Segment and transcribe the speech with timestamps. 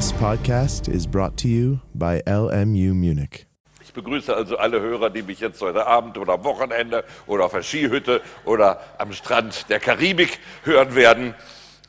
[0.00, 3.44] This podcast is brought to you by LMU Munich.
[3.82, 7.52] Ich begrüße also alle Hörer, die mich jetzt heute Abend oder am Wochenende oder auf
[7.52, 11.34] der Skihütte oder am Strand der Karibik hören werden.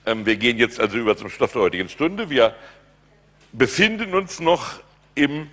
[0.06, 2.30] Ähm, wir gehen jetzt also über zum Stoff der heutigen Stunde.
[2.30, 2.54] Wir
[3.54, 4.82] befinden uns noch
[5.16, 5.48] im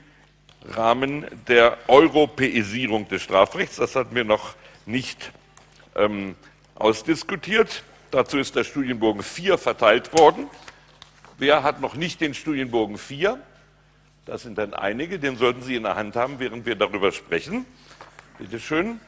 [0.68, 3.76] Rahmen der Europäisierung des Strafrechts.
[3.76, 5.30] Das hatten wir noch nicht
[5.94, 6.34] ähm,
[6.74, 7.84] ausdiskutiert.
[8.10, 10.48] Dazu ist der Studienbogen 4 verteilt worden.
[11.38, 13.38] Wer hat noch nicht den Studienbogen 4?
[14.26, 17.64] Das sind dann einige, den sollten Sie in der Hand haben, während wir darüber sprechen.
[18.38, 19.00] Bitte schön.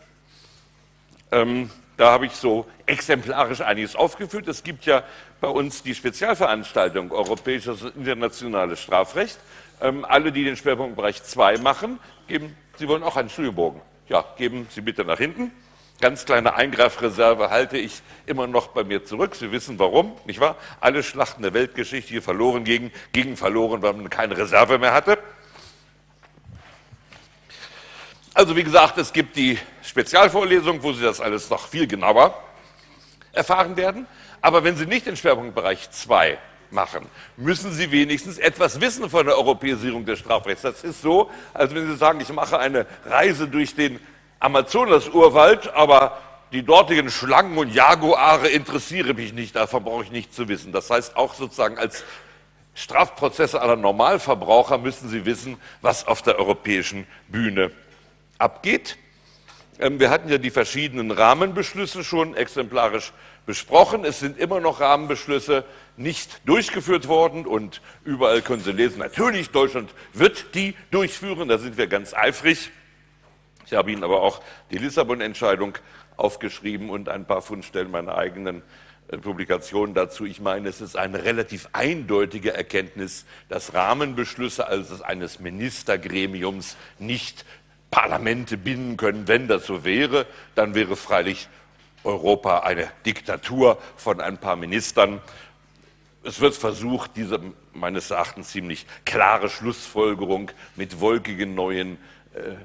[1.32, 4.46] Ähm, da habe ich so exemplarisch einiges aufgeführt.
[4.46, 5.02] Es gibt ja
[5.40, 9.40] bei uns die Spezialveranstaltung Europäisches und Internationales Strafrecht.
[9.80, 13.80] Ähm, alle, die den Schwerpunktbereich 2 machen, geben, Sie wollen auch einen Studienbogen.
[14.08, 15.50] Ja, geben Sie bitte nach hinten.
[16.00, 19.34] Ganz kleine Eingreifreserve halte ich immer noch bei mir zurück.
[19.34, 20.56] Sie wissen warum, nicht wahr?
[20.80, 25.18] Alle Schlachten der Weltgeschichte hier verloren gegen, gegen verloren, weil man keine Reserve mehr hatte.
[28.32, 32.34] Also wie gesagt, es gibt die Spezialvorlesung, wo Sie das alles noch viel genauer
[33.32, 34.06] erfahren werden.
[34.40, 36.38] Aber wenn Sie nicht den Schwerpunktbereich 2
[36.70, 37.04] machen,
[37.36, 40.62] müssen Sie wenigstens etwas wissen von der Europäisierung des Strafrechts.
[40.62, 44.00] Das ist so, als wenn Sie sagen, ich mache eine Reise durch den
[44.40, 46.18] Amazonas-Urwald, aber
[46.52, 50.72] die dortigen Schlangen und Jaguare interessieren mich nicht, davon brauche ich nichts zu wissen.
[50.72, 52.04] Das heißt, auch sozusagen als
[52.74, 57.70] Strafprozesse aller Normalverbraucher müssen Sie wissen, was auf der europäischen Bühne
[58.38, 58.96] abgeht.
[59.78, 63.12] Ähm, wir hatten ja die verschiedenen Rahmenbeschlüsse schon exemplarisch
[63.46, 64.04] besprochen.
[64.04, 65.64] Es sind immer noch Rahmenbeschlüsse
[65.96, 71.76] nicht durchgeführt worden und überall können Sie lesen, natürlich, Deutschland wird die durchführen, da sind
[71.76, 72.70] wir ganz eifrig.
[73.70, 75.78] Ich habe Ihnen aber auch die Lissabon-Entscheidung
[76.16, 78.62] aufgeschrieben und ein paar Fundstellen meiner eigenen
[79.06, 80.26] äh, Publikationen dazu.
[80.26, 87.44] Ich meine, es ist eine relativ eindeutige Erkenntnis, dass Rahmenbeschlüsse also eines Ministergremiums nicht
[87.92, 89.28] Parlamente binden können.
[89.28, 91.48] Wenn das so wäre, dann wäre freilich
[92.02, 95.20] Europa eine Diktatur von ein paar Ministern.
[96.24, 97.40] Es wird versucht, diese
[97.72, 101.98] meines Erachtens ziemlich klare Schlussfolgerung mit wolkigen neuen
[102.34, 102.56] äh,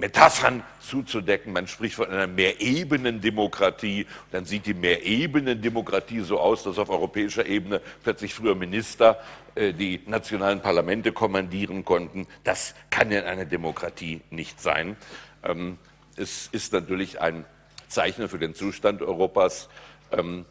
[0.00, 1.52] Metaphern zuzudecken.
[1.52, 4.06] Man spricht von einer Mehrebenen-Demokratie.
[4.32, 9.20] Dann sieht die Mehrebenen-Demokratie so aus, dass auf europäischer Ebene plötzlich früher Minister
[9.54, 12.26] äh, die nationalen Parlamente kommandieren konnten.
[12.44, 14.96] Das kann in einer Demokratie nicht sein.
[15.44, 15.76] Ähm,
[16.16, 17.44] es ist natürlich ein
[17.88, 19.68] Zeichen für den Zustand Europas.
[20.12, 20.46] Ähm,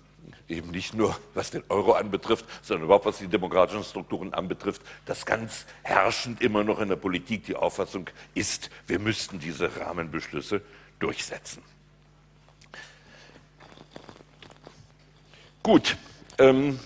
[0.50, 5.26] eben nicht nur was den Euro anbetrifft, sondern überhaupt was die demokratischen Strukturen anbetrifft, dass
[5.26, 10.62] ganz herrschend immer noch in der Politik die Auffassung ist, wir müssten diese Rahmenbeschlüsse
[11.00, 11.64] durchsetzen.
[15.62, 15.98] Gut,
[16.38, 16.80] ähm,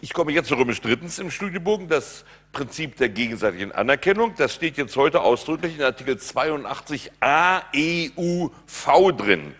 [0.00, 4.34] ich komme jetzt zu römisch drittens im Studienbogen, das Prinzip der gegenseitigen Anerkennung.
[4.36, 8.52] Das steht jetzt heute ausdrücklich in Artikel 82 AEUV
[9.16, 9.54] drin.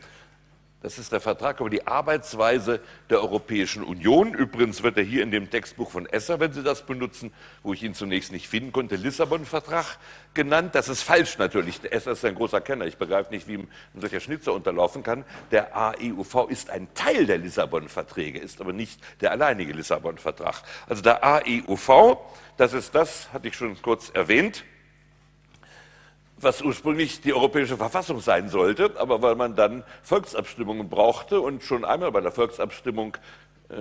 [0.83, 4.35] Das ist der Vertrag über die Arbeitsweise der Europäischen Union.
[4.35, 7.33] Übrigens wird er hier in dem Textbuch von Esser, wenn Sie das benutzen,
[7.63, 9.99] wo ich ihn zunächst nicht finden konnte, Lissabon-Vertrag
[10.35, 10.75] genannt.
[10.75, 11.81] Das ist falsch natürlich.
[11.85, 12.87] Esser ist ein großer Kenner.
[12.87, 15.25] Ich begreife nicht, wie ihm ein solcher Schnitzer unterlaufen kann.
[15.53, 20.63] Der AEUV ist ein Teil der Lissabon-Verträge, ist aber nicht der alleinige Lissabon-Vertrag.
[20.89, 22.19] Also der AEUV,
[22.57, 24.65] das ist das, hatte ich schon kurz erwähnt,
[26.43, 31.85] was ursprünglich die europäische Verfassung sein sollte, aber weil man dann Volksabstimmungen brauchte und schon
[31.85, 33.17] einmal bei der Volksabstimmung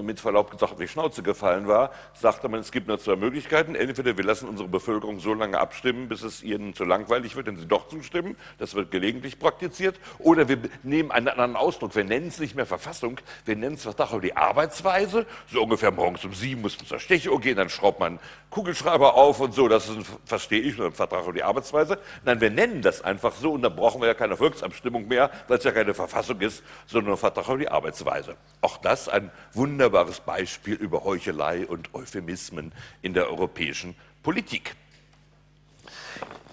[0.02, 3.75] mit Verlaub gesagt auf die Schnauze gefallen war, sagte man, es gibt nur zwei Möglichkeiten.
[3.75, 7.57] Entweder wir lassen unsere Bevölkerung so lange abstimmen, bis es ihnen zu langweilig wird, wenn
[7.57, 8.35] sie doch zustimmen.
[8.57, 10.00] Das wird gelegentlich praktiziert.
[10.19, 11.96] Oder wir nehmen einen anderen Ausdruck.
[11.96, 15.25] Wir nennen es nicht mehr Verfassung, wir nennen es Vertrag über die Arbeitsweise.
[15.47, 18.19] So ungefähr morgens um sieben muss man zur Stechuhr gehen, dann schraubt man
[18.50, 19.68] Kugelschreiber auf und so.
[19.68, 22.00] Das ist, ein, verstehe ich, ein Vertrag über die Arbeitsweise.
[22.23, 25.58] Nein, wir nennen das einfach so und dann brauchen wir ja keine Volksabstimmung mehr, weil
[25.58, 28.35] es ja keine Verfassung ist, sondern ein Vertrag über die Arbeitsweise.
[28.62, 34.76] Auch das ein Wunder wunderbares Beispiel über Heuchelei und Euphemismen in der europäischen Politik.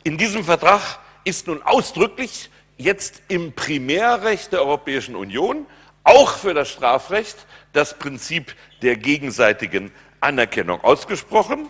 [0.02, 2.48] In diesem Vertrag ist nun ausdrücklich
[2.78, 5.66] jetzt im Primärrecht der Europäischen Union,
[6.04, 7.36] auch für das Strafrecht,
[7.74, 11.68] das Prinzip der gegenseitigen Anerkennung ausgesprochen.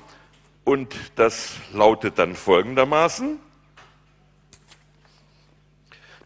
[0.63, 3.41] Und das lautet dann folgendermaßen.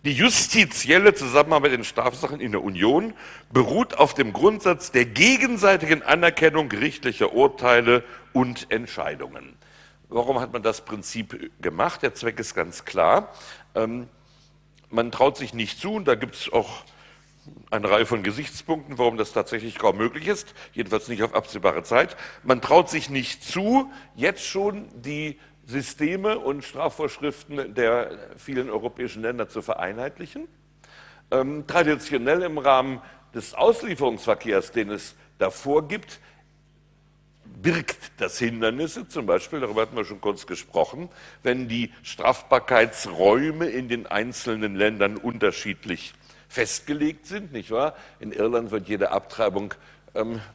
[0.04, 3.14] Die justizielle Zusammenarbeit in Strafsachen in der Union
[3.52, 8.02] beruht auf dem Grundsatz der gegenseitigen Anerkennung gerichtlicher Urteile
[8.32, 9.56] und Entscheidungen.
[10.08, 12.02] Warum hat man das Prinzip gemacht?
[12.02, 13.32] Der Zweck ist ganz klar.
[13.76, 14.08] Ähm,
[14.90, 16.82] man traut sich nicht zu, und da gibt es auch
[17.70, 22.16] eine Reihe von Gesichtspunkten, warum das tatsächlich kaum möglich ist, jedenfalls nicht auf absehbare Zeit.
[22.42, 29.48] Man traut sich nicht zu, jetzt schon die Systeme und Strafvorschriften der vielen europäischen Länder
[29.48, 30.48] zu vereinheitlichen.
[31.30, 33.00] Ähm, traditionell im Rahmen
[33.34, 36.20] des Auslieferungsverkehrs, den es davor gibt,
[37.44, 41.08] birgt das Hindernisse, zum Beispiel, darüber hatten wir schon kurz gesprochen,
[41.42, 46.12] wenn die Strafbarkeitsräume in den einzelnen Ländern unterschiedlich
[46.48, 47.94] festgelegt sind, nicht wahr?
[48.20, 49.74] In Irland wird jede Abtreibung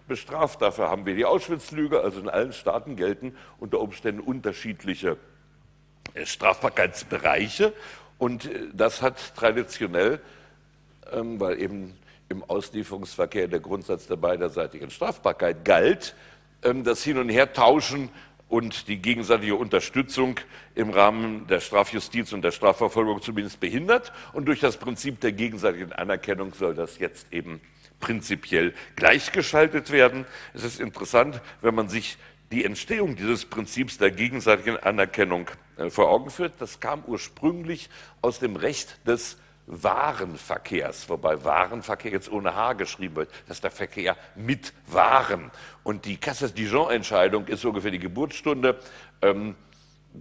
[0.07, 0.61] bestraft.
[0.61, 2.01] Dafür haben wir die Auschwitz-Lüge.
[2.01, 5.17] Also in allen Staaten gelten unter Umständen unterschiedliche
[6.13, 7.73] äh, Strafbarkeitsbereiche.
[8.17, 10.19] Und äh, das hat traditionell,
[11.11, 11.97] ähm, weil eben
[12.29, 16.15] im Auslieferungsverkehr der Grundsatz der beiderseitigen Strafbarkeit galt,
[16.63, 18.09] ähm, das Hin- und Hertauschen
[18.49, 20.39] und die gegenseitige Unterstützung
[20.75, 24.13] im Rahmen der Strafjustiz und der Strafverfolgung zumindest behindert.
[24.33, 27.59] Und durch das Prinzip der gegenseitigen Anerkennung soll das jetzt eben
[27.99, 30.25] prinzipiell gleichgeschaltet werden.
[30.53, 32.17] Es ist interessant, wenn man sich
[32.51, 36.53] die Entstehung dieses Prinzips der gegenseitigen Anerkennung äh, vor Augen führt.
[36.59, 37.89] Das kam ursprünglich
[38.21, 43.71] aus dem Recht des Warenverkehrs, wobei Warenverkehr jetzt ohne H geschrieben wird, das ist der
[43.71, 45.51] Verkehr mit Waren.
[45.83, 48.79] Und die Cassis-Dijon-Entscheidung ist ungefähr die Geburtsstunde.
[49.21, 49.55] Ähm,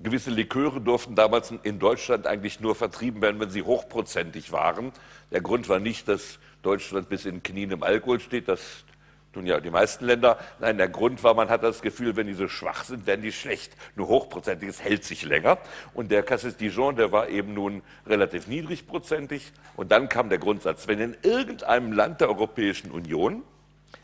[0.02, 4.92] gewisse Liköre durften damals in Deutschland eigentlich nur vertrieben werden, wenn sie hochprozentig waren.
[5.30, 8.84] Der Grund war nicht, dass Deutschland bis in den Knien im Alkohol steht, das
[9.32, 10.38] tun ja die meisten Länder.
[10.58, 13.32] Nein, der Grund war, man hat das Gefühl, wenn die so schwach sind, werden die
[13.32, 13.76] schlecht.
[13.94, 15.58] Nur hochprozentiges hält sich länger.
[15.94, 19.52] Und der Cassis Dijon, der war eben nun relativ niedrigprozentig.
[19.76, 23.42] Und dann kam der Grundsatz, wenn in irgendeinem Land der Europäischen Union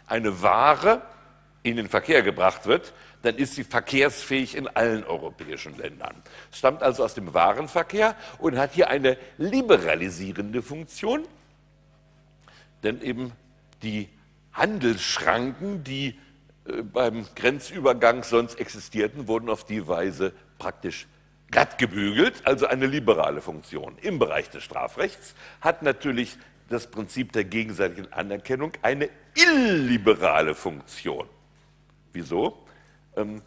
[0.06, 1.02] eine Ware
[1.62, 2.92] in den Verkehr gebracht wird,
[3.22, 6.22] dann ist sie verkehrsfähig in allen europäischen Ländern.
[6.50, 11.24] Es stammt also aus dem Warenverkehr und hat hier eine liberalisierende Funktion,
[12.82, 13.32] denn eben
[13.82, 14.08] die
[14.52, 16.18] Handelsschranken, die
[16.66, 21.06] äh, beim Grenzübergang sonst existierten, wurden auf die Weise praktisch
[21.50, 23.96] glatt gebügelt, also eine liberale Funktion.
[24.00, 26.38] Im Bereich des Strafrechts hat natürlich
[26.68, 31.28] das Prinzip der gegenseitigen Anerkennung eine illiberale Funktion.
[32.12, 32.66] Wieso?
[33.16, 33.42] Ähm,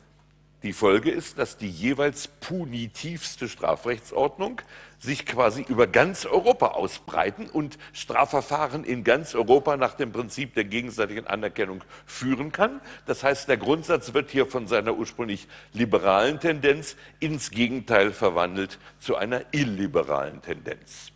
[0.66, 4.62] die Folge ist, dass die jeweils punitivste Strafrechtsordnung
[5.00, 10.66] sich quasi über ganz Europa ausbreiten und Strafverfahren in ganz Europa nach dem Prinzip der
[10.66, 12.82] gegenseitigen Anerkennung führen kann.
[13.06, 19.16] Das heißt, der Grundsatz wird hier von seiner ursprünglich liberalen Tendenz ins Gegenteil verwandelt zu
[19.16, 21.12] einer illiberalen Tendenz.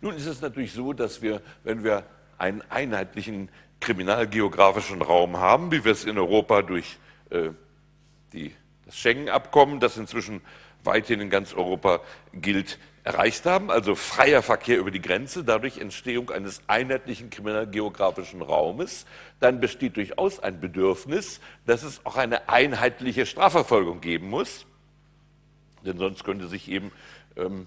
[0.00, 2.04] Nun ist es natürlich so, dass wir, wenn wir
[2.36, 3.48] einen einheitlichen
[3.80, 6.98] kriminalgeografischen Raum haben, wie wir es in Europa durch
[7.30, 7.50] äh,
[8.32, 8.54] die,
[8.86, 10.40] das Schengen-Abkommen, das inzwischen
[10.84, 12.00] weithin in ganz Europa
[12.32, 19.06] gilt, erreicht haben, also freier Verkehr über die Grenze, dadurch Entstehung eines einheitlichen kriminalgeografischen Raumes,
[19.40, 24.66] dann besteht durchaus ein Bedürfnis, dass es auch eine einheitliche Strafverfolgung geben muss,
[25.86, 26.92] denn sonst könnte sich eben
[27.36, 27.66] ähm,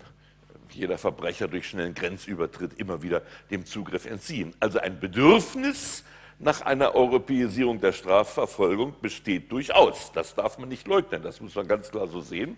[0.69, 4.53] jeder Verbrecher durch schnellen Grenzübertritt immer wieder dem Zugriff entziehen.
[4.59, 6.03] Also ein Bedürfnis
[6.41, 10.11] nach einer Europäisierung der Strafverfolgung besteht durchaus.
[10.11, 12.57] Das darf man nicht leugnen, das muss man ganz klar so sehen.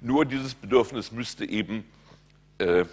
[0.00, 1.84] Nur dieses Bedürfnis müsste eben
[2.58, 2.84] äh,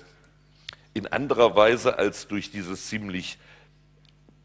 [0.94, 3.40] in anderer Weise als durch dieses ziemlich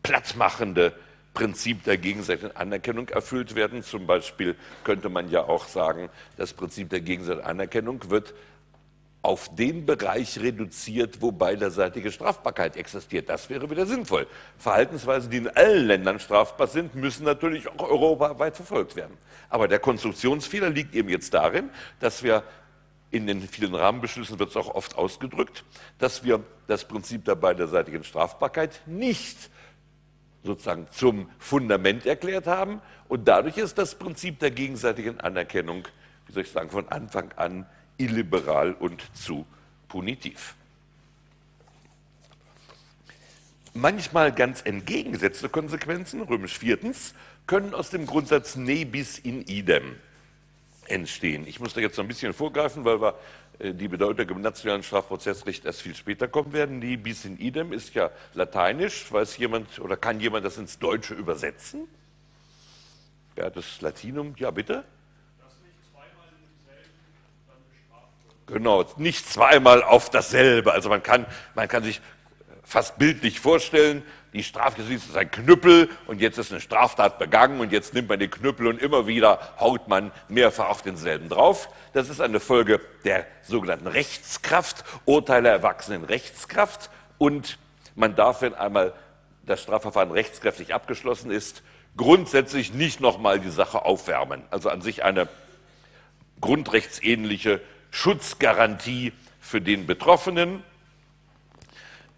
[0.02, 0.94] plattmachende
[1.34, 3.82] Prinzip der gegenseitigen Anerkennung erfüllt werden.
[3.82, 8.34] Zum Beispiel könnte man ja auch sagen, das Prinzip der gegenseitigen Anerkennung wird
[9.22, 13.28] auf den Bereich reduziert, wo beiderseitige Strafbarkeit existiert.
[13.28, 14.26] Das wäre wieder sinnvoll.
[14.58, 19.16] Verhaltensweisen, die in allen Ländern strafbar sind, müssen natürlich auch europaweit verfolgt werden.
[19.48, 22.42] Aber der Konstruktionsfehler liegt eben jetzt darin, dass wir
[23.12, 25.64] in den vielen Rahmenbeschlüssen wird es auch oft ausgedrückt,
[25.98, 29.50] dass wir das Prinzip der beiderseitigen Strafbarkeit nicht
[30.42, 32.80] sozusagen zum Fundament erklärt haben.
[33.08, 35.86] Und dadurch ist das Prinzip der gegenseitigen Anerkennung,
[36.26, 37.66] wie soll ich sagen, von Anfang an
[38.04, 39.46] illiberal und zu
[39.88, 40.54] punitiv.
[43.74, 47.14] Manchmal ganz entgegengesetzte Konsequenzen, römisch viertens,
[47.46, 49.96] können aus dem Grundsatz ne bis in idem
[50.86, 51.46] entstehen.
[51.46, 53.18] Ich muss da jetzt noch ein bisschen vorgreifen, weil wir
[53.58, 56.80] äh, die Bedeutung im nationalen Strafprozessrecht erst viel später kommen werden.
[56.80, 59.10] Ne bis in idem ist ja lateinisch.
[59.10, 61.88] Weiß jemand oder kann jemand das ins Deutsche übersetzen?
[63.36, 64.84] Ja, das Latinum, ja bitte.
[68.52, 70.72] Genau, nicht zweimal auf dasselbe.
[70.72, 72.00] Also man kann, man kann sich
[72.62, 77.70] fast bildlich vorstellen, die Strafjustiz ist ein Knüppel und jetzt ist eine Straftat begangen und
[77.70, 81.68] jetzt nimmt man den Knüppel und immer wieder haut man mehrfach auf denselben drauf.
[81.92, 87.58] Das ist eine Folge der sogenannten Rechtskraft, Urteile erwachsenen Rechtskraft und
[87.94, 88.94] Man darf, wenn einmal
[89.44, 91.62] das Strafverfahren rechtskräftig abgeschlossen ist,
[91.96, 94.42] grundsätzlich nicht nochmal die Sache aufwärmen.
[94.50, 95.28] Also an sich eine
[96.40, 97.60] grundrechtsähnliche
[97.92, 100.64] Schutzgarantie für den Betroffenen.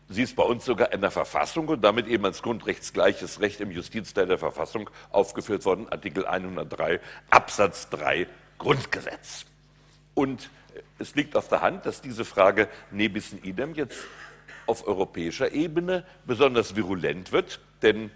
[0.09, 3.73] Sie ist bei uns sogar in der Verfassung und damit eben als grundrechtsgleiches Recht im
[3.73, 8.29] Justizteil der Verfassung aufgeführt worden, Artikel 103 Absatz 3
[8.59, 9.47] Grundgesetz.
[10.15, 10.49] Und
[10.99, 13.99] es liegt auf der Hand, dass diese Frage nebis in idem jetzt
[14.67, 18.13] auf europäischer Ebene besonders virulent wird, denn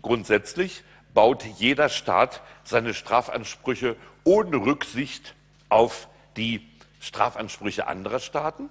[0.00, 5.34] grundsätzlich baut jeder Staat seine Strafansprüche ohne Rücksicht
[5.68, 6.66] auf die
[7.00, 8.70] Strafansprüche anderer Staaten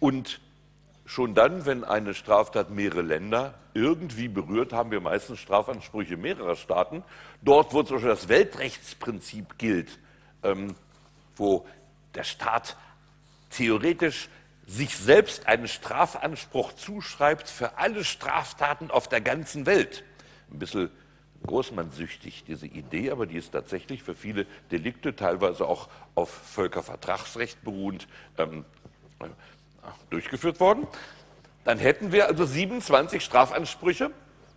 [0.00, 0.40] und
[1.06, 7.02] schon dann, wenn eine Straftat mehrere Länder irgendwie berührt, haben wir meistens Strafansprüche mehrerer Staaten.
[7.42, 9.98] Dort, wo zum Beispiel das Weltrechtsprinzip gilt,
[10.42, 10.74] ähm,
[11.36, 11.66] wo
[12.14, 12.76] der Staat
[13.50, 14.28] theoretisch
[14.66, 20.04] sich selbst einen Strafanspruch zuschreibt für alle Straftaten auf der ganzen Welt.
[20.50, 20.90] Ein bisschen
[21.46, 28.08] großmannsüchtig, diese Idee, aber die ist tatsächlich für viele Delikte, teilweise auch auf Völkervertragsrecht beruhend,
[28.38, 28.64] ähm,
[29.20, 29.26] äh,
[30.10, 30.86] durchgeführt worden.
[31.64, 34.10] Dann hätten wir also 27 Strafansprüche.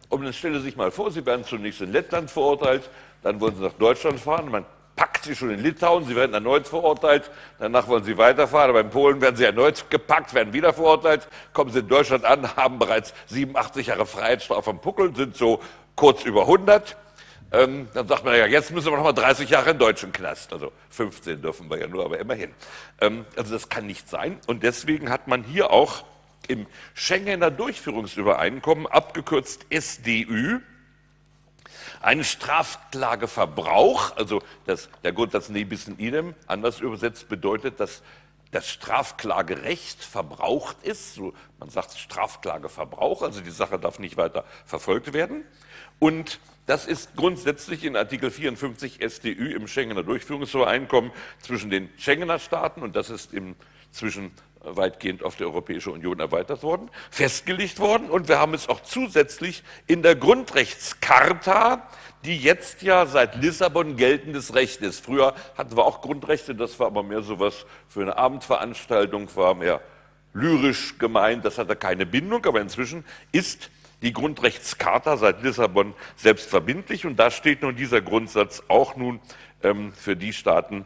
[0.09, 2.89] Und dann stelle sich mal vor, Sie werden zunächst in Lettland verurteilt,
[3.23, 4.65] dann wollen Sie nach Deutschland fahren, man
[4.97, 8.89] packt Sie schon in Litauen, Sie werden erneut verurteilt, danach wollen Sie weiterfahren, aber in
[8.89, 13.13] Polen werden Sie erneut gepackt, werden wieder verurteilt, kommen Sie in Deutschland an, haben bereits
[13.27, 15.61] 87 Jahre Freiheitsstrafe am Puckel, sind so
[15.95, 16.97] kurz über 100.
[17.53, 20.51] Ähm, dann sagt man ja, jetzt müssen wir noch mal 30 Jahre in deutschen Knast.
[20.51, 22.51] Also 15 dürfen wir ja nur, aber immerhin.
[22.99, 24.37] Ähm, also das kann nicht sein.
[24.47, 26.03] Und deswegen hat man hier auch
[26.49, 30.59] im Schengener Durchführungsübereinkommen, abgekürzt SDÜ,
[32.01, 38.01] ein Strafklageverbrauch, also das, der Grundsatz ne bis in idem, anders übersetzt bedeutet, dass
[38.51, 41.15] das Strafklagerecht verbraucht ist.
[41.15, 45.43] So, man sagt Strafklageverbrauch, also die Sache darf nicht weiter verfolgt werden.
[45.99, 52.81] Und das ist grundsätzlich in Artikel 54 StÜ im Schengener Durchführungsübereinkommen zwischen den Schengener Staaten,
[52.81, 54.31] und das ist inzwischen
[54.75, 58.09] weitgehend auf die Europäische Union erweitert worden, festgelegt worden.
[58.09, 61.87] Und wir haben es auch zusätzlich in der Grundrechtscharta,
[62.25, 65.03] die jetzt ja seit Lissabon geltendes Recht ist.
[65.03, 69.53] Früher hatten wir auch Grundrechte, das war aber mehr so was für eine Abendveranstaltung, war
[69.55, 69.81] mehr
[70.33, 73.69] lyrisch gemeint, das hatte keine Bindung, aber inzwischen ist
[74.01, 79.19] die Grundrechtscharta seit Lissabon selbstverbindlich und da steht nun dieser Grundsatz auch nun
[79.63, 80.85] ähm, für die Staaten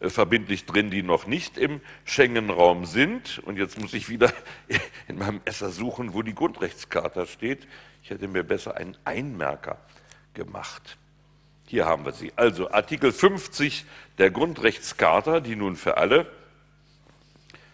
[0.00, 3.40] verbindlich drin, die noch nicht im Schengen-Raum sind.
[3.40, 4.32] Und jetzt muss ich wieder
[5.08, 7.66] in meinem Esser suchen, wo die Grundrechtscharta steht.
[8.02, 9.78] Ich hätte mir besser einen Einmerker
[10.32, 10.96] gemacht.
[11.66, 12.32] Hier haben wir sie.
[12.36, 13.84] Also Artikel 50
[14.18, 16.26] der Grundrechtscharta, die nun für alle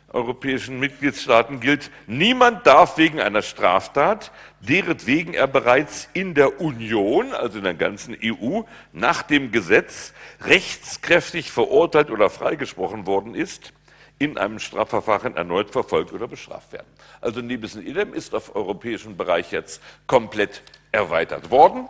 [0.08, 7.58] europäischen Mitgliedstaaten gilt, niemand darf wegen einer Straftat, deretwegen er bereits in der Union, also
[7.58, 13.72] in der ganzen EU, nach dem Gesetz rechtskräftig verurteilt oder freigesprochen worden ist,
[14.18, 16.86] in einem Strafverfahren erneut verfolgt oder bestraft werden.
[17.20, 21.88] Also Nebis in idem ist auf europäischen Bereich jetzt komplett erweitert worden.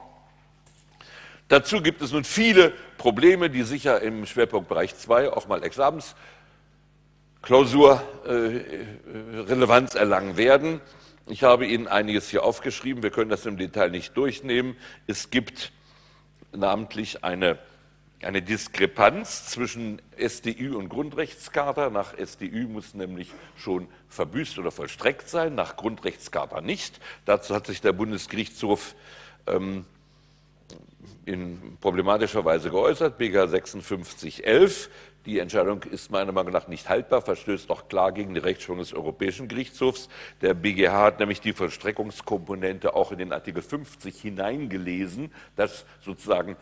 [1.48, 6.16] Dazu gibt es nun viele Probleme, die sicher im Schwerpunktbereich 2 auch mal Examens
[7.46, 10.80] Klausur äh, Relevanz erlangen werden.
[11.28, 13.04] Ich habe Ihnen einiges hier aufgeschrieben.
[13.04, 14.76] Wir können das im Detail nicht durchnehmen.
[15.06, 15.70] Es gibt
[16.50, 17.60] namentlich eine,
[18.20, 21.88] eine Diskrepanz zwischen SDÜ und Grundrechtscharta.
[21.90, 26.98] Nach SDÜ muss nämlich schon verbüßt oder vollstreckt sein, nach Grundrechtscharta nicht.
[27.26, 28.96] Dazu hat sich der Bundesgerichtshof
[29.46, 29.84] ähm,
[31.26, 34.90] in problematischer Weise geäußert, BGH 5611.
[35.26, 38.94] Die Entscheidung ist meiner Meinung nach nicht haltbar, verstößt auch klar gegen die Rechtsprechung des
[38.94, 40.08] Europäischen Gerichtshofs.
[40.40, 46.56] Der BGH hat nämlich die Vollstreckungskomponente auch in den Artikel 50 hineingelesen, dass sozusagen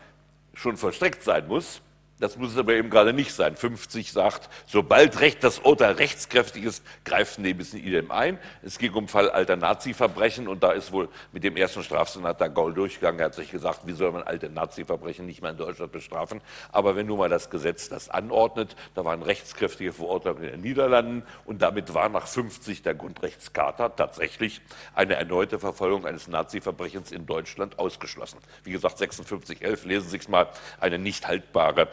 [0.55, 1.81] schon vollstreckt sein muss.
[2.17, 3.57] Das muss es aber eben gerade nicht sein.
[3.57, 8.39] 50 sagt, sobald Recht das Urteil rechtskräftig ist, greift Nebis in idem ein.
[8.63, 12.49] Es ging um Fall alter Nazi-Verbrechen und da ist wohl mit dem ersten Strafsenat der
[12.49, 13.19] Gaul durchgegangen.
[13.19, 16.39] Er hat sich gesagt, wie soll man alte Nazi-Verbrechen nicht mehr in Deutschland bestrafen?
[16.71, 21.23] Aber wenn nun mal das Gesetz das anordnet, da waren rechtskräftige Verurteilungen in den Niederlanden
[21.43, 24.61] und damit war nach 50 der Grundrechtscharta tatsächlich
[24.93, 28.39] eine erneute Verfolgung eines Nazi-Verbrechens in Deutschland ausgeschlossen.
[28.63, 30.47] Wie gesagt, 5611, lesen Sie es mal,
[30.79, 31.89] eine nicht haltbare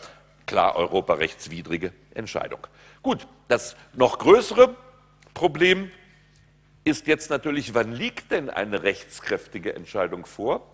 [0.46, 2.66] klar europarechtswidrige Entscheidung.
[3.02, 4.74] Gut, das noch größere
[5.34, 5.90] Problem
[6.84, 10.68] ist jetzt natürlich, wann liegt denn eine rechtskräftige Entscheidung vor?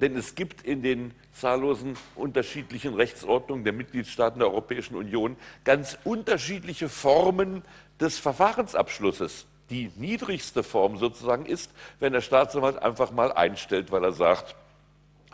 [0.00, 6.88] Denn es gibt in den zahllosen unterschiedlichen Rechtsordnungen der Mitgliedstaaten der Europäischen Union ganz unterschiedliche
[6.88, 7.62] Formen
[8.00, 9.46] des Verfahrensabschlusses.
[9.70, 14.54] Die niedrigste Form sozusagen ist, wenn der Staatsanwalt einfach mal einstellt, weil er sagt,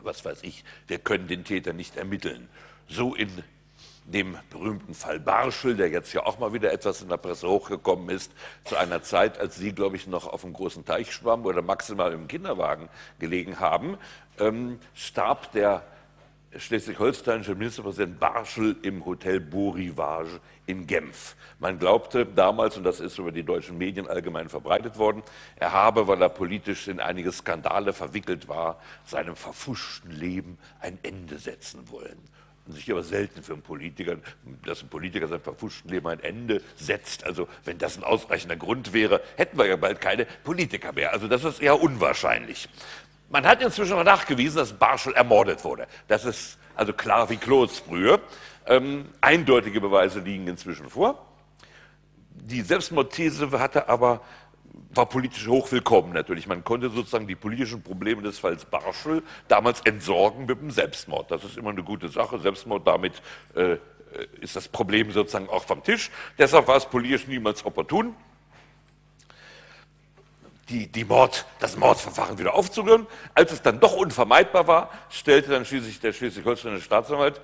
[0.02, 2.48] was weiß ich, wir können den Täter nicht ermitteln.
[2.88, 3.30] So in
[4.04, 8.10] dem berühmten Fall Barschel, der jetzt ja auch mal wieder etwas in der Presse hochgekommen
[8.10, 8.32] ist,
[8.64, 12.12] zu einer Zeit, als Sie, glaube ich, noch auf dem großen Teich schwammen oder maximal
[12.12, 13.96] im Kinderwagen gelegen haben,
[14.38, 15.84] ähm, starb der
[16.56, 21.34] schleswig-holsteinische Ministerpräsident Barschel im Hotel Beau Rivage in Genf.
[21.58, 25.22] Man glaubte damals, und das ist über die deutschen Medien allgemein verbreitet worden,
[25.56, 31.38] er habe, weil er politisch in einige Skandale verwickelt war, seinem verfuschten Leben ein Ende
[31.38, 32.18] setzen wollen.
[32.66, 34.16] Sich aber selten für einen Politiker,
[34.64, 37.24] dass ein Politiker sein verfuschten Leben ein Ende setzt.
[37.24, 41.12] Also wenn das ein ausreichender Grund wäre, hätten wir ja bald keine Politiker mehr.
[41.12, 42.68] Also das ist eher unwahrscheinlich.
[43.28, 45.86] Man hat inzwischen auch nachgewiesen, dass Barschel ermordet wurde.
[46.08, 48.20] Das ist also klar wie Kloßbrühe.
[48.66, 51.26] Ähm, eindeutige Beweise liegen inzwischen vor.
[52.30, 54.22] Die Selbstmordthese hatte aber
[54.94, 56.46] war politisch hochwillkommen natürlich.
[56.46, 61.30] Man konnte sozusagen die politischen Probleme des Falls Barschel damals entsorgen mit dem Selbstmord.
[61.30, 62.38] Das ist immer eine gute Sache.
[62.38, 63.22] Selbstmord damit
[63.54, 63.76] äh,
[64.40, 66.10] ist das Problem sozusagen auch vom Tisch.
[66.38, 68.14] Deshalb war es politisch niemals opportun
[70.68, 73.06] die, die Mord, das Mordverfahren wieder aufzurühren.
[73.34, 77.40] Als es dann doch unvermeidbar war, stellte dann schließlich der schleswig-holsteinische Staatsanwalt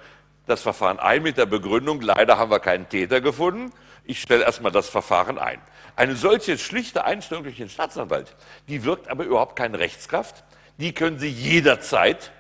[0.47, 3.73] das Verfahren ein mit der Begründung, leider haben wir keinen Täter gefunden.
[4.11, 5.61] Ich stelle erstmal das Verfahren ein.
[5.95, 8.35] Eine solche schlichte Einstellung durch den Staatsanwalt,
[8.67, 10.43] die wirkt aber überhaupt keine Rechtskraft.
[10.79, 12.33] Die können Sie jederzeit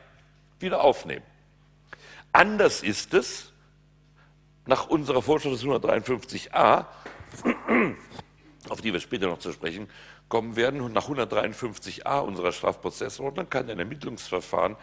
[0.58, 1.24] wieder aufnehmen.
[2.32, 3.52] Anders ist es
[4.66, 6.86] nach unserer Vorschrift des 153a,
[8.68, 9.88] auf die wir später noch zu sprechen
[10.28, 10.80] kommen werden.
[10.80, 14.74] Und nach 153a unserer Strafprozessordnung kann ein Ermittlungsverfahren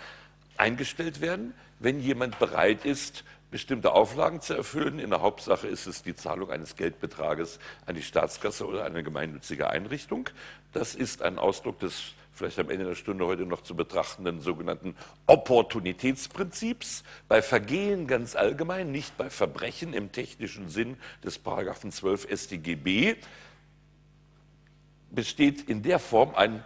[0.56, 5.00] eingestellt werden, wenn jemand bereit ist, bestimmte Auflagen zu erfüllen.
[5.00, 9.70] In der Hauptsache ist es die Zahlung eines Geldbetrages an die Staatskasse oder eine gemeinnützige
[9.70, 10.30] Einrichtung.
[10.74, 14.96] Das ist ein Ausdruck des vielleicht am Ende der Stunde heute noch zu betrachtenden sogenannten
[15.26, 17.04] Opportunitätsprinzips.
[17.28, 23.16] Bei Vergehen ganz allgemein, nicht bei Verbrechen im technischen Sinn des Paragraphen 12 StGB
[25.10, 26.64] besteht in der Form ein,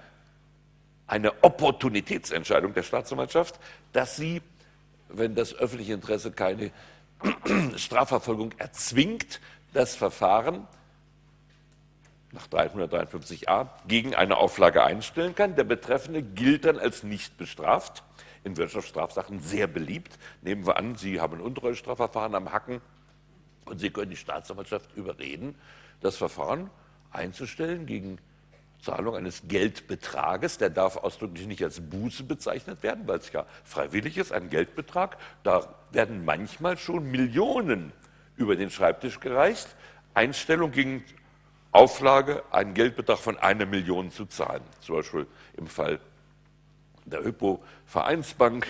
[1.07, 3.59] eine Opportunitätsentscheidung der Staatsanwaltschaft,
[3.93, 4.41] dass sie,
[5.13, 6.71] wenn das öffentliche Interesse keine
[7.75, 9.39] Strafverfolgung erzwingt,
[9.73, 10.67] das Verfahren
[12.31, 15.55] nach 353a gegen eine Auflage einstellen kann.
[15.55, 18.03] Der Betreffende gilt dann als nicht bestraft.
[18.43, 20.17] In Wirtschaftsstrafsachen sehr beliebt.
[20.41, 22.81] Nehmen wir an, Sie haben ein Untreuestrafverfahren am Hacken
[23.65, 25.55] und Sie können die Staatsanwaltschaft überreden,
[25.99, 26.69] das Verfahren
[27.11, 28.17] einzustellen gegen
[28.81, 34.17] Zahlung eines Geldbetrages, der darf ausdrücklich nicht als Buße bezeichnet werden, weil es ja freiwillig
[34.17, 35.17] ist, ein Geldbetrag.
[35.43, 37.93] Da werden manchmal schon Millionen
[38.35, 39.67] über den Schreibtisch gereicht.
[40.13, 41.03] Einstellung gegen
[41.71, 44.63] Auflage, einen Geldbetrag von einer Million zu zahlen.
[44.81, 45.99] Zum Beispiel im Fall
[47.05, 48.67] der Hypo Vereinsbank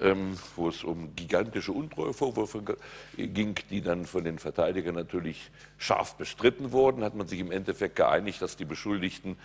[0.00, 2.76] ähm, wo es um gigantische Untreuevorwürfe
[3.16, 7.96] ging, die dann von den Verteidigern natürlich scharf bestritten wurden, hat man sich im Endeffekt
[7.96, 9.36] geeinigt, dass die Beschuldigten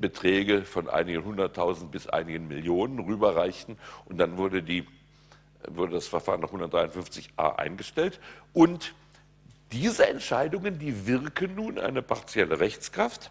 [0.00, 3.76] Beträge von einigen hunderttausend bis einigen Millionen rüberreichten
[4.06, 4.86] und dann wurde, die,
[5.68, 8.20] wurde das Verfahren nach 153a eingestellt
[8.52, 8.94] und
[9.72, 13.30] diese Entscheidungen, die wirken nun eine partielle Rechtskraft.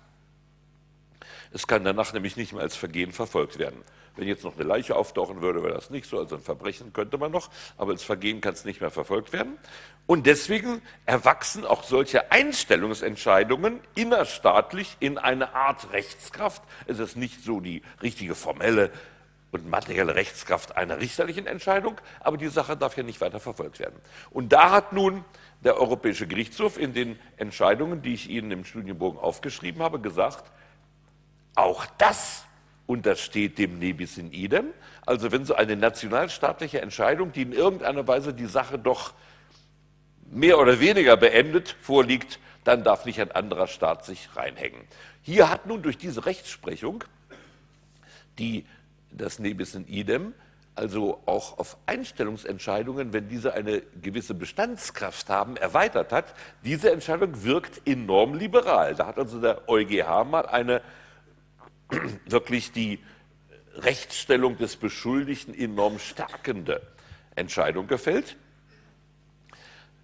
[1.52, 3.82] Es kann danach nämlich nicht mehr als Vergehen verfolgt werden.
[4.18, 6.20] Wenn jetzt noch eine Leiche auftauchen würde, wäre das nicht so.
[6.20, 9.58] Also ein Verbrechen könnte man noch, aber als Vergehen kann es nicht mehr verfolgt werden.
[10.08, 16.64] Und deswegen erwachsen auch solche Einstellungsentscheidungen innerstaatlich in eine Art Rechtskraft.
[16.88, 18.92] Es ist nicht so die richtige formelle
[19.52, 24.00] und materielle Rechtskraft einer richterlichen Entscheidung, aber die Sache darf ja nicht weiter verfolgt werden.
[24.32, 25.24] Und da hat nun
[25.64, 30.52] der Europäische Gerichtshof in den Entscheidungen, die ich Ihnen im Studienbogen aufgeschrieben habe, gesagt,
[31.56, 32.47] auch das
[32.88, 34.66] untersteht dem Nebis in idem.
[35.06, 39.14] Also wenn so eine nationalstaatliche Entscheidung, die in irgendeiner Weise die Sache doch
[40.32, 44.82] mehr oder weniger beendet, vorliegt, dann darf nicht ein anderer Staat sich reinhängen.
[45.22, 47.04] Hier hat nun durch diese Rechtsprechung
[48.40, 48.66] die,
[49.12, 50.34] das Nebis in idem
[50.78, 56.36] also auch auf Einstellungsentscheidungen, wenn diese eine gewisse Bestandskraft haben, erweitert hat.
[56.64, 58.94] Diese Entscheidung wirkt enorm liberal.
[58.96, 60.82] Da hat also der EuGH mal eine
[62.26, 63.00] wirklich die
[63.76, 66.82] Rechtsstellung des Beschuldigten enorm stärkende
[67.36, 68.36] Entscheidung gefällt.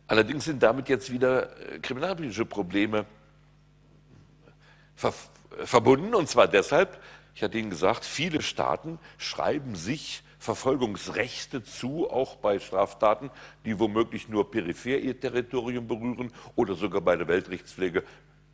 [0.07, 3.05] Allerdings sind damit jetzt wieder äh, kriminalpolitische Probleme
[4.95, 5.13] ver
[5.65, 6.99] verbunden, und zwar deshalb,
[7.35, 13.29] ich hatte Ihnen gesagt, viele Staaten schreiben sich Verfolgungsrechte zu, auch bei Straftaten,
[13.63, 18.03] die womöglich nur peripher ihr Territorium berühren oder sogar bei der Weltrechtspflege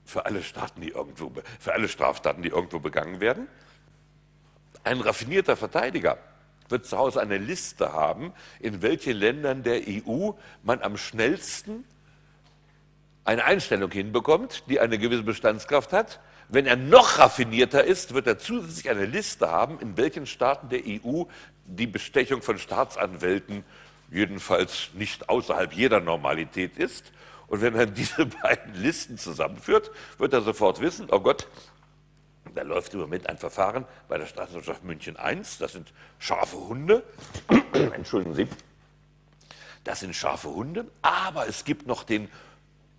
[0.10, 3.48] für alle Staaten, die irgendwo, für alle Straftaten, die irgendwo begangen werden.
[4.84, 6.17] Ein raffinierter Verteidiger
[6.67, 10.32] wird zu Hause eine Liste haben, in welchen Ländern der EU
[10.63, 11.86] man am schnellsten
[13.26, 16.19] eine Einstellung hinbekommt, die eine gewisse Bestandskraft hat.
[16.48, 20.82] Wenn er noch raffinierter ist, wird er zusätzlich eine Liste haben, in welchen Staaten der
[20.86, 21.26] EU
[21.65, 23.63] die Bestechung von Staatsanwälten
[24.10, 27.12] jedenfalls nicht außerhalb jeder Normalität ist.
[27.49, 31.47] Und wenn er diese beiden Listen zusammenführt, wird er sofort wissen, oh Gott,
[32.55, 35.41] da läuft im Moment ein Verfahren bei der Staatsanwaltschaft München I.
[35.59, 37.03] Das sind scharfe Hunde.
[37.93, 38.47] Entschuldigen Sie.
[39.83, 40.88] Das sind scharfe Hunde.
[41.01, 42.29] Aber es gibt noch den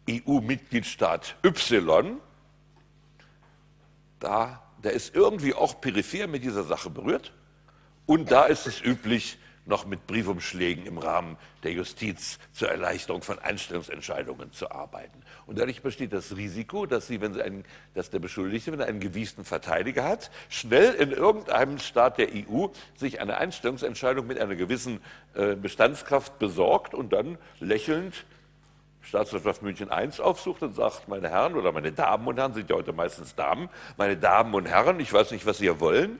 [0.09, 2.21] EU-Mitgliedstaat Y.
[4.21, 7.33] Da, der ist irgendwie auch peripher mit dieser Sache berührt.
[8.07, 9.39] Und da ist es üblich,
[9.71, 15.23] noch mit Briefumschlägen im Rahmen der Justiz zur Erleichterung von Einstellungsentscheidungen zu arbeiten.
[15.47, 18.87] Und dadurch besteht das Risiko, dass, Sie, wenn Sie einen, dass der Beschuldigte, wenn er
[18.87, 24.57] einen gewiesenen Verteidiger hat, schnell in irgendeinem Staat der EU sich eine Einstellungsentscheidung mit einer
[24.57, 25.01] gewissen
[25.35, 28.27] äh, Bestandskraft besorgt und dann lächelnd
[29.03, 32.77] Staatsanwaltschaft München I aufsucht und sagt, meine Herren oder meine Damen und Herren, sind ja
[32.77, 36.19] heute meistens Damen, meine Damen und Herren, ich weiß nicht, was Sie hier wollen.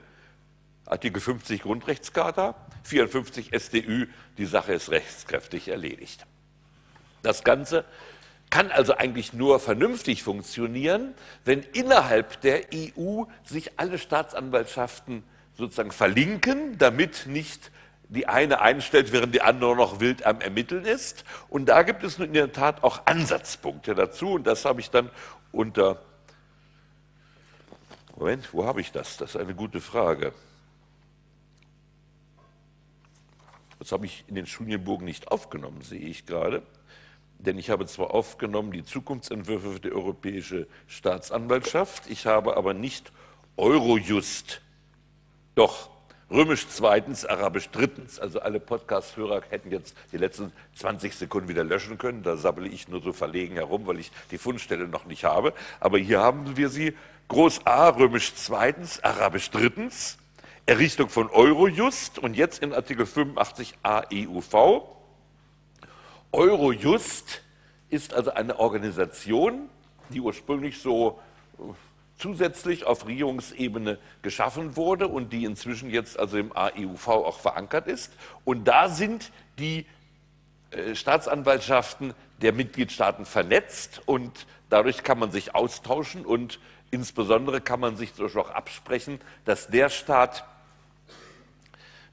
[0.85, 6.25] Artikel 50 Grundrechtscharta, 54 StÜ, die Sache ist rechtskräftig erledigt.
[7.21, 7.85] Das Ganze
[8.49, 11.13] kann also eigentlich nur vernünftig funktionieren,
[11.45, 15.23] wenn innerhalb der EU sich alle Staatsanwaltschaften
[15.55, 17.71] sozusagen verlinken, damit nicht
[18.09, 21.23] die eine einstellt, während die andere noch wild am Ermitteln ist.
[21.47, 24.33] Und da gibt es in der Tat auch Ansatzpunkte dazu.
[24.33, 25.09] Und das habe ich dann
[25.53, 26.01] unter.
[28.17, 29.15] Moment, wo habe ich das?
[29.15, 30.33] Das ist eine gute Frage.
[33.81, 36.61] Das habe ich in den Studienbogen nicht aufgenommen, sehe ich gerade.
[37.39, 43.11] Denn ich habe zwar aufgenommen die Zukunftsentwürfe für die Europäische Staatsanwaltschaft, ich habe aber nicht
[43.57, 44.61] Eurojust.
[45.55, 45.89] Doch
[46.29, 48.19] Römisch zweitens, Arabisch drittens.
[48.19, 52.21] Also alle Podcast-Hörer hätten jetzt die letzten 20 Sekunden wieder löschen können.
[52.21, 55.55] Da sabbele ich nur so verlegen herum, weil ich die Fundstelle noch nicht habe.
[55.79, 56.95] Aber hier haben wir sie.
[57.29, 60.19] Groß A, Römisch zweitens, Arabisch drittens.
[60.71, 64.87] Errichtung von Eurojust und jetzt in Artikel 85a EUV.
[66.31, 67.41] Eurojust
[67.89, 69.67] ist also eine Organisation,
[70.13, 71.19] die ursprünglich so
[71.59, 71.63] äh,
[72.17, 78.13] zusätzlich auf Regierungsebene geschaffen wurde und die inzwischen jetzt also im AEUV auch verankert ist.
[78.45, 79.85] Und da sind die
[80.69, 87.97] äh, Staatsanwaltschaften der Mitgliedstaaten vernetzt und dadurch kann man sich austauschen und insbesondere kann man
[87.97, 90.45] sich zum Beispiel auch absprechen, dass der Staat,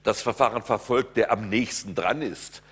[0.03, 2.63] das Verfahren verfolgt, der am nächsten dran ist,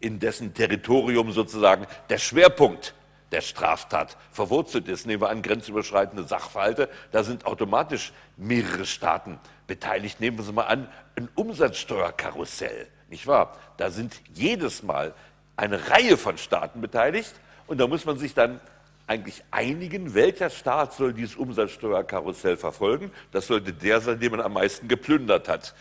[0.00, 2.94] in dessen Territorium sozusagen der Schwerpunkt
[3.30, 5.06] der Straftat verwurzelt ist.
[5.06, 10.20] Nehmen wir an grenzüberschreitende Sachverhalte, da sind automatisch mehrere Staaten beteiligt.
[10.20, 13.56] Nehmen wir Sie mal an, ein Umsatzsteuerkarussell, nicht wahr?
[13.78, 15.14] Da sind jedes Mal
[15.56, 17.32] eine Reihe von Staaten beteiligt
[17.66, 18.60] und da muss man sich dann
[19.06, 23.10] eigentlich einigen, welcher Staat soll dieses Umsatzsteuerkarussell verfolgen.
[23.30, 25.74] Das sollte der sein, den man am meisten geplündert hat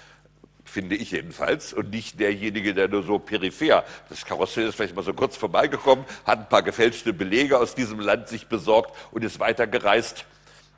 [0.63, 5.03] finde ich jedenfalls, und nicht derjenige, der nur so peripher, das Karussell ist vielleicht mal
[5.03, 9.39] so kurz vorbeigekommen, hat ein paar gefälschte Belege aus diesem Land sich besorgt und ist
[9.39, 10.25] weitergereist.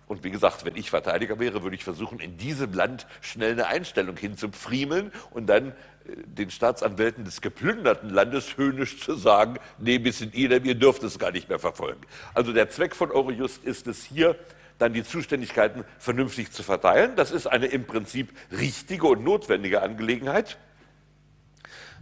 [0.08, 3.67] Und wie gesagt, wenn ich Verteidiger wäre, würde ich versuchen, in diesem Land schnell eine
[3.67, 5.74] Einstellung hinzupfriemeln und dann äh,
[6.26, 11.19] den Staatsanwälten des geplünderten Landes höhnisch zu sagen, nee, wir sind ihr, ihr dürft es
[11.19, 12.02] gar nicht mehr verfolgen.
[12.34, 14.36] Also der Zweck von Eurojust ist es hier,
[14.78, 17.16] dann die Zuständigkeiten vernünftig zu verteilen.
[17.16, 20.58] Das ist eine im Prinzip richtige und notwendige Angelegenheit.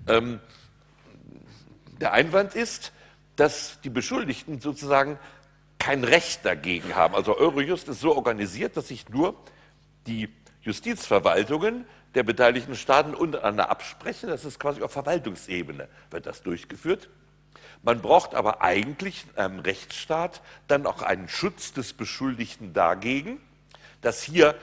[0.08, 0.40] Ähm,
[2.00, 2.92] der Einwand ist,
[3.36, 5.20] dass die Beschuldigten sozusagen
[5.80, 7.16] kein Recht dagegen haben.
[7.16, 9.36] Also Eurojust ist so organisiert, dass sich nur
[10.08, 10.30] die
[10.62, 14.30] Justizverwaltungen der beteiligten Staaten untereinander absprechen.
[14.30, 17.10] Das ist quasi auf Verwaltungsebene wird das durchgeführt.
[17.84, 23.42] Man braucht aber eigentlich in einem Rechtsstaat dann auch einen Schutz des Beschuldigten dagegen,
[24.02, 24.56] dass hier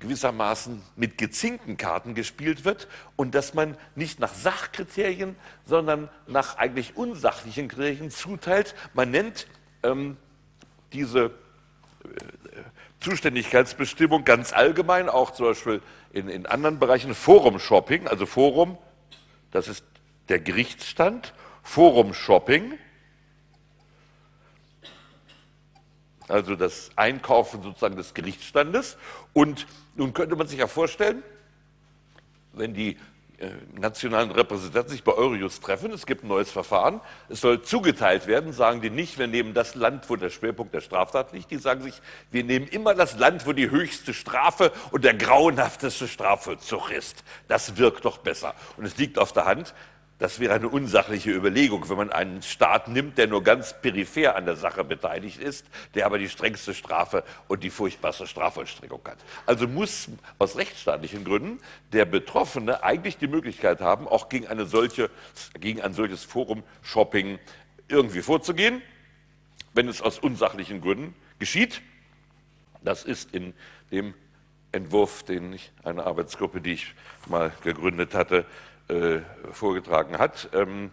[0.00, 6.96] gewissermaßen mit gezinkten Karten gespielt wird und dass man nicht nach Sachkriterien, sondern nach eigentlich
[6.96, 8.74] unsachlichen Kriterien zuteilt.
[8.94, 9.46] Man nennt
[9.82, 10.16] ähm,
[10.92, 11.30] diese äh,
[13.00, 18.78] Zuständigkeitsbestimmung ganz allgemein, auch zum Beispiel in, in anderen Bereichen, Forum-Shopping, also Forum,
[19.50, 19.84] das ist
[20.28, 21.32] der Gerichtsstand
[21.68, 22.78] Forum Shopping,
[26.28, 28.96] also das Einkaufen sozusagen des Gerichtsstandes.
[29.34, 31.22] Und nun könnte man sich ja vorstellen,
[32.54, 32.96] wenn die
[33.36, 35.92] äh, nationalen Repräsentanten sich bei Eurojust treffen.
[35.92, 37.02] Es gibt ein neues Verfahren.
[37.28, 38.54] Es soll zugeteilt werden.
[38.54, 41.50] Sagen die nicht, wir nehmen das Land, wo der Schwerpunkt der Straftat liegt.
[41.50, 42.00] Die sagen sich,
[42.30, 47.24] wir nehmen immer das Land, wo die höchste Strafe und der grauenhafteste Strafvollzug ist.
[47.46, 48.54] Das wirkt doch besser.
[48.78, 49.74] Und es liegt auf der Hand,
[50.18, 54.46] das wäre eine unsachliche Überlegung, wenn man einen Staat nimmt, der nur ganz peripher an
[54.46, 59.18] der Sache beteiligt ist, der aber die strengste Strafe und die furchtbarste Strafvollstreckung hat.
[59.46, 61.60] Also muss aus rechtsstaatlichen Gründen
[61.92, 65.08] der Betroffene eigentlich die Möglichkeit haben, auch gegen, eine solche,
[65.60, 67.38] gegen ein solches Forum-Shopping
[67.86, 68.82] irgendwie vorzugehen,
[69.72, 71.80] wenn es aus unsachlichen Gründen geschieht.
[72.82, 73.54] Das ist in
[73.92, 74.14] dem
[74.72, 76.94] Entwurf, den ich, eine Arbeitsgruppe, die ich
[77.26, 78.44] mal gegründet hatte,
[78.88, 79.20] äh,
[79.52, 80.48] vorgetragen hat.
[80.52, 80.90] Ähm,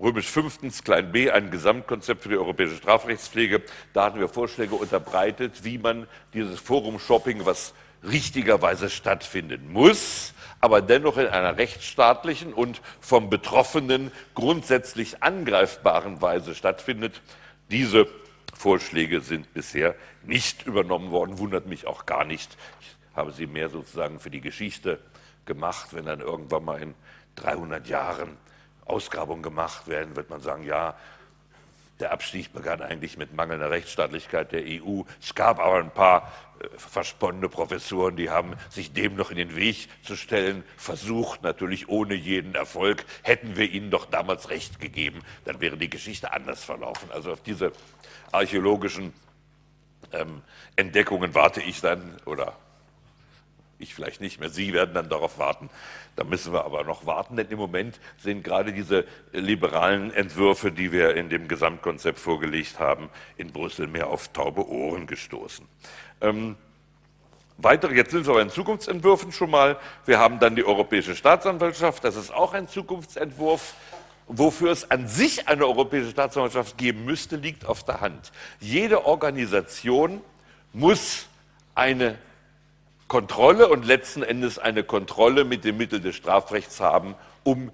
[0.00, 3.62] Römisch fünftens, klein b, ein Gesamtkonzept für die europäische Strafrechtspflege.
[3.92, 11.18] Da hatten wir Vorschläge unterbreitet, wie man dieses Forum-Shopping, was richtigerweise stattfinden muss, aber dennoch
[11.18, 17.20] in einer rechtsstaatlichen und vom Betroffenen grundsätzlich angreifbaren Weise stattfindet.
[17.70, 18.08] Diese
[18.54, 22.56] Vorschläge sind bisher nicht übernommen worden, wundert mich auch gar nicht.
[22.80, 24.98] Ich habe sie mehr sozusagen für die Geschichte
[25.46, 25.88] gemacht.
[25.92, 26.94] Wenn dann irgendwann mal in
[27.36, 28.36] 300 Jahren
[28.84, 30.96] Ausgrabungen gemacht werden, wird man sagen, ja,
[32.00, 35.02] der Abstieg begann eigentlich mit mangelnder Rechtsstaatlichkeit der EU.
[35.20, 39.54] Es gab aber ein paar äh, versponnene Professoren, die haben sich dem noch in den
[39.54, 43.04] Weg zu stellen versucht, natürlich ohne jeden Erfolg.
[43.22, 47.10] Hätten wir ihnen doch damals Recht gegeben, dann wäre die Geschichte anders verlaufen.
[47.12, 47.72] Also auf diese
[48.32, 49.12] archäologischen
[50.12, 50.42] ähm,
[50.76, 52.56] Entdeckungen warte ich dann oder
[53.80, 55.70] ich vielleicht nicht mehr, Sie werden dann darauf warten.
[56.16, 60.92] Da müssen wir aber noch warten, denn im Moment sind gerade diese liberalen Entwürfe, die
[60.92, 65.66] wir in dem Gesamtkonzept vorgelegt haben, in Brüssel mehr auf taube Ohren gestoßen.
[66.20, 66.56] Ähm,
[67.58, 69.78] weitere, jetzt sind wir bei den Zukunftsentwürfen schon mal.
[70.06, 73.74] Wir haben dann die Europäische Staatsanwaltschaft, das ist auch ein Zukunftsentwurf.
[74.32, 78.30] Wofür es an sich eine Europäische Staatsanwaltschaft geben müsste, liegt auf der Hand.
[78.60, 80.20] Jede Organisation
[80.72, 81.26] muss
[81.74, 82.16] eine
[83.10, 87.72] Kontrolle und letzten Endes eine Kontrolle mit dem Mittel des Strafrechts haben, um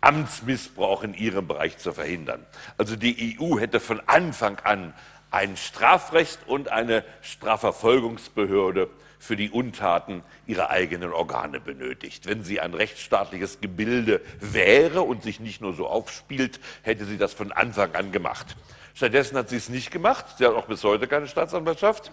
[0.00, 2.46] Amtsmissbrauch in ihrem Bereich zu verhindern.
[2.78, 4.94] Also die EU hätte von Anfang an
[5.30, 12.26] ein Strafrecht und eine Strafverfolgungsbehörde für die Untaten ihrer eigenen Organe benötigt.
[12.26, 17.34] Wenn sie ein rechtsstaatliches Gebilde wäre und sich nicht nur so aufspielt, hätte sie das
[17.34, 18.56] von Anfang an gemacht.
[18.94, 20.24] Stattdessen hat sie es nicht gemacht.
[20.38, 22.10] Sie hat auch bis heute keine Staatsanwaltschaft.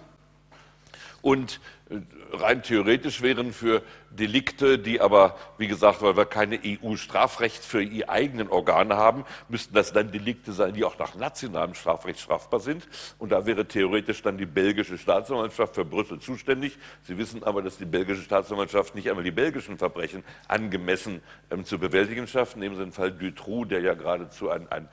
[1.21, 1.97] Und äh,
[2.31, 8.09] rein theoretisch wären für Delikte, die aber, wie gesagt, weil wir keine EU-Strafrecht für ihre
[8.09, 12.87] eigenen Organe haben, müssten das dann Delikte sein, die auch nach nationalem Strafrecht strafbar sind.
[13.17, 16.77] Und da wäre theoretisch dann die belgische Staatsanwaltschaft für Brüssel zuständig.
[17.03, 21.79] Sie wissen aber, dass die belgische Staatsanwaltschaft nicht einmal die belgischen Verbrechen angemessen ähm, zu
[21.79, 22.57] bewältigen schafft.
[22.57, 24.87] Nehmen Sie den Fall Dutroux, der ja geradezu ein, ein,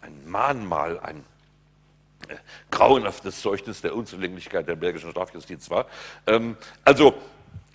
[0.00, 1.24] ein Mahnmal, ein
[2.70, 5.86] grauenhaftes Zeugnis der Unzulänglichkeit der belgischen Strafjustiz war.
[6.26, 7.14] Ähm, also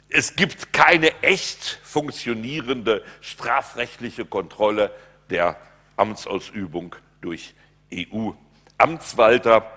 [0.09, 4.91] es gibt keine echt funktionierende strafrechtliche Kontrolle
[5.29, 5.57] der
[5.97, 7.55] Amtsausübung durch
[7.91, 9.71] EU-Amtswalter.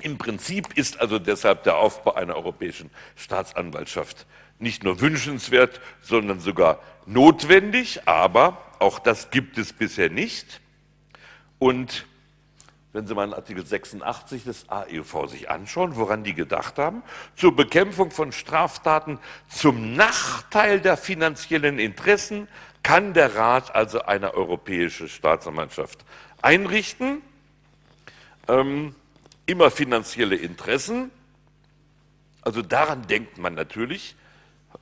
[0.00, 4.26] Im Prinzip ist also deshalb der Aufbau einer europäischen Staatsanwaltschaft
[4.58, 10.60] nicht nur wünschenswert, sondern sogar notwendig, aber auch das gibt es bisher nicht.
[11.58, 12.06] Und
[12.92, 17.02] wenn Sie mal Artikel 86 des AEV sich anschauen, woran die gedacht haben,
[17.36, 22.48] zur Bekämpfung von Straftaten zum Nachteil der finanziellen Interessen
[22.82, 26.04] kann der Rat also eine europäische Staatsanwaltschaft
[26.42, 27.22] einrichten.
[28.48, 28.94] Ähm,
[29.46, 31.10] immer finanzielle Interessen.
[32.42, 34.16] Also daran denkt man natürlich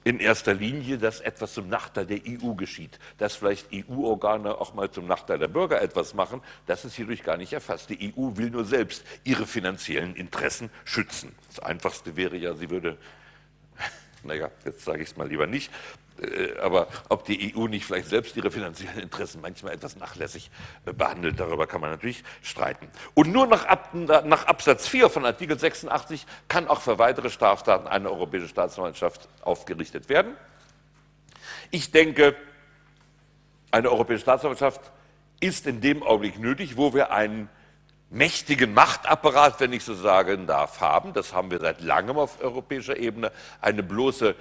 [0.04, 4.90] in erster Linie, dass etwas zum Nachteil der EU geschieht, dass vielleicht EU-Organe auch mal
[4.90, 7.90] zum Nachteil der Bürger etwas machen, das ist hierdurch gar nicht erfasst.
[7.90, 11.34] Die EU will nur selbst ihre finanziellen Interessen schützen.
[11.48, 12.96] Das Einfachste wäre ja, sie würde,
[14.22, 15.70] naja, jetzt sage ich es mal lieber nicht,
[16.60, 20.50] aber ob die EU nicht vielleicht selbst ihre finanziellen Interessen manchmal etwas nachlässig
[20.84, 22.88] äh, behandelt, darüber kann man natürlich streiten.
[23.14, 27.86] Und nur nach, Ab nach Absatz 4 von Artikel 86 kann auch für weitere Straftaten
[27.86, 30.34] eine europäische Staatsanwaltschaft aufgerichtet werden.
[31.70, 32.36] Ich denke,
[33.70, 34.80] eine europäische Staatsanwaltschaft
[35.40, 37.48] ist in dem Augenblick nötig, wo wir einen
[38.10, 41.12] mächtigen Machtapparat, wenn ich so sagen darf, haben.
[41.12, 43.32] Das haben wir seit langem auf europäischer Ebene.
[43.60, 44.34] Eine bloße, äh,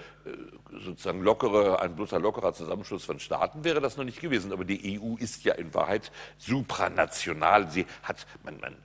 [0.83, 4.51] sozusagen lockere, ein bloßer lockerer Zusammenschluss von Staaten wäre das noch nicht gewesen.
[4.51, 7.69] Aber die EU ist ja in Wahrheit supranational.
[7.69, 8.75] Sie hat, man, man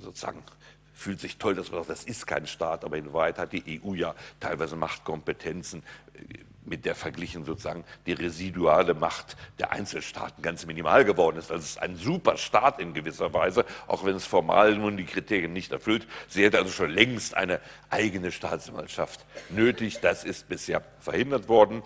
[0.00, 0.42] sozusagen
[0.94, 3.80] fühlt sich toll, dass man sagt, das ist kein Staat, aber in Wahrheit hat die
[3.84, 5.82] EU ja teilweise Machtkompetenzen
[6.68, 11.50] mit der verglichen sozusagen die residuale Macht der Einzelstaaten ganz minimal geworden ist.
[11.50, 15.52] Das ist ein super Staat in gewisser Weise, auch wenn es formal nun die Kriterien
[15.52, 16.06] nicht erfüllt.
[16.28, 20.00] Sie hätte also schon längst eine eigene Staatsanwaltschaft nötig.
[20.00, 21.82] Das ist bisher verhindert worden.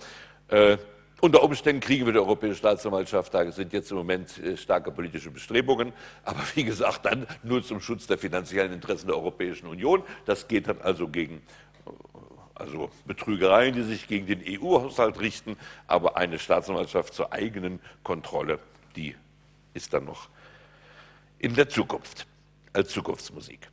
[0.49, 0.79] Äh,
[1.25, 5.31] unter Umständen kriegen wir die Europäische Staatsanwaltschaft, da sind jetzt im Moment äh, starke politische
[5.31, 5.93] Bestrebungen,
[6.25, 10.03] aber wie gesagt, dann nur zum Schutz der finanziellen Interessen der Europäischen Union.
[10.25, 11.41] Das geht dann also gegen
[12.63, 18.61] also Betrügereien, die sich gegen den EU-Haushalt richten, aber eine Staatsanwaltschaft zur eigenen Kontrolle,
[18.97, 19.17] die
[19.75, 20.29] ist dann noch
[21.39, 22.27] in der Zukunft
[22.73, 23.69] als Zukunftsmusik.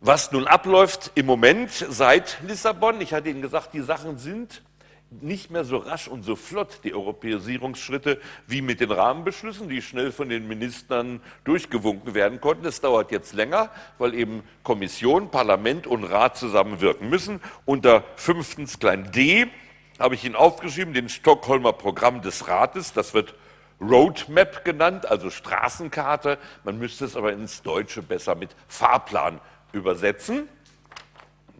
[0.00, 4.62] Was nun abläuft im Moment seit Lissabon, ich hatte Ihnen gesagt, die Sachen sind
[5.10, 10.12] nicht mehr so rasch und so flott die Europäisierungsschritte wie mit den Rahmenbeschlüssen, die schnell
[10.12, 12.66] von den Ministern durchgewunken werden konnten.
[12.66, 17.40] Es dauert jetzt länger, weil eben Kommission, Parlament und Rat zusammenwirken müssen.
[17.64, 19.46] Unter fünftens klein d
[19.98, 22.92] habe ich Ihnen aufgeschrieben, den Stockholmer Programm des Rates.
[22.92, 23.34] Das wird
[23.80, 26.38] Roadmap genannt, also Straßenkarte.
[26.64, 29.40] Man müsste es aber ins Deutsche besser mit Fahrplan
[29.72, 30.48] übersetzen.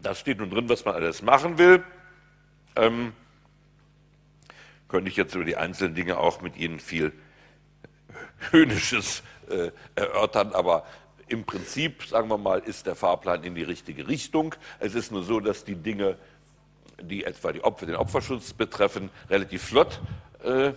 [0.01, 1.83] Da steht nun drin, was man alles machen will.
[2.75, 3.13] Ähm,
[4.89, 7.13] könnte ich jetzt über die einzelnen Dinge auch mit Ihnen viel
[8.51, 10.85] Höhnisches äh, erörtern, aber
[11.27, 14.55] im Prinzip, sagen wir mal, ist der Fahrplan in die richtige Richtung.
[14.79, 16.17] Es ist nur so, dass die Dinge,
[17.01, 20.01] die etwa die Opfer, den Opferschutz betreffen, relativ flott
[20.43, 20.71] äh,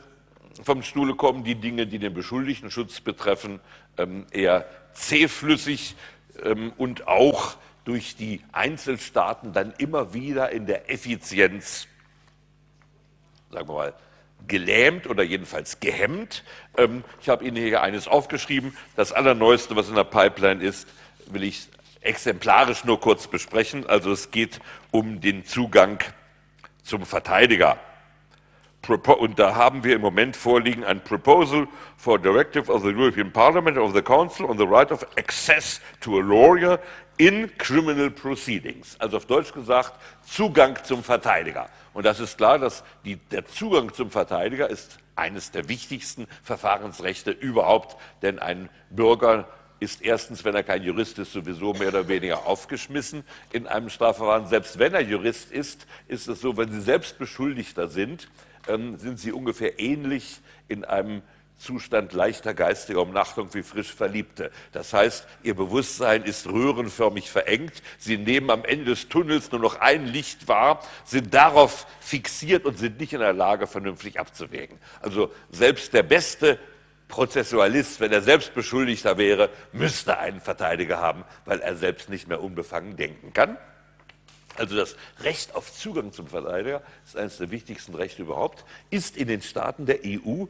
[0.62, 1.42] vom Stuhle kommen.
[1.42, 3.60] Die Dinge, die den Beschuldigtenschutz betreffen,
[3.96, 5.96] ähm, eher zähflüssig
[6.44, 11.88] ähm, und auch durch die Einzelstaaten dann immer wieder in der Effizienz
[13.52, 13.94] sagen wir mal,
[14.48, 16.42] gelähmt oder jedenfalls gehemmt.
[16.76, 18.76] Ähm, ich habe Ihnen hier eines aufgeschrieben.
[18.96, 20.88] Das Allerneueste, was in der Pipeline ist,
[21.26, 21.68] will ich
[22.00, 23.86] exemplarisch nur kurz besprechen.
[23.86, 24.60] Also es geht
[24.90, 26.00] um den Zugang
[26.82, 27.78] zum Verteidiger.
[28.88, 33.78] Und da haben wir im Moment vorliegen ein Proposal for Directive of the European Parliament
[33.78, 36.80] of the Council on the right of access to a lawyer
[37.16, 38.96] in criminal proceedings.
[38.98, 39.92] Also auf Deutsch gesagt,
[40.26, 41.68] Zugang zum Verteidiger.
[41.94, 47.30] Und das ist klar, dass die, der Zugang zum Verteidiger ist eines der wichtigsten Verfahrensrechte
[47.30, 52.46] überhaupt, denn ein Bürger ist erstens, wenn er kein Jurist ist, sowieso mehr oder weniger
[52.46, 54.46] aufgeschmissen in einem Strafverfahren.
[54.46, 58.28] Selbst wenn er Jurist ist, ist es so, wenn Sie selbst Beschuldigter sind,
[58.68, 61.22] ähm, sind Sie ungefähr ähnlich in einem
[61.62, 64.50] Zustand leichter geistiger Umnachtung wie frisch Verliebte.
[64.72, 67.82] Das heißt, ihr Bewusstsein ist röhrenförmig verengt.
[67.98, 72.78] Sie nehmen am Ende des Tunnels nur noch ein Licht wahr, sind darauf fixiert und
[72.78, 74.78] sind nicht in der Lage, vernünftig abzuwägen.
[75.00, 76.58] Also selbst der beste
[77.06, 82.42] Prozessualist, wenn er selbst Beschuldigter wäre, müsste einen Verteidiger haben, weil er selbst nicht mehr
[82.42, 83.56] unbefangen denken kann.
[84.56, 89.28] Also das Recht auf Zugang zum Verteidiger ist eines der wichtigsten Rechte überhaupt, ist in
[89.28, 90.46] den Staaten der EU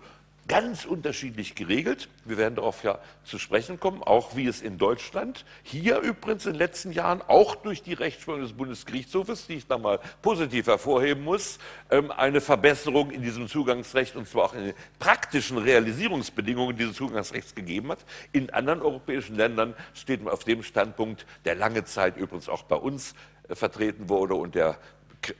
[0.49, 2.09] ganz unterschiedlich geregelt.
[2.25, 6.53] Wir werden darauf ja zu sprechen kommen, auch wie es in Deutschland, hier übrigens in
[6.53, 11.25] den letzten Jahren, auch durch die Rechtsprechung des Bundesgerichtshofes, die ich da mal positiv hervorheben
[11.25, 11.59] muss,
[11.91, 17.55] ähm, eine Verbesserung in diesem Zugangsrecht und zwar auch in den praktischen Realisierungsbedingungen dieses Zugangsrechts
[17.55, 18.05] gegeben hat.
[18.33, 22.77] In anderen europäischen Ländern steht man auf dem Standpunkt, der lange Zeit übrigens auch bei
[22.77, 23.15] uns
[23.49, 24.79] äh, vertreten wurde und der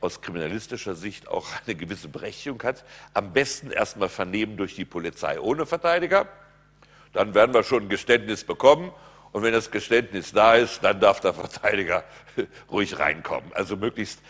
[0.01, 2.85] aus kriminalistischer Sicht auch eine gewisse Berechtigung hat.
[3.15, 6.29] Am besten erstmal vernehmen durch die Polizei ohne Verteidiger.
[7.13, 8.93] Dann werden wir schon ein Geständnis bekommen.
[9.33, 12.05] Und wenn das Geständnis da ist, dann darf der Verteidiger
[12.71, 13.51] ruhig reinkommen.
[13.55, 14.21] Also möglichst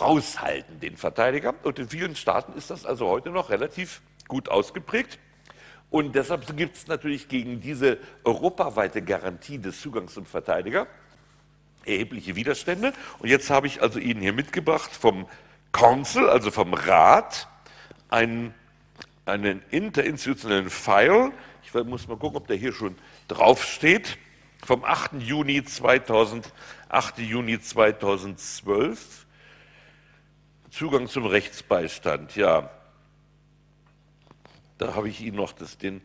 [0.00, 1.54] raushalten den Verteidiger.
[1.62, 5.18] Und in vielen Staaten ist das also heute noch relativ gut ausgeprägt.
[5.90, 10.86] Und deshalb gibt es natürlich gegen diese europaweite Garantie des Zugangs zum Verteidiger
[11.88, 12.92] erhebliche Widerstände.
[13.18, 15.26] Und jetzt habe ich also Ihnen hier mitgebracht vom
[15.72, 17.48] Council, also vom Rat,
[18.08, 18.54] einen,
[19.26, 21.32] einen interinstitutionellen File.
[21.64, 22.96] Ich muss mal gucken, ob der hier schon
[23.28, 24.18] draufsteht.
[24.64, 25.14] Vom 8.
[25.20, 26.52] Juni, 2000,
[26.88, 27.18] 8.
[27.18, 29.26] Juni 2012.
[30.70, 32.70] Zugang zum Rechtsbeistand, ja.
[34.78, 36.02] Da habe ich Ihnen noch das, den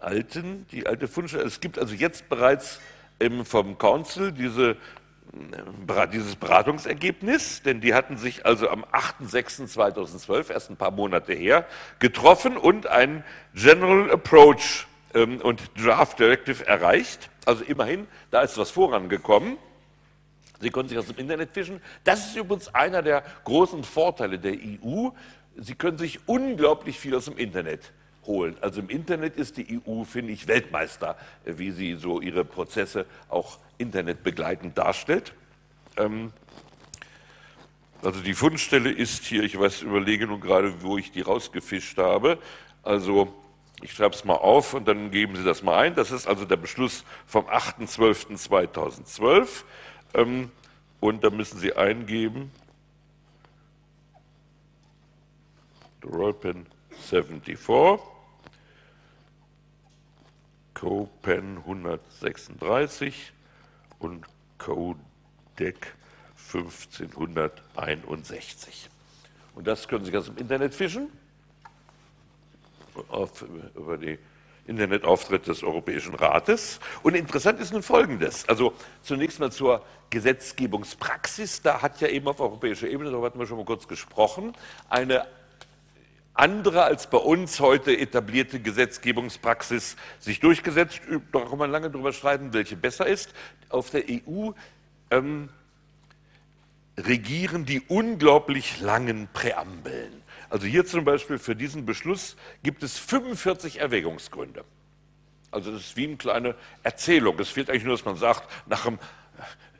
[0.00, 1.44] alten, die alte Fundstelle.
[1.44, 2.80] Es gibt also jetzt bereits
[3.44, 4.76] vom Council diese
[6.12, 11.66] dieses Beratungsergebnis, denn die hatten sich also am 8.6.2012, erst ein paar Monate her,
[11.98, 13.24] getroffen und einen
[13.54, 17.30] General Approach ähm, und Draft Directive erreicht.
[17.44, 19.56] Also immerhin, da ist was vorangekommen.
[20.60, 21.80] Sie können sich aus dem Internet fischen.
[22.04, 25.10] Das ist übrigens einer der großen Vorteile der EU.
[25.56, 27.92] Sie können sich unglaublich viel aus dem Internet
[28.26, 28.56] holen.
[28.60, 33.58] Also im Internet ist die EU, finde ich, Weltmeister, wie sie so ihre Prozesse auch
[33.78, 35.32] internetbegleitend darstellt.
[35.96, 36.32] Ähm,
[38.02, 42.38] Also die Fundstelle ist hier, ich weiß, überlege nun gerade, wo ich die rausgefischt habe.
[42.82, 43.32] Also
[43.82, 45.94] ich schreibe es mal auf und dann geben Sie das mal ein.
[45.94, 49.64] Das ist also der Beschluss vom 8.12.2012.
[50.14, 50.50] Ähm,
[51.00, 52.50] und da müssen Sie eingeben,
[56.02, 56.66] the Royal Pen
[57.08, 57.58] 74,
[60.76, 63.32] CoPen 136
[63.98, 64.24] und
[64.58, 65.94] Codec
[66.52, 68.90] 1561.
[69.54, 71.08] Und das können Sie ganz im Internet fischen,
[73.08, 73.42] auf,
[73.74, 74.18] über die
[74.66, 76.78] Internetauftritt des Europäischen Rates.
[77.02, 78.46] Und interessant ist nun Folgendes.
[78.48, 81.62] Also zunächst mal zur Gesetzgebungspraxis.
[81.62, 84.52] Da hat ja eben auf europäischer Ebene, darüber hatten wir schon mal kurz gesprochen,
[84.90, 85.26] eine
[86.38, 91.00] andere als bei uns heute etablierte Gesetzgebungspraxis sich durchgesetzt.
[91.32, 93.32] Da kann man lange darüber streiten, welche besser ist.
[93.68, 94.50] Auf der EU
[95.10, 95.48] ähm,
[96.98, 100.22] regieren die unglaublich langen Präambeln.
[100.48, 104.64] Also hier zum Beispiel für diesen Beschluss gibt es 45 Erwägungsgründe.
[105.50, 107.38] Also das ist wie eine kleine Erzählung.
[107.38, 108.98] Es fehlt eigentlich nur, dass man sagt, nach dem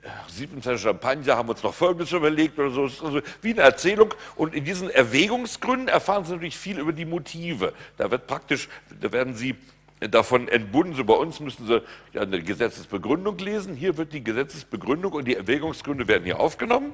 [0.07, 2.83] äh, siebten Teil Champagner haben wir uns noch Folgendes überlegt oder so.
[2.83, 4.15] Also wie eine Erzählung.
[4.37, 7.73] Und in diesen Erwägungsgründen erfahren Sie natürlich viel über die Motive.
[7.97, 8.69] Da wird praktisch,
[9.01, 9.57] da werden Sie
[10.01, 10.95] davon entbunden.
[10.95, 11.83] So bei uns müssen Sie
[12.19, 13.75] eine Gesetzesbegründung lesen.
[13.75, 16.93] Hier wird die Gesetzesbegründung und die Erwägungsgründe werden hier aufgenommen.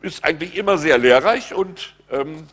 [0.00, 2.46] Ist eigentlich immer sehr lehrreich und ähm,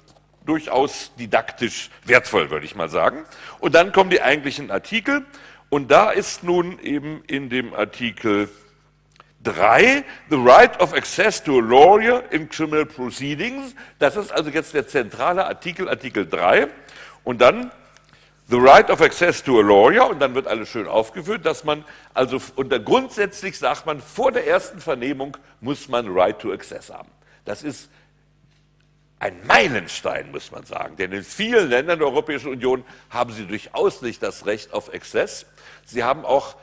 [0.45, 3.25] durchaus didaktisch wertvoll, würde ich mal sagen.
[3.59, 5.25] Und dann kommen die eigentlichen Artikel.
[5.69, 8.49] Und da ist nun eben in dem Artikel
[9.43, 13.75] 3, the right of access to a lawyer in criminal proceedings.
[13.99, 16.67] Das ist also jetzt der zentrale Artikel, Artikel 3.
[17.23, 17.71] Und dann
[18.51, 21.85] The right of access to a lawyer, und dann wird alles schön aufgeführt, dass man,
[22.13, 27.09] also unter grundsätzlich sagt man, vor der ersten Vernehmung muss man right to access haben.
[27.45, 27.89] Das ist
[29.19, 30.97] ein Meilenstein, muss man sagen.
[30.97, 35.45] Denn in vielen Ländern der Europäischen Union haben sie durchaus nicht das Recht auf Access.
[35.85, 36.57] Sie haben auch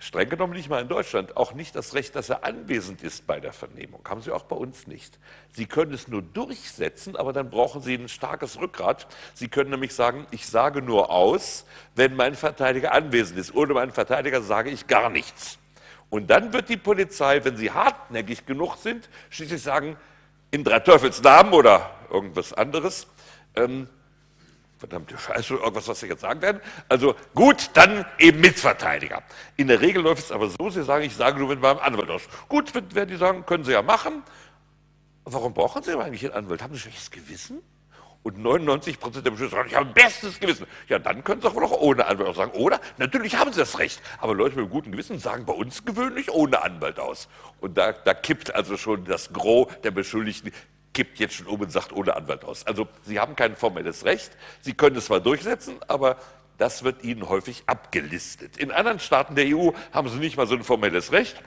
[0.00, 3.38] streng genommen nicht mal in Deutschland, auch nicht das Recht, dass er anwesend ist bei
[3.38, 4.00] der Vernehmung.
[4.08, 5.18] Haben Sie auch bei uns nicht.
[5.52, 9.06] Sie können es nur durchsetzen, aber dann brauchen Sie ein starkes Rückgrat.
[9.34, 13.54] Sie können nämlich sagen, ich sage nur aus, wenn mein Verteidiger anwesend ist.
[13.54, 15.58] Ohne meinen Verteidiger sage ich gar nichts.
[16.08, 19.96] Und dann wird die Polizei, wenn sie hartnäckig genug sind, schließlich sagen,
[20.50, 23.06] in drei Teufels Namen oder irgendwas anderes,
[23.54, 23.88] ähm,
[24.80, 26.60] verdammte Scheiße, irgendwas, was Sie jetzt sagen werden.
[26.88, 29.22] Also gut, dann eben Mitverteidiger.
[29.56, 32.08] In der Regel läuft es aber so, Sie sagen, ich sage nur mit meinem Anwalt
[32.08, 32.22] aus.
[32.48, 34.24] Gut, werden die sagen, können Sie ja machen.
[35.24, 36.62] Warum brauchen Sie eigentlich einen Anwalt?
[36.62, 37.60] Haben Sie schlechtes Gewissen?
[38.22, 40.66] Und 99 Prozent der Beschlüsse sagen, ich habe ein bestes Gewissen.
[40.88, 42.52] Ja, dann können Sie auch wohl auch ohne Anwalt auch sagen.
[42.52, 42.80] Oder?
[42.96, 44.00] Natürlich haben Sie das Recht.
[44.18, 47.28] Aber Leute mit guten Gewissen sagen bei uns gewöhnlich ohne Anwalt aus.
[47.60, 50.52] Und da, da kippt also schon das Gros der Beschuldigten
[50.92, 52.66] kippt jetzt schon um und sagt ohne Anwalt aus.
[52.66, 54.32] Also Sie haben kein formelles Recht.
[54.60, 56.16] Sie können es zwar durchsetzen, aber
[56.58, 58.56] das wird Ihnen häufig abgelistet.
[58.56, 61.42] In anderen Staaten der EU haben Sie nicht mal so ein formelles Recht.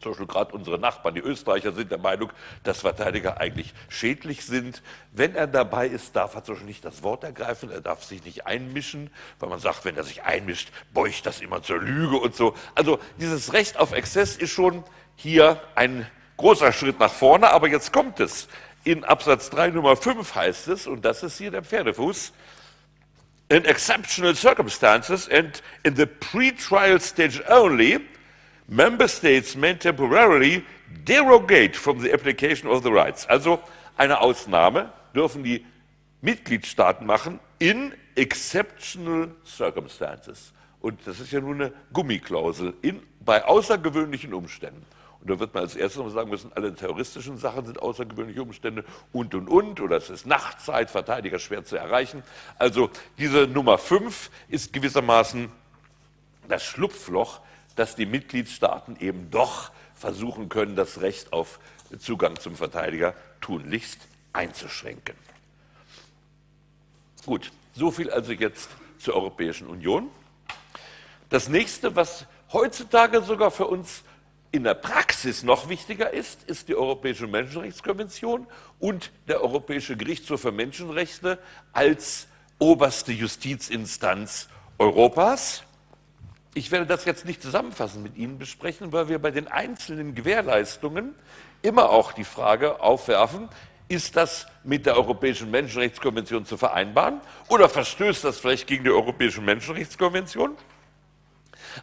[0.00, 2.30] Zum Beispiel gerade unsere Nachbarn, die Österreicher, sind der Meinung,
[2.62, 4.82] dass Verteidiger eigentlich schädlich sind.
[5.12, 8.22] Wenn er dabei ist, darf er zum Beispiel nicht das Wort ergreifen, er darf sich
[8.24, 12.34] nicht einmischen, weil man sagt, wenn er sich einmischt, beugt das immer zur Lüge und
[12.36, 12.54] so.
[12.74, 14.84] Also dieses Recht auf Exzess ist schon
[15.16, 16.06] hier ein
[16.36, 18.48] Großer Schritt nach vorne, aber jetzt kommt es.
[18.84, 22.32] In Absatz 3 Nummer 5 heißt es, und das ist hier der Pferdefuß,
[23.48, 28.00] in exceptional circumstances and in the pre-trial stage only,
[28.68, 30.64] member states may temporarily
[31.06, 33.26] derogate from the application of the rights.
[33.26, 33.60] Also
[33.96, 35.64] eine Ausnahme dürfen die
[36.20, 40.52] Mitgliedstaaten machen in exceptional circumstances.
[40.80, 44.84] Und das ist ja nur eine Gummiklausel in, bei außergewöhnlichen Umständen.
[45.26, 48.84] Und da wird man als erstes mal sagen müssen, alle terroristischen Sachen sind außergewöhnliche Umstände
[49.12, 49.80] und, und, und.
[49.80, 52.22] Oder es ist Nachtzeit, Verteidiger schwer zu erreichen.
[52.60, 55.50] Also diese Nummer 5 ist gewissermaßen
[56.46, 57.40] das Schlupfloch,
[57.74, 61.58] dass die Mitgliedstaaten eben doch versuchen können, das Recht auf
[61.98, 63.98] Zugang zum Verteidiger tunlichst
[64.32, 65.16] einzuschränken.
[67.24, 68.70] Gut, so viel also jetzt
[69.00, 70.08] zur Europäischen Union.
[71.30, 74.04] Das nächste, was heutzutage sogar für uns
[74.56, 78.46] in der Praxis noch wichtiger ist, ist die Europäische Menschenrechtskonvention
[78.80, 81.38] und der Europäische Gerichtshof für Menschenrechte
[81.72, 82.26] als
[82.58, 84.48] oberste Justizinstanz
[84.78, 85.62] Europas.
[86.54, 91.14] Ich werde das jetzt nicht zusammenfassend mit Ihnen besprechen, weil wir bei den einzelnen Gewährleistungen
[91.60, 93.50] immer auch die Frage aufwerfen,
[93.88, 99.42] ist das mit der Europäischen Menschenrechtskonvention zu vereinbaren oder verstößt das vielleicht gegen die Europäische
[99.42, 100.56] Menschenrechtskonvention?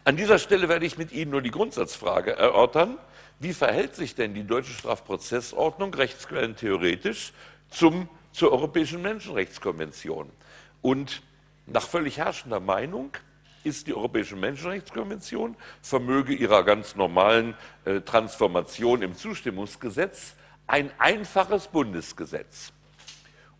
[0.02, 2.98] An dieser Stelle werde ich mit Ihnen nur die Grundsatzfrage erörtern,
[3.38, 7.32] wie verhält sich denn die deutsche Strafprozessordnung rechtsquellentheoretisch
[7.70, 10.30] zum, zur Europäischen Menschenrechtskonvention?
[10.82, 11.22] Und
[11.66, 13.12] nach völlig herrschender Meinung
[13.64, 20.34] ist die Europäische Menschenrechtskonvention, vermöge ihrer ganz normalen äh, Transformation im Zustimmungsgesetz,
[20.66, 22.72] ein einfaches Bundesgesetz.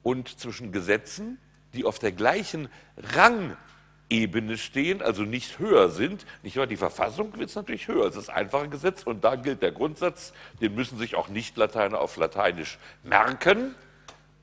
[0.02, 1.38] Und zwischen Gesetzen,
[1.72, 2.68] die auf der gleichen
[4.10, 6.66] Rangebene stehen, also nicht höher sind, nicht wahr?
[6.66, 10.74] Die Verfassung wird natürlich höher, es ist einfache Gesetz und da gilt der Grundsatz, den
[10.74, 13.74] müssen sich auch Nicht-Lateiner auf Lateinisch merken.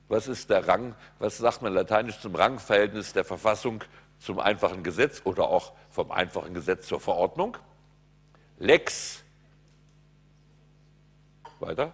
[0.07, 3.83] Was ist der Rang, was sagt man lateinisch zum Rangverhältnis der Verfassung
[4.19, 7.57] zum einfachen Gesetz oder auch vom einfachen Gesetz zur Verordnung.
[8.59, 9.23] Lex,
[11.59, 11.93] weiter,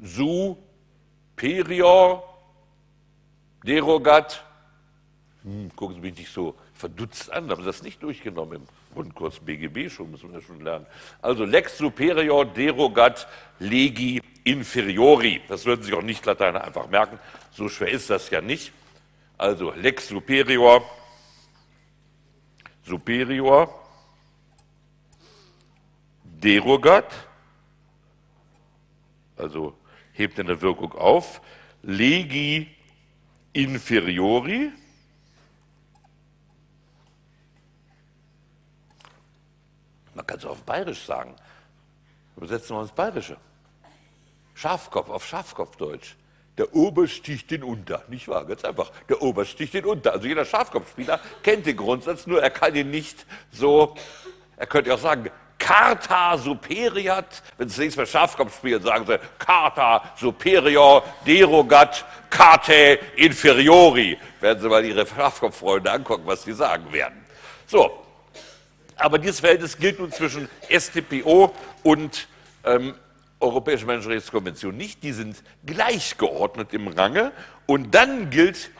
[0.00, 0.64] superior,
[3.64, 4.44] derogat.
[5.42, 9.40] Hm, gucken Sie mich nicht so verdutzt an, haben Sie das nicht durchgenommen im Grundkurs
[9.40, 10.86] BGB schon, müssen wir schon lernen.
[11.20, 15.42] Also lex superior derogat legi inferiori.
[15.48, 17.18] Das würden Sie auch nicht Lateiner einfach merken.
[17.52, 18.72] So schwer ist das ja nicht.
[19.36, 20.82] Also lex superior
[22.88, 23.68] superior,
[26.24, 27.12] derogat,
[29.36, 29.76] also
[30.12, 31.40] hebt eine Wirkung auf,
[31.82, 32.66] legi
[33.52, 34.72] inferiori,
[40.18, 41.36] man kann es auf Bayerisch sagen,
[42.36, 43.36] übersetzen wir ins Bayerische.
[44.52, 46.16] Schafkopf auf Schafkopfdeutsch.
[46.58, 48.44] Der Ober sticht den unter, nicht wahr?
[48.44, 48.90] Ganz einfach.
[49.08, 50.12] Der Ober sticht den unter.
[50.12, 53.94] Also jeder Schafkopfspieler kennt den Grundsatz, nur er kann ihn nicht so,
[54.56, 60.02] er könnte auch sagen, Carta superiat, wenn Sie nächstes Mal Schafkopf spielen, sagen Sie Carta
[60.16, 64.18] superior derogat carte inferiori.
[64.40, 67.24] Werden Sie mal Ihre Schafkopffreunde angucken, was Sie sagen werden.
[67.66, 68.07] So,
[68.98, 72.28] aber dieses Verhältnis gilt nun zwischen STPO und
[72.64, 72.94] ähm,
[73.40, 77.30] Europäische Menschenrechtskonvention nicht, die sind gleichgeordnet im Range.
[77.66, 78.70] Und dann gilt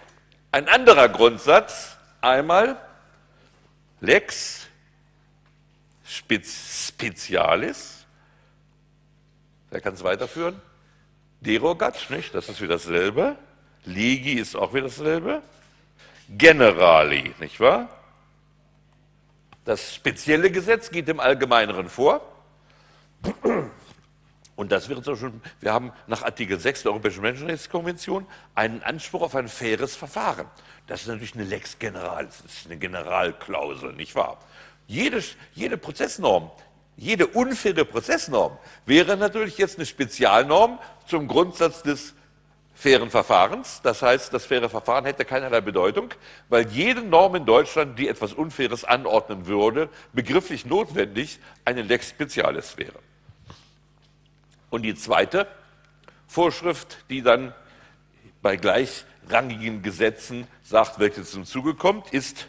[0.51, 2.77] ein anderer Grundsatz, einmal
[4.01, 4.67] lex
[6.05, 8.05] specialis,
[9.71, 10.61] wer kann es weiterführen?
[11.41, 12.35] Derogat, nicht?
[12.35, 13.37] das ist wieder dasselbe.
[13.85, 15.43] Legi ist auch wieder dasselbe.
[16.29, 17.89] Generali, nicht wahr?
[19.69, 22.23] Das spezielle Gesetz geht dem Allgemeineren vor.
[24.57, 29.21] Und das wäre zum Beispiel, wir haben nach Artikel 6 der Europäischen Menschenrechtskonvention einen Anspruch
[29.21, 30.47] auf ein faires Verfahren.
[30.87, 34.39] Das ist natürlich eine Lex Generalis, das ist eine Generalklausel, nicht wahr?
[34.87, 36.51] Jede, jede Prozessnorm,
[36.97, 38.57] jede unfaire Prozessnorm
[38.87, 42.15] wäre natürlich jetzt eine Spezialnorm zum Grundsatz des
[42.79, 43.81] fairen Verfahrens.
[43.83, 46.15] Das heißt, das faire Verfahren hätte keinerlei Bedeutung,
[46.49, 52.77] weil jede Norm in Deutschland, die etwas Unfaires anordnen würde, begrifflich notwendig eine Lex Specialis
[52.77, 53.01] wäre.
[54.71, 55.49] Und die zweite
[56.29, 57.53] Vorschrift, die dann
[58.43, 62.47] bei gleichrangigen Gesetzen sagt, welche zum Zuge kommt, ist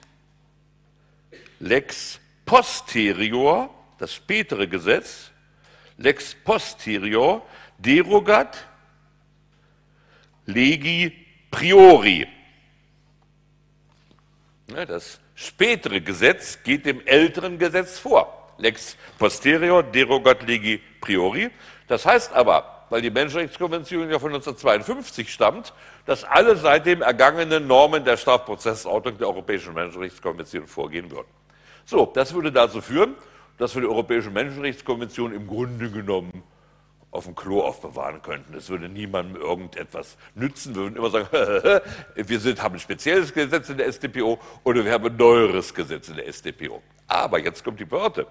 [1.60, 5.32] Lex posterior, das spätere Gesetz,
[5.98, 7.44] Lex posterior
[7.80, 8.69] derogat
[10.54, 11.12] legi
[11.52, 12.28] priori.
[14.68, 18.54] Das spätere Gesetz geht dem älteren Gesetz vor.
[18.58, 21.50] Lex posterior derogat legi priori.
[21.88, 25.74] Das heißt aber, weil die Menschenrechtskonvention ja von 1952 stammt,
[26.06, 31.28] dass alle seitdem ergangenen Normen der Strafprozessordnung der Europäischen Menschenrechtskonvention vorgehen würden.
[31.86, 33.16] So, das würde dazu führen,
[33.58, 36.44] dass wir die Europäische Menschenrechtskonvention im Grunde genommen
[37.12, 38.54] auf dem Klo aufbewahren könnten.
[38.54, 40.76] Das würde niemandem irgendetwas nützen.
[40.76, 41.28] Wir würden immer sagen,
[42.16, 46.10] wir sind, haben ein spezielles Gesetz in der StPO oder wir haben ein neueres Gesetz
[46.10, 46.82] in der StPO.
[47.08, 48.28] Aber jetzt kommt die Behörde.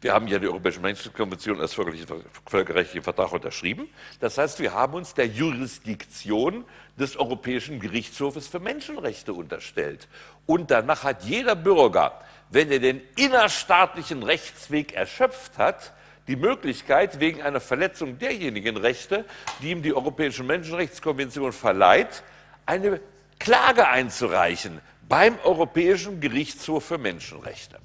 [0.00, 3.88] Wir haben ja die Europäische Menschenrechtskonvention als völkerrechtlichen Vertrag unterschrieben.
[4.18, 6.64] Das heißt, wir haben uns der Jurisdiktion
[6.98, 10.08] des Europäischen Gerichtshofes für Menschenrechte unterstellt.
[10.44, 12.20] Und danach hat jeder Bürger,
[12.50, 15.92] wenn er den innerstaatlichen Rechtsweg erschöpft hat,
[16.28, 19.24] die Möglichkeit, wegen einer Verletzung derjenigen Rechte,
[19.60, 22.22] die ihm die Europäische Menschenrechtskonvention verleiht,
[22.66, 23.00] eine
[23.38, 27.78] Klage einzureichen beim Europäischen Gerichtshof für Menschenrechte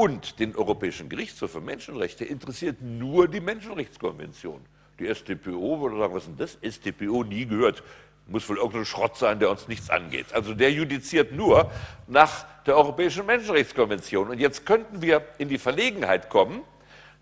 [0.00, 4.62] und den Europäischen Gerichtshof für Menschenrechte interessiert nur die Menschenrechtskonvention.
[4.98, 6.74] Die StPO würde sagen, was ist denn das?
[6.74, 7.82] StPO nie gehört.
[8.26, 10.32] Muss wohl irgendein Schrott sein, der uns nichts angeht.
[10.32, 11.70] Also der judiziert nur
[12.06, 14.30] nach der Europäischen Menschenrechtskonvention.
[14.30, 16.62] Und jetzt könnten wir in die Verlegenheit kommen,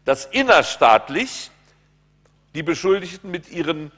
[0.08, 1.50] dass innerstaatlich
[2.54, 3.92] die Beschuldigten mit ihren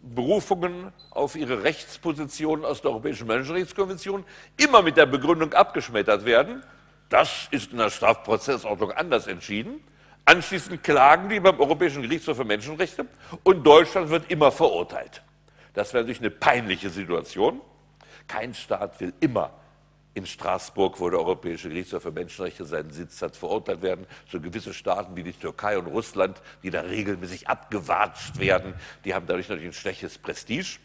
[0.00, 4.24] Berufungen auf ihre Rechtspositionen aus der Europäischen Menschenrechtskonvention
[4.56, 6.64] immer mit der Begründung abgeschmettert werden,
[7.10, 9.84] das ist in der Strafprozessordnung anders entschieden.
[10.24, 13.04] Anschließend klagen die beim Europäischen Gerichtshof für Menschenrechte
[13.42, 15.20] und Deutschland wird immer verurteilt.
[15.74, 17.60] Das wäre natürlich eine peinliche Situation.
[18.26, 19.59] Kein Staat will immer
[20.14, 24.06] in Straßburg, wo der Europäische Gerichtshof für Menschenrechte seinen Sitz hat, verurteilt werden.
[24.28, 29.26] So gewisse Staaten wie die Türkei und Russland, die da regelmäßig abgewatscht werden, die haben
[29.26, 30.78] dadurch natürlich ein schlechtes Prestige.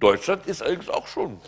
[0.00, 1.40] Deutschland ist allerdings auch schon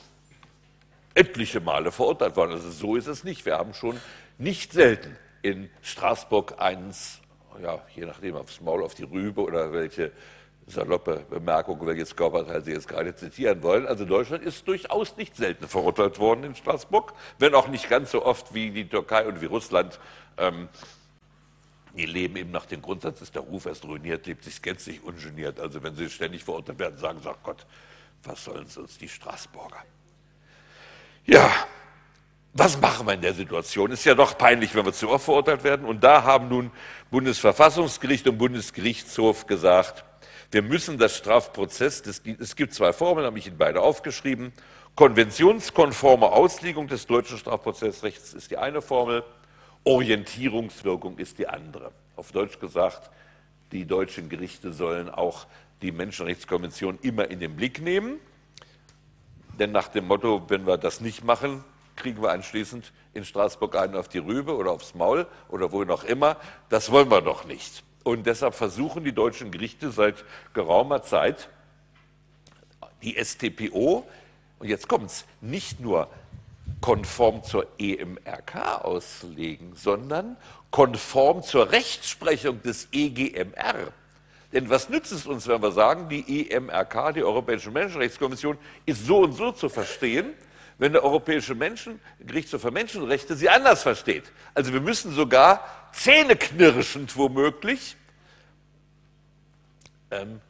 [1.14, 2.52] etliche Male verurteilt worden.
[2.52, 3.44] Also so ist es nicht.
[3.44, 4.00] Wir haben schon
[4.38, 7.20] nicht selten in Straßburg eins,
[7.62, 10.12] ja, je nachdem aufs Maul, auf die Rübe oder welche
[10.66, 13.86] saloppe Bemerkung, welches Körperteil Sie jetzt gerade zitieren wollen.
[13.86, 18.24] Also Deutschland ist durchaus nicht selten verurteilt worden in Straßburg, wenn auch nicht ganz so
[18.24, 20.00] oft wie die Türkei und wie Russland.
[20.38, 20.68] Ähm,
[21.96, 25.60] die leben eben nach dem Grundsatz, ist der Ruf erst ruiniert, lebt sich gänzlich ungeniert.
[25.60, 27.66] Also wenn sie ständig verurteilt werden, sagen sie, ach Gott,
[28.24, 29.84] was sollen sie uns die Straßburger?
[31.26, 31.52] Ja,
[32.52, 33.90] was machen wir in der Situation?
[33.90, 35.86] Ist ja doch peinlich, wenn wir zu oft verurteilt werden.
[35.86, 36.70] Und da haben nun
[37.10, 40.04] Bundesverfassungsgericht und Bundesgerichtshof gesagt,
[40.54, 44.52] wir müssen das Strafprozess, es gibt zwei Formeln, habe ich Ihnen beide aufgeschrieben.
[44.94, 49.24] Konventionskonforme Auslegung des deutschen Strafprozessrechts ist die eine Formel,
[49.82, 51.90] Orientierungswirkung ist die andere.
[52.14, 53.10] Auf Deutsch gesagt,
[53.72, 55.48] die deutschen Gerichte sollen auch
[55.82, 58.20] die Menschenrechtskonvention immer in den Blick nehmen.
[59.58, 61.64] Denn nach dem Motto, wenn wir das nicht machen,
[61.96, 66.04] kriegen wir anschließend in Straßburg einen auf die Rübe oder aufs Maul oder wo noch
[66.04, 66.36] immer.
[66.68, 67.82] Das wollen wir doch nicht.
[68.04, 71.48] Und deshalb versuchen die deutschen Gerichte seit geraumer Zeit,
[73.02, 74.06] die STPO,
[74.58, 76.08] und jetzt kommt es, nicht nur
[76.80, 80.36] konform zur EMRK auszulegen, sondern
[80.70, 83.92] konform zur Rechtsprechung des EGMR.
[84.52, 89.20] Denn was nützt es uns, wenn wir sagen, die EMRK, die Europäische Menschenrechtskommission, ist so
[89.20, 90.34] und so zu verstehen,
[90.78, 94.24] wenn der Europäische Menschen, Gerichtshof für Menschenrechte sie anders versteht.
[94.54, 95.64] Also wir müssen sogar
[95.94, 97.96] zähneknirschend womöglich
[100.10, 100.40] ähm,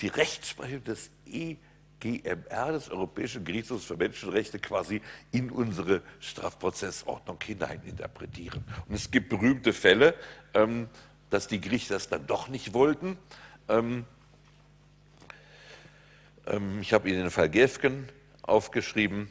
[0.00, 8.64] die Rechtsprechung des EGMR, des Europäischen Gerichtshofs für Menschenrechte, quasi in unsere Strafprozessordnung hineininterpretieren.
[8.88, 10.14] Und es gibt berühmte Fälle,
[10.54, 10.88] ähm,
[11.30, 13.18] dass die Gerichte das dann doch nicht wollten.
[13.68, 14.04] Ähm,
[16.46, 18.08] ähm, ich habe Ihnen den Fall Gefgen
[18.42, 19.30] aufgeschrieben.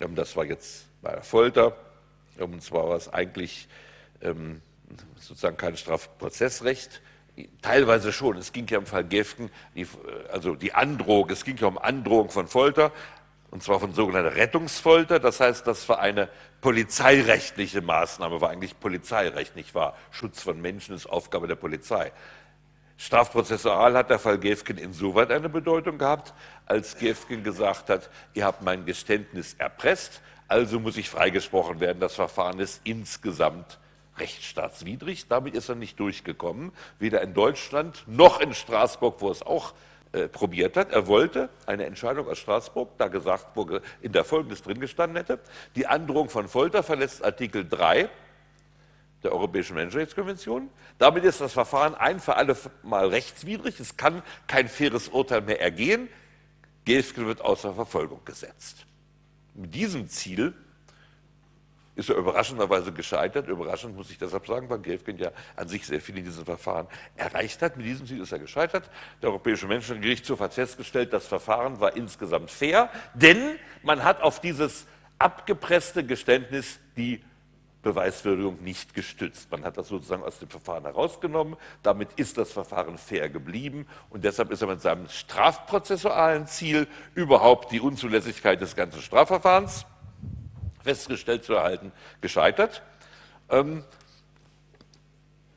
[0.00, 1.76] Ähm, das war jetzt bei der Folter.
[2.38, 3.68] Und zwar war es eigentlich
[5.18, 7.02] sozusagen kein Strafprozessrecht,
[7.62, 8.36] Teilweise schon.
[8.36, 9.88] Es ging ja im Fall Gefgen, die,
[10.30, 12.92] also die Androhung, es ging ja um Androhung von Folter,
[13.50, 15.18] und zwar von sogenannter Rettungsfolter.
[15.18, 16.28] Das heißt, das war eine
[16.60, 19.96] polizeirechtliche Maßnahme, war eigentlich Polizeirecht, nicht wahr?
[20.12, 22.12] Schutz von Menschen ist Aufgabe der Polizei.
[22.96, 26.32] Strafprozessual hat der Fall Gefgen insoweit eine Bedeutung gehabt,
[26.66, 31.98] als Gefgen gesagt hat, ihr habt mein Geständnis erpresst, also muss ich freigesprochen werden.
[31.98, 33.80] Das Verfahren ist insgesamt
[34.18, 35.28] rechtsstaatswidrig.
[35.28, 39.74] Damit ist er nicht durchgekommen, weder in Deutschland noch in Straßburg, wo es auch
[40.12, 40.92] äh, probiert hat.
[40.92, 45.40] Er wollte eine Entscheidung aus Straßburg, da gesagt, wo in der Folgendes drin gestanden hätte.
[45.74, 48.08] Die Androhung von Folter verletzt Artikel 3
[49.24, 50.68] der Europäischen Menschenrechtskonvention.
[50.98, 53.80] Damit ist das Verfahren ein für alle Mal rechtswidrig.
[53.80, 56.08] Es kann kein faires Urteil mehr ergehen.
[56.84, 58.86] Gelfken wird außer Verfolgung gesetzt.
[59.54, 60.52] Mit diesem Ziel
[61.96, 63.48] ist er überraschenderweise gescheitert.
[63.48, 66.88] Überraschend muss ich deshalb sagen, weil Gelfgen ja an sich sehr viel in diesem Verfahren
[67.16, 67.76] erreicht hat.
[67.76, 68.90] Mit diesem Ziel ist er gescheitert.
[69.22, 74.86] Der Europäische Menschengerichtshof hat festgestellt, das Verfahren war insgesamt fair, denn man hat auf dieses
[75.18, 77.22] abgepresste Geständnis die
[77.82, 79.52] Beweiswürdigung nicht gestützt.
[79.52, 81.56] Man hat das sozusagen aus dem Verfahren herausgenommen.
[81.82, 83.86] Damit ist das Verfahren fair geblieben.
[84.10, 89.84] Und deshalb ist er mit seinem strafprozessualen Ziel überhaupt die Unzulässigkeit des ganzen Strafverfahrens
[90.84, 92.82] festgestellt zu erhalten, gescheitert.
[93.50, 93.82] Ähm,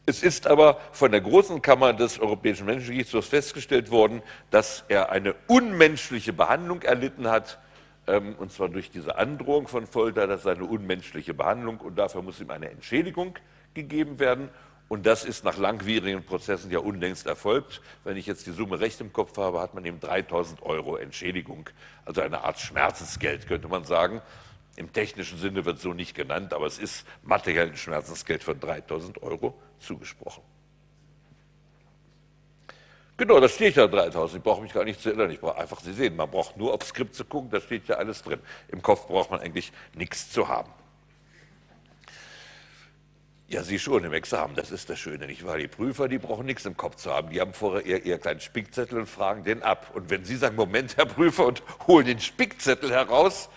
[0.06, 5.36] es ist aber von der Großen Kammer des Europäischen Menschenrechtshofs festgestellt worden, dass er eine
[5.48, 7.60] unmenschliche Behandlung erlitten hat,
[8.08, 12.22] ähm, und zwar durch diese Androhung von Folter, das ist eine unmenschliche Behandlung und dafür
[12.22, 13.38] muss ihm eine Entschädigung
[13.74, 14.50] gegeben werden.
[14.88, 17.82] Und das ist nach langwierigen Prozessen ja unlängst erfolgt.
[18.06, 21.70] Wenn ich jetzt die Summe recht im Kopf habe, hat man ihm 3000 Euro Entschädigung,
[22.06, 24.22] also eine Art Schmerzensgeld, könnte man sagen.
[24.78, 29.60] Im technischen Sinne wird so nicht genannt, aber es ist materiell Schmerzensgeld von 3000 Euro
[29.80, 30.44] zugesprochen.
[33.18, 34.38] Genau, da steht ja 3000.
[34.38, 35.32] Ich brauche mich gar nicht zu erinnern.
[35.32, 37.96] Ich brauche einfach, Sie sehen, man braucht nur aufs Skript zu gucken, da steht ja
[37.96, 38.40] alles drin.
[38.68, 40.72] Im Kopf braucht man eigentlich nichts zu haben.
[43.48, 45.58] Ja, Sie schon im Examen, das ist das Schöne, nicht wahr?
[45.58, 47.32] Die Prüfer, die brauchen nichts im Kopf zu haben.
[47.32, 49.90] Die haben vorher ihr, ihr kleinen Spickzettel und fragen den ab.
[49.96, 53.50] Und wenn Sie sagen, Moment, Herr Prüfer, und holen den Spickzettel heraus,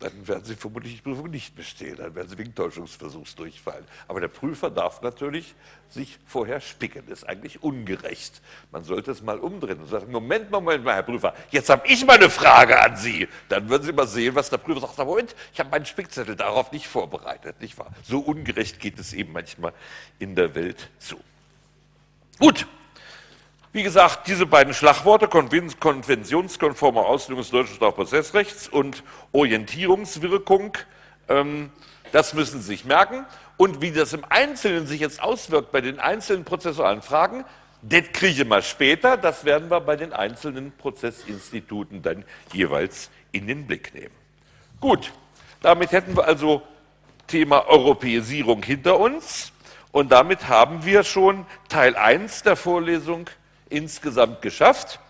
[0.00, 3.84] dann werden Sie vermutlich die Prüfung nicht bestehen, dann werden Sie wegen Täuschungsversuchs durchfallen.
[4.06, 5.54] Aber der Prüfer darf natürlich
[5.90, 8.40] sich vorher spicken, das ist eigentlich ungerecht.
[8.70, 12.06] Man sollte es mal umdrehen und sagen, Moment, Moment mal, Herr Prüfer, jetzt habe ich
[12.06, 13.26] mal eine Frage an Sie.
[13.48, 16.70] Dann würden Sie mal sehen, was der Prüfer sagt, Moment, ich habe meinen Spickzettel darauf
[16.70, 17.90] nicht vorbereitet, nicht wahr?
[18.04, 19.72] So ungerecht geht es eben manchmal
[20.20, 21.18] in der Welt zu.
[22.38, 22.66] Gut,
[23.72, 29.02] wie gesagt, diese beiden Schlagworte, konventionskonforme Auslegung des deutschen Strafprozessrechts und
[29.32, 30.76] Orientierungswirkung,
[31.28, 31.70] ähm,
[32.12, 33.26] das müssen Sie sich merken.
[33.58, 37.44] Und wie das im Einzelnen sich jetzt auswirkt bei den einzelnen prozessualen Fragen,
[37.82, 39.16] das kriege ich mal später.
[39.16, 44.14] Das werden wir bei den einzelnen Prozessinstituten dann jeweils in den Blick nehmen.
[44.80, 45.12] Gut,
[45.60, 46.62] damit hätten wir also
[47.26, 49.52] Thema Europäisierung hinter uns.
[49.92, 53.28] Und damit haben wir schon Teil 1 der Vorlesung
[53.70, 55.00] insgesamt geschafft.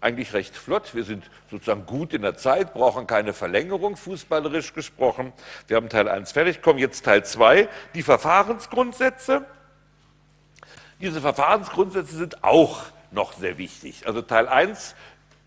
[0.00, 0.94] Eigentlich recht flott.
[0.94, 5.32] Wir sind sozusagen gut in der Zeit, brauchen keine Verlängerung, fußballerisch gesprochen.
[5.68, 9.44] Wir haben Teil 1 fertig, kommen jetzt Teil 2, die Verfahrensgrundsätze.
[11.00, 14.06] Diese Verfahrensgrundsätze sind auch noch sehr wichtig.
[14.06, 14.94] Also Teil 1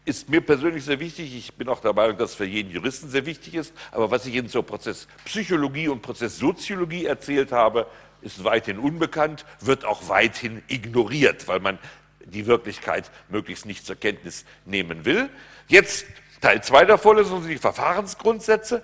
[0.05, 1.35] ist mir persönlich sehr wichtig.
[1.35, 3.73] Ich bin auch der Meinung, dass es für jeden Juristen sehr wichtig ist.
[3.91, 7.87] Aber was ich Ihnen zur Prozesspsychologie und Prozesssoziologie erzählt habe,
[8.21, 11.79] ist weithin unbekannt, wird auch weithin ignoriert, weil man
[12.25, 15.29] die Wirklichkeit möglichst nicht zur Kenntnis nehmen will.
[15.67, 16.05] Jetzt
[16.41, 18.81] Teil 2 der Vorlesung sind die Verfahrensgrundsätze.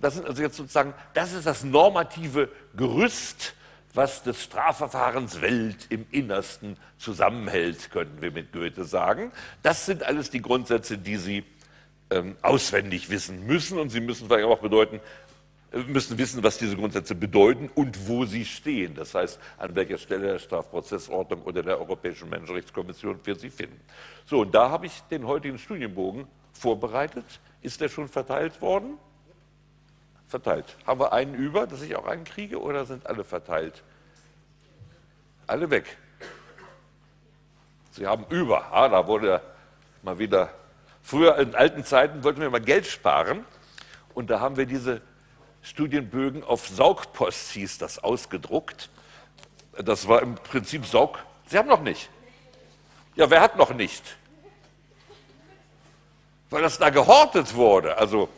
[0.00, 3.54] Das sind also jetzt sozusagen, das ist das normative Gerüst,
[3.94, 9.32] was des Strafverfahrens Welt im Innersten zusammenhält, könnten wir mit Goethe sagen.
[9.62, 11.44] Das sind alles die Grundsätze, die Sie
[12.10, 15.00] ähm, auswendig wissen müssen und Sie müssen vielleicht auch bedeuten,
[15.72, 18.94] müssen wissen, was diese Grundsätze bedeuten und wo sie stehen.
[18.94, 23.80] Das heißt, an welcher Stelle der Strafprozessordnung oder der Europäischen Menschenrechtskommission wir sie finden.
[24.26, 27.24] So, und da habe ich den heutigen Studienbogen vorbereitet.
[27.62, 28.98] Ist der schon verteilt worden?
[30.28, 30.76] Verteilt.
[30.86, 33.82] Haben wir einen über, dass ich auch einen kriege, oder sind alle verteilt?
[35.46, 35.96] Alle weg.
[37.92, 38.72] Sie haben über.
[38.72, 39.42] Ah, da wurde
[40.02, 40.50] mal wieder.
[41.02, 43.44] Früher in alten Zeiten wollten wir mal Geld sparen
[44.14, 45.02] und da haben wir diese
[45.62, 48.90] Studienbögen auf Saugpost hieß das ausgedruckt.
[49.78, 51.18] Das war im Prinzip Saug.
[51.46, 52.10] Sie haben noch nicht.
[53.14, 54.02] Ja, wer hat noch nicht?
[56.50, 57.96] Weil das da gehortet wurde.
[57.96, 58.28] Also,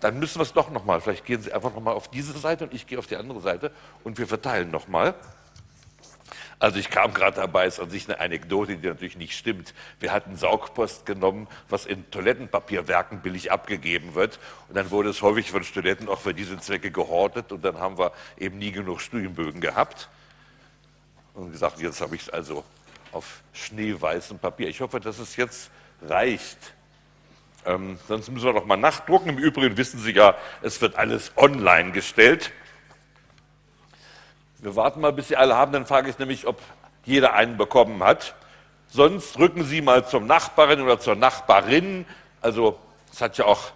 [0.00, 1.00] dann müssen wir es doch nochmal.
[1.00, 3.72] Vielleicht gehen Sie einfach nochmal auf diese Seite und ich gehe auf die andere Seite
[4.04, 5.14] und wir verteilen nochmal.
[6.58, 9.74] Also ich kam gerade dabei, ist an sich eine Anekdote, die natürlich nicht stimmt.
[10.00, 14.38] Wir hatten Saugpost genommen, was in Toilettenpapierwerken billig abgegeben wird.
[14.68, 17.52] Und dann wurde es häufig von Studenten auch für diese Zwecke gehortet.
[17.52, 20.08] Und dann haben wir eben nie genug Studienbögen gehabt.
[21.34, 22.64] Und gesagt, jetzt habe ich es also
[23.12, 24.68] auf schneeweißem Papier.
[24.68, 25.70] Ich hoffe, dass es jetzt
[26.02, 26.58] reicht.
[27.66, 29.30] Ähm, sonst müssen wir noch mal nachdrucken.
[29.30, 32.52] Im Übrigen wissen Sie ja, es wird alles online gestellt.
[34.64, 36.58] Wir warten mal, bis Sie alle haben, dann frage ich nämlich, ob
[37.04, 38.34] jeder einen bekommen hat.
[38.88, 42.06] Sonst rücken Sie mal zum Nachbarin oder zur Nachbarin.
[42.40, 42.78] Also
[43.12, 43.72] es hat ja auch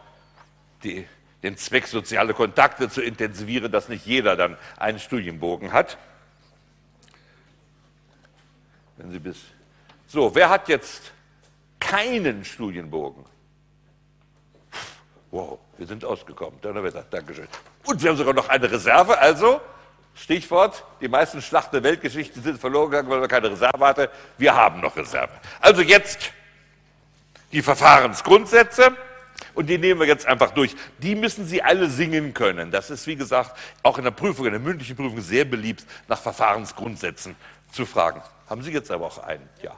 [0.85, 1.07] die,
[1.43, 5.99] den Zweck, soziale Kontakte zu intensivieren, dass nicht jeder dann einen Studienbogen hat.
[8.97, 9.37] Wenn Sie bis
[10.07, 11.13] so, wer hat jetzt
[11.81, 13.27] keinen Studienbogen?
[15.33, 16.59] Wow, wir sind ausgekommen.
[16.63, 17.47] Donnerwetter, Dankeschön.
[17.85, 19.61] Und wir haben sogar noch eine Reserve, also
[20.21, 24.09] Stichwort, die meisten Schlachten der Weltgeschichte sind verloren gegangen, weil wir keine Reserve hatten.
[24.37, 25.33] Wir haben noch Reserve.
[25.61, 26.33] Also jetzt
[27.53, 28.97] die Verfahrensgrundsätze.
[29.55, 30.75] Und die nehmen wir jetzt einfach durch.
[30.99, 32.71] Die müssen Sie alle singen können.
[32.71, 36.21] Das ist, wie gesagt, auch in der Prüfung, in der mündlichen Prüfung sehr beliebt, nach
[36.21, 37.37] Verfahrensgrundsätzen
[37.73, 38.23] zu fragen.
[38.49, 39.49] Haben Sie jetzt aber auch einen?
[39.63, 39.77] Ja.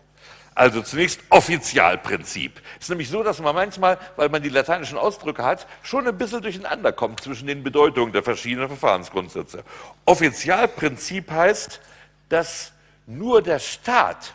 [0.54, 2.60] Also zunächst Offizialprinzip.
[2.78, 6.18] Es ist nämlich so, dass man manchmal, weil man die lateinischen Ausdrücke hat, schon ein
[6.18, 9.64] bisschen durcheinander kommt zwischen den Bedeutungen der verschiedenen Verfahrensgrundsätze.
[10.04, 11.80] Offizialprinzip heißt,
[12.28, 12.72] dass
[13.06, 14.34] nur der Staat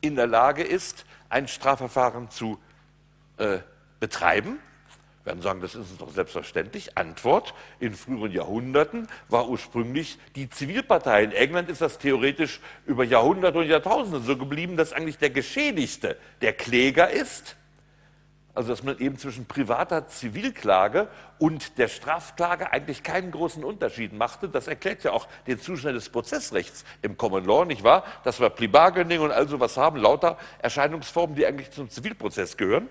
[0.00, 2.58] in der Lage ist, ein Strafverfahren zu
[3.38, 3.58] äh,
[4.00, 4.58] betreiben
[5.24, 6.98] werden sagen, das ist uns doch selbstverständlich.
[6.98, 11.24] Antwort, in früheren Jahrhunderten war ursprünglich die Zivilpartei.
[11.24, 16.16] In England ist das theoretisch über Jahrhunderte und Jahrtausende so geblieben, dass eigentlich der Geschädigte
[16.40, 17.56] der Kläger ist.
[18.54, 21.08] Also dass man eben zwischen privater Zivilklage
[21.38, 24.48] und der Strafklage eigentlich keinen großen Unterschied machte.
[24.48, 28.04] Das erklärt ja auch den Zustand des Prozessrechts im Common Law, nicht wahr?
[28.24, 32.88] Dass wir Plibargening und all sowas haben, lauter Erscheinungsformen, die eigentlich zum Zivilprozess gehören.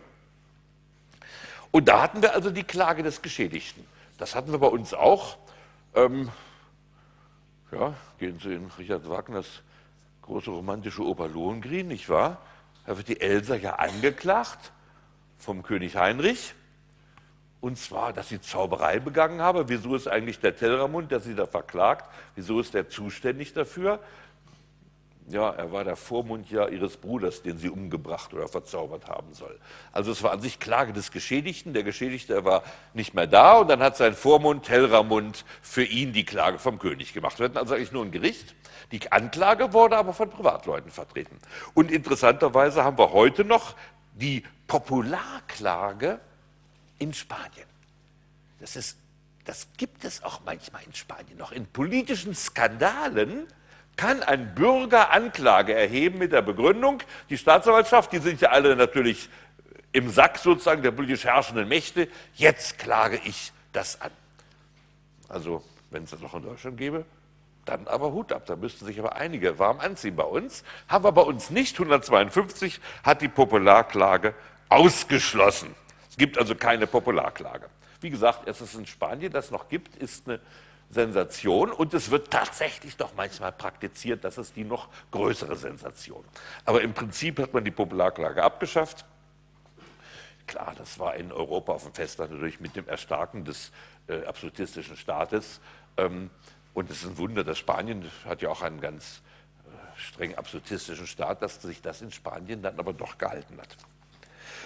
[1.72, 3.86] Und da hatten wir also die Klage des Geschädigten.
[4.18, 5.38] Das hatten wir bei uns auch.
[5.96, 6.30] Ähm,
[7.72, 9.48] ja, gehen Sie in Richard Wagners
[10.22, 12.38] große romantische Oper Lohengrin, nicht wahr?
[12.86, 14.72] Da wird die Elsa ja angeklagt
[15.38, 16.54] vom König Heinrich
[17.62, 19.70] und zwar, dass sie Zauberei begangen habe.
[19.70, 22.12] Wieso ist eigentlich der Telramund, der sie da verklagt?
[22.36, 24.00] Wieso ist der zuständig dafür?
[25.28, 29.58] Ja, er war der Vormund ja ihres Bruders, den sie umgebracht oder verzaubert haben soll.
[29.94, 31.74] Also es war an sich Klage des Geschädigten.
[31.74, 32.64] Der Geschädigte war
[32.94, 37.14] nicht mehr da und dann hat sein Vormund Telramund für ihn die Klage vom König
[37.14, 37.40] gemacht.
[37.40, 38.56] Wir hatten also eigentlich nur ein Gericht.
[38.92, 41.38] Die Anklage wurde aber von Privatleuten vertreten.
[41.74, 43.76] Und interessanterweise haben wir heute noch
[44.14, 46.20] die Popularklage
[47.00, 47.68] in Spanien.
[48.60, 48.98] Das, ist,
[49.46, 51.52] das gibt es auch manchmal in Spanien noch.
[51.52, 53.48] In politischen Skandalen
[54.02, 59.30] kann ein Bürger Anklage erheben mit der Begründung, die Staatsanwaltschaft, die sind ja alle natürlich
[59.92, 64.10] im Sack sozusagen der politisch herrschenden Mächte, jetzt klage ich das an.
[65.30, 67.06] Also, wenn es das noch in Deutschland gäbe,
[67.66, 70.16] dann aber Hut ab, da müssten sich aber einige warm anziehen.
[70.16, 74.34] Bei uns haben wir bei uns nicht 152, hat die Popularklage
[74.70, 75.76] ausgeschlossen.
[76.10, 77.68] Es gibt also keine Popularklage.
[78.00, 80.40] Wie gesagt, dass es in Spanien das noch gibt, ist eine
[80.92, 86.24] Sensation und es wird tatsächlich doch manchmal praktiziert, das ist die noch größere Sensation.
[86.66, 89.06] Aber im Prinzip hat man die Popularklage abgeschafft.
[90.48, 93.72] Klar, das war in Europa auf dem Festland natürlich mit dem Erstarken des
[94.08, 95.62] äh, absolutistischen Staates.
[95.98, 96.30] Ähm,
[96.74, 99.22] und es ist ein Wunder, dass Spanien hat ja auch einen ganz
[99.66, 103.78] äh, streng absolutistischen Staat, dass sich das in Spanien dann aber doch gehalten hat.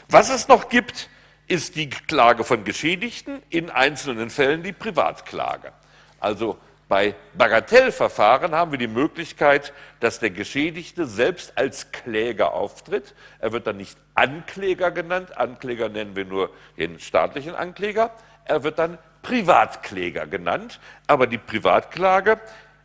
[0.09, 1.09] Was es noch gibt,
[1.47, 5.71] ist die Klage von Geschädigten, in einzelnen Fällen die Privatklage.
[6.19, 6.57] Also
[6.87, 13.15] bei Bagatellverfahren haben wir die Möglichkeit, dass der Geschädigte selbst als Kläger auftritt.
[13.39, 15.35] Er wird dann nicht Ankläger genannt.
[15.35, 18.11] Ankläger nennen wir nur den staatlichen Ankläger.
[18.45, 20.79] Er wird dann Privatkläger genannt.
[21.07, 22.39] Aber die Privatklage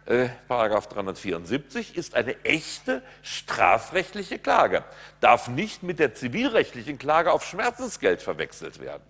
[0.07, 4.83] äh, Paragraph 374 ist eine echte strafrechtliche Klage,
[5.21, 9.03] darf nicht mit der zivilrechtlichen Klage auf Schmerzensgeld verwechselt werden.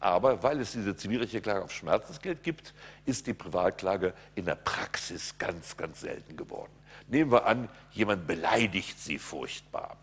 [0.00, 2.72] Aber weil es diese zivilrechtliche Klage auf Schmerzensgeld gibt,
[3.04, 6.72] ist die Privatklage in der Praxis ganz, ganz selten geworden.
[7.06, 9.96] Nehmen wir an, jemand beleidigt Sie furchtbar.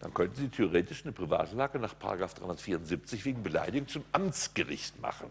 [0.00, 5.30] Dann könnten Sie theoretisch eine Privatklage nach 374 wegen Beleidigung zum Amtsgericht machen.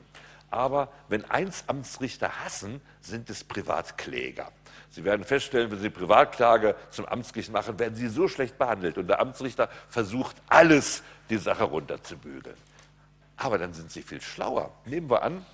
[0.52, 4.52] Aber wenn eins Amtsrichter hassen, sind es Privatkläger.
[4.92, 9.00] Sie werden feststellen, wenn Sie Privatklage zum Amtsgericht machen, werden Sie so schlecht behandelt.
[9.00, 12.58] Und der Amtsrichter versucht alles, die Sache runterzubügeln.
[13.38, 14.72] Aber dann sind Sie viel schlauer.
[14.86, 15.46] Nehmen wir an,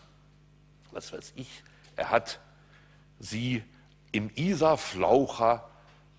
[0.92, 1.64] was weiß ich,
[1.96, 2.40] er hat
[3.20, 3.64] Sie
[4.12, 5.70] im Isarflaucher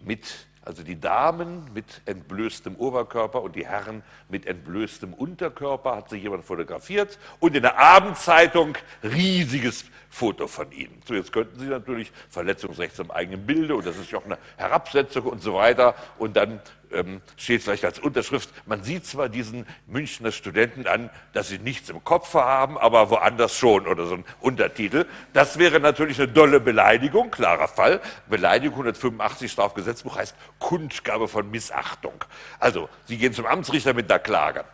[0.00, 6.22] mit also die Damen mit entblößtem Oberkörper und die Herren mit entblößtem Unterkörper hat sich
[6.22, 11.00] jemand fotografiert und in der Abendzeitung riesiges Foto von ihnen.
[11.06, 14.38] So, jetzt könnten Sie natürlich Verletzungsrecht am eigenen Bilde und das ist ja auch eine
[14.58, 16.60] Herabsetzung und so weiter und dann
[16.92, 21.88] ähm, steht vielleicht als Unterschrift, man sieht zwar diesen Münchner Studenten an, dass sie nichts
[21.90, 25.06] im Kopf haben, aber woanders schon oder so ein Untertitel.
[25.32, 28.00] Das wäre natürlich eine dolle Beleidigung, klarer Fall.
[28.28, 32.24] Beleidigung 185 Strafgesetzbuch heißt Kundgabe von Missachtung.
[32.58, 34.64] Also, Sie gehen zum Amtsrichter mit einer Klage.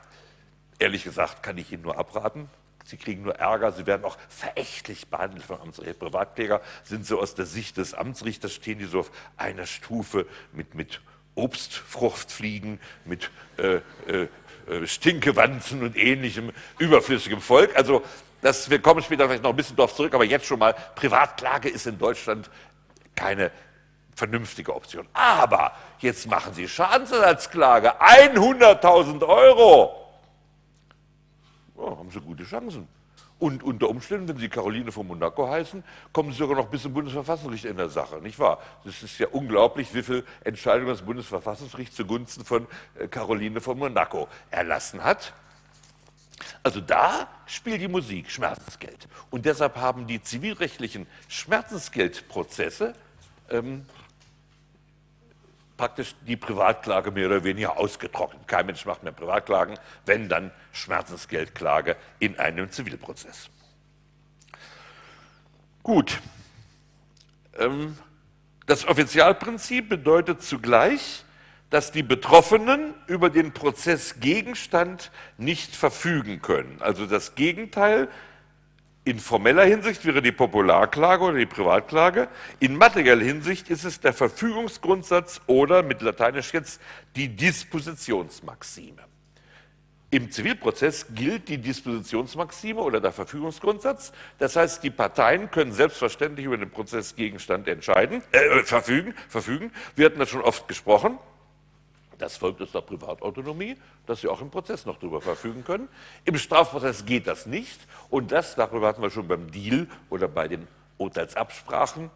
[0.78, 2.48] Ehrlich gesagt kann ich Ihnen nur abraten.
[2.86, 5.94] Sie kriegen nur Ärger, sie werden auch verächtlich behandelt vom Amtsrichter.
[5.94, 10.76] Privatkläger sind so aus der Sicht des Amtsrichters, stehen die so auf einer Stufe mit,
[10.76, 11.00] mit
[11.36, 13.76] Obstfruchtfliegen, mit äh,
[14.08, 14.28] äh,
[14.68, 17.76] äh, Stinkewanzen und ähnlichem überflüssigem Volk.
[17.76, 18.02] Also
[18.42, 21.68] das, wir kommen später vielleicht noch ein bisschen darauf zurück, aber jetzt schon mal, Privatklage
[21.68, 22.50] ist in Deutschland
[23.14, 23.52] keine
[24.14, 25.06] vernünftige Option.
[25.12, 30.06] Aber jetzt machen Sie Schadensersatzklage, 100.000 Euro.
[31.76, 32.88] Oh, haben Sie gute Chancen.
[33.38, 36.94] Und unter Umständen, wenn Sie Caroline von Monaco heißen, kommen Sie sogar noch bis zum
[36.94, 38.60] Bundesverfassungsgericht in der Sache, nicht wahr?
[38.84, 42.66] Das ist ja unglaublich, wie viele Entscheidungen das Bundesverfassungsgericht zugunsten von
[42.98, 45.34] äh, Caroline von Monaco erlassen hat.
[46.62, 49.06] Also da spielt die Musik Schmerzensgeld.
[49.30, 52.94] Und deshalb haben die zivilrechtlichen Schmerzensgeldprozesse
[53.50, 53.84] ähm,
[55.76, 58.48] praktisch die Privatklage mehr oder weniger ausgetrocknet.
[58.48, 63.50] Kein Mensch macht mehr Privatklagen, wenn dann Schmerzensgeldklage in einem Zivilprozess.
[65.82, 66.20] Gut.
[67.58, 67.96] Ähm,
[68.66, 71.24] das Offizialprinzip bedeutet zugleich,
[71.70, 76.80] dass die Betroffenen über den Prozessgegenstand nicht verfügen können.
[76.80, 78.08] Also das Gegenteil
[79.06, 82.26] in formeller Hinsicht wäre die Popularklage oder die Privatklage.
[82.58, 86.80] In materieller Hinsicht ist es der Verfügungsgrundsatz oder mit Lateinisch jetzt
[87.14, 89.02] die Dispositionsmaxime.
[90.10, 94.12] Im Zivilprozess gilt die Dispositionsmaxime oder der Verfügungsgrundsatz.
[94.38, 99.70] Das heißt, die Parteien können selbstverständlich über den Prozessgegenstand entscheiden, äh, verfügen, verfügen.
[99.94, 101.16] Wir hatten das schon oft gesprochen.
[102.18, 105.88] Das folgt aus der Privatautonomie, dass Sie auch im Prozess noch darüber verfügen können.
[106.24, 107.78] Im Strafprozess geht das nicht.
[108.08, 110.66] Und das, darüber hatten wir schon beim Deal oder bei den
[110.98, 112.10] Urteilsabsprachen,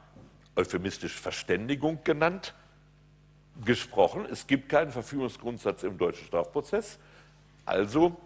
[0.57, 2.55] euphemistisch Verständigung genannt,
[3.65, 4.27] gesprochen.
[4.31, 6.99] Es gibt keinen Verfügungsgrundsatz im deutschen Strafprozess.
[7.67, 8.17] Also,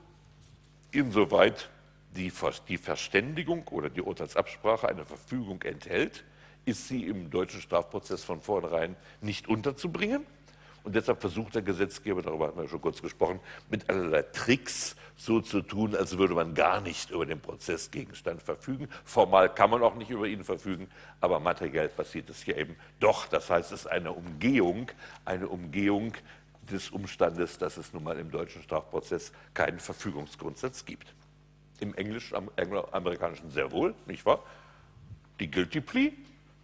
[0.92, 1.70] insoweit
[2.16, 2.32] die,
[2.68, 6.24] die Verständigung oder die Urteilsabsprache eine Verfügung enthält,
[6.64, 10.24] ist sie im deutschen Strafprozess von vornherein nicht unterzubringen.
[10.84, 15.40] Und deshalb versucht der Gesetzgeber, darüber hatten wir schon kurz gesprochen, mit allerlei Tricks so
[15.40, 18.88] zu tun, als würde man gar nicht über den Prozessgegenstand verfügen.
[19.04, 20.88] Formal kann man auch nicht über ihn verfügen,
[21.22, 23.26] aber materiell passiert es hier eben doch.
[23.26, 24.90] Das heißt, es ist eine Umgehung,
[25.24, 26.12] eine Umgehung
[26.70, 31.14] des Umstandes, dass es nun mal im deutschen Strafprozess keinen Verfügungsgrundsatz gibt.
[31.80, 32.36] Im englischen,
[32.92, 34.42] amerikanischen sehr wohl, nicht wahr?
[35.40, 36.12] Die Guilty Plea,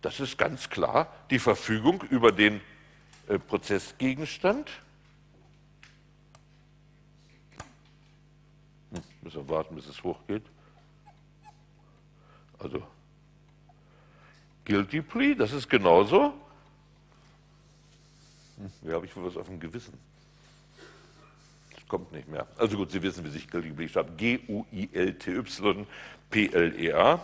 [0.03, 2.61] das ist ganz klar die Verfügung über den
[3.39, 4.71] Prozessgegenstand.
[8.93, 10.43] Hm, müssen wir warten, bis es hochgeht.
[12.59, 12.83] Also,
[14.65, 16.35] Guilty Plea, das ist genauso.
[18.57, 19.97] Hm, wie habe ich wohl was auf dem Gewissen?
[21.75, 22.47] Das kommt nicht mehr.
[22.57, 24.19] Also gut, Sie wissen, wie sich Guilty Plea schreibt.
[24.19, 24.77] G-U-I-L-T-Y-P-L-E-A,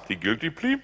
[0.08, 0.78] die Guilty Plea.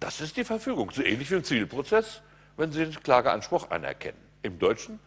[0.00, 2.22] Das ist die Verfügung, so ähnlich wie im Zivilprozess
[2.56, 4.18] wenn Sie den Klageanspruch anerkennen.
[4.42, 5.00] Im deutschen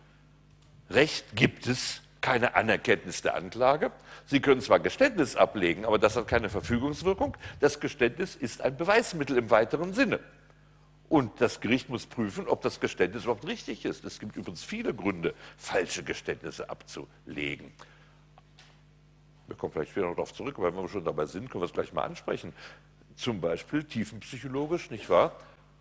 [0.90, 3.92] Recht gibt es keine Anerkenntnis der Anklage.
[4.26, 7.38] Sie können zwar Geständnis ablegen, aber das hat keine Verfügungswirkung.
[7.60, 10.20] Das Geständnis ist ein Beweismittel im weiteren Sinne.
[11.10, 14.04] Und das Gericht muss prüfen, ob das Geständnis überhaupt richtig ist.
[14.04, 17.72] Es gibt übrigens viele Gründe, falsche Geständnisse abzulegen.
[19.48, 21.68] Wir kommen vielleicht später noch darauf zurück, aber wenn wir schon dabei sind, können wir
[21.68, 22.52] es gleich mal ansprechen.
[23.16, 25.32] Zum Beispiel tiefenpsychologisch, nicht wahr?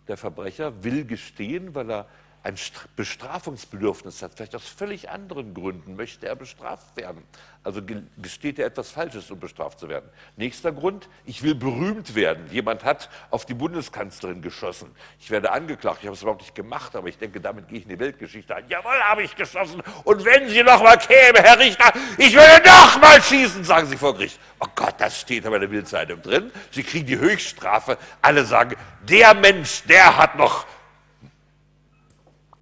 [0.07, 2.05] Der Verbrecher will gestehen, weil er
[2.43, 2.55] ein
[2.95, 7.23] Bestrafungsbedürfnis hat, vielleicht aus völlig anderen Gründen möchte er bestraft werden.
[7.63, 7.81] Also
[8.21, 10.09] gesteht er etwas Falsches, um bestraft zu werden.
[10.37, 12.47] Nächster Grund, ich will berühmt werden.
[12.49, 14.95] Jemand hat auf die Bundeskanzlerin geschossen.
[15.19, 17.83] Ich werde angeklagt, ich habe es überhaupt nicht gemacht, aber ich denke, damit gehe ich
[17.83, 18.69] in die Weltgeschichte ein.
[18.69, 19.83] Jawohl, habe ich geschossen.
[20.05, 23.97] Und wenn Sie noch mal käme, Herr Richter, ich würde noch mal schießen, sagen Sie
[23.97, 24.39] vor Gericht.
[24.61, 26.51] Oh Gott, das steht aber in der Bildzeitung drin.
[26.71, 27.97] Sie kriegen die Höchststrafe.
[28.21, 30.65] Alle sagen, der Mensch, der hat noch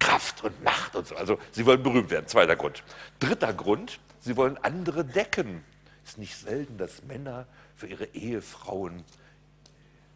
[0.06, 1.16] Kraft und Macht und so.
[1.16, 2.28] Also sie wollen berühmt werden.
[2.28, 2.84] Zweiter Grund.
[3.18, 5.64] Dritter Grund, sie wollen andere decken.
[6.04, 9.02] Es ist nicht selten, dass Männer für ihre Ehefrauen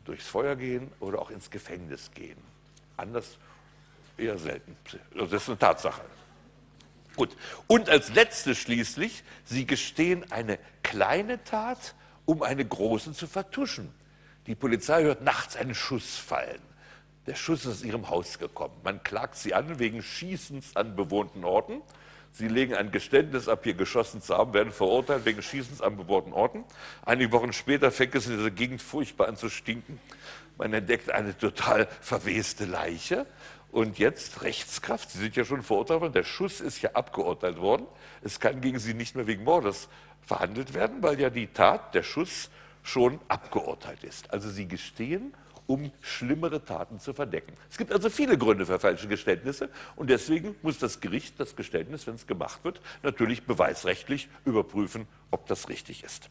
[0.04, 2.38] durchs Feuer gehen oder auch ins Gefängnis gehen.
[2.96, 3.36] Anders
[4.16, 4.76] eher selten.
[5.12, 6.02] Das ist eine Tatsache.
[7.16, 7.36] Gut.
[7.66, 13.92] Und als letztes schließlich, sie gestehen eine kleine Tat, um eine große zu vertuschen.
[14.46, 16.69] Die Polizei hört nachts einen Schuss fallen.
[17.26, 18.74] Der Schuss ist aus ihrem Haus gekommen.
[18.82, 21.82] Man klagt sie an wegen Schießens an bewohnten Orten.
[22.32, 26.32] Sie legen ein Geständnis ab, hier geschossen zu haben, werden verurteilt wegen Schießens an bewohnten
[26.32, 26.64] Orten.
[27.04, 30.00] Einige Wochen später fängt es in dieser Gegend furchtbar an zu stinken.
[30.56, 33.26] Man entdeckt eine total verweste Leiche.
[33.72, 35.10] Und jetzt Rechtskraft.
[35.10, 36.12] Sie sind ja schon verurteilt worden.
[36.12, 37.86] Der Schuss ist ja abgeurteilt worden.
[38.22, 39.88] Es kann gegen Sie nicht mehr wegen Mordes
[40.22, 42.50] verhandelt werden, weil ja die Tat, der Schuss,
[42.82, 44.32] schon abgeurteilt ist.
[44.32, 45.34] Also Sie gestehen
[45.70, 47.52] um schlimmere Taten zu verdecken.
[47.70, 52.08] Es gibt also viele Gründe für falsche Geständnisse und deswegen muss das Gericht das Geständnis,
[52.08, 56.28] wenn es gemacht wird, natürlich beweisrechtlich überprüfen, ob das richtig ist.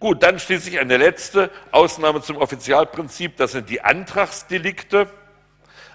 [0.00, 5.08] Gut, dann schließlich eine letzte Ausnahme zum Offizialprinzip, das sind die Antragsdelikte.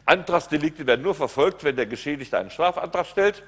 [0.06, 3.44] Antragsdelikte werden nur verfolgt, wenn der Geschädigte einen Strafantrag stellt.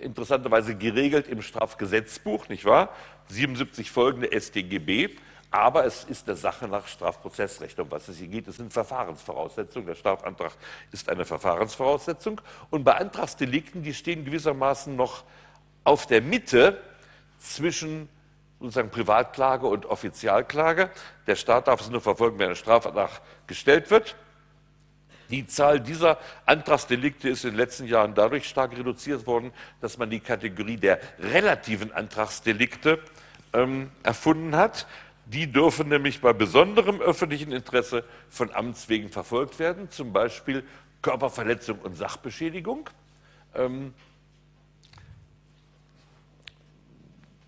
[0.00, 2.88] Interessanterweise geregelt im Strafgesetzbuch, nicht wahr?
[3.28, 5.10] 77 folgende StGB.
[5.50, 8.48] Aber es ist der Sache nach Strafprozessrecht, um was es hier geht.
[8.48, 9.86] Es sind Verfahrensvoraussetzungen.
[9.86, 10.52] Der Strafantrag
[10.92, 12.40] ist eine Verfahrensvoraussetzung.
[12.70, 15.24] Und bei Antragsdelikten, die stehen gewissermaßen noch
[15.84, 16.78] auf der Mitte
[17.38, 18.10] zwischen
[18.60, 20.90] sozusagen Privatklage und Offizialklage.
[21.26, 24.16] Der Staat darf es nur verfolgen, wenn ein Strafantrag gestellt wird.
[25.30, 30.10] Die Zahl dieser Antragsdelikte ist in den letzten Jahren dadurch stark reduziert worden, dass man
[30.10, 32.98] die Kategorie der relativen Antragsdelikte
[33.52, 34.86] ähm, erfunden hat.
[35.28, 40.64] Die dürfen nämlich bei besonderem öffentlichen Interesse von Amts wegen verfolgt werden, zum Beispiel
[41.02, 42.88] Körperverletzung und Sachbeschädigung.
[43.54, 43.92] Ähm,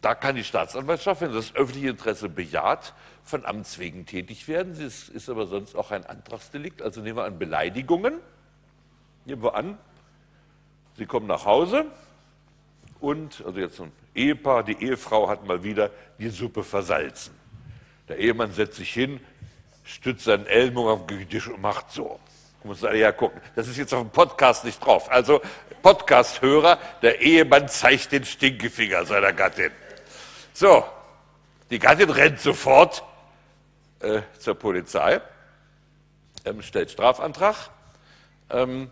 [0.03, 4.73] da kann die Staatsanwaltschaft, wenn das öffentliche Interesse bejaht, von Amts wegen tätig werden.
[4.73, 6.83] Es ist aber sonst auch ein Antragsdelikt.
[6.83, 8.15] Also nehmen wir an Beleidigungen.
[9.25, 9.79] Nehmen wir an,
[11.01, 11.87] Sie kommen nach Hause
[13.01, 17.40] und, also jetzt ein Ehepaar, die Ehefrau hat mal wieder die Suppe versalzen.
[18.11, 19.21] Der Ehemann setzt sich hin,
[19.85, 22.19] stützt seinen Ellbogen auf den Tisch und macht so.
[22.65, 23.41] Muss alle ja gucken.
[23.55, 25.09] Das ist jetzt auf dem Podcast nicht drauf.
[25.09, 25.41] Also
[25.81, 29.71] Podcast-Hörer, der Ehemann zeigt den Stinkefinger seiner Gattin.
[30.53, 30.85] So,
[31.71, 33.05] die Gattin rennt sofort
[34.01, 35.21] äh, zur Polizei,
[36.45, 37.71] ähm, stellt Strafantrag.
[38.51, 38.91] Ähm,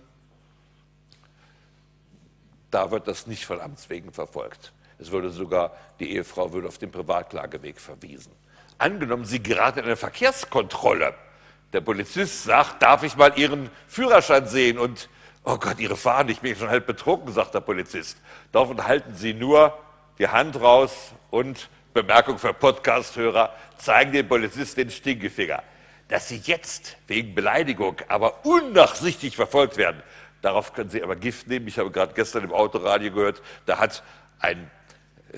[2.71, 4.73] da wird das nicht von Amts wegen verfolgt.
[5.01, 8.31] Es würde sogar, die Ehefrau würde auf den Privatklageweg verwiesen.
[8.79, 11.15] Angenommen, sie gerate in eine Verkehrskontrolle.
[11.73, 14.79] Der Polizist sagt, darf ich mal Ihren Führerschein sehen?
[14.79, 15.09] Und,
[15.45, 18.19] oh Gott, Ihre Fahne, ich bin schon halb betrunken, sagt der Polizist.
[18.53, 19.77] Davon halten Sie nur
[20.19, 25.63] die Hand raus und, Bemerkung für Podcast-Hörer, zeigen dem Polizist den Stinkefinger.
[26.07, 30.03] Dass Sie jetzt wegen Beleidigung aber unnachsichtig verfolgt werden,
[30.41, 31.67] darauf können Sie aber Gift nehmen.
[31.67, 34.05] Ich habe gerade gestern im Autoradio gehört, da hat
[34.39, 34.71] ein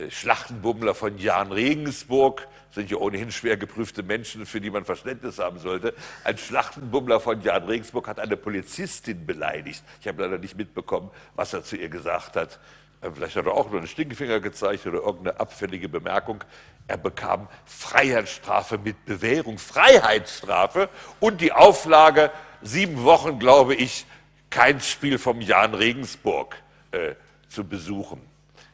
[0.09, 5.59] Schlachtenbummler von Jan Regensburg, sind ja ohnehin schwer geprüfte Menschen, für die man Verständnis haben
[5.59, 5.95] sollte.
[6.24, 9.82] Ein Schlachtenbummler von Jan Regensburg hat eine Polizistin beleidigt.
[10.01, 12.61] Ich habe leider nicht mitbekommen, was er zu ihr gesagt hat.
[13.01, 16.45] Äh, vielleicht hat er auch nur einen Stinkefinger gezeigt oder irgendeine abfällige Bemerkung.
[16.86, 20.88] Er bekam Freiheitsstrafe mit Bewährung, Freiheitsstrafe
[21.18, 22.30] und die Auflage,
[22.62, 24.07] sieben Wochen, glaube ich,
[24.51, 26.57] kein Spiel vom Jan Regensburg
[26.91, 27.14] äh,
[27.49, 28.30] zu besuchen.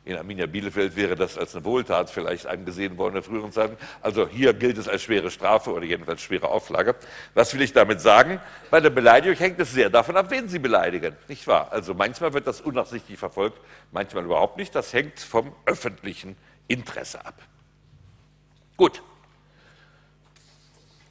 [0.07, 3.77] In Arminia Bielefeld wäre das als eine Wohltat vielleicht angesehen worden in früheren Zeiten.
[4.01, 6.95] Also hier gilt es als schwere Strafe oder jedenfalls schwere Auflage.
[7.35, 8.41] Was will ich damit sagen?
[8.71, 11.17] Bei der Beleidigung hängt es sehr davon ab, wen Sie beleidigen.
[11.27, 11.73] Nicht wahr?
[11.73, 13.59] Also manchmal wird das unnachsichtig verfolgt,
[13.91, 14.77] manchmal überhaupt nicht.
[14.77, 16.37] Das hängt vom öffentlichen
[16.69, 17.43] Interesse ab.
[18.77, 19.03] Gut.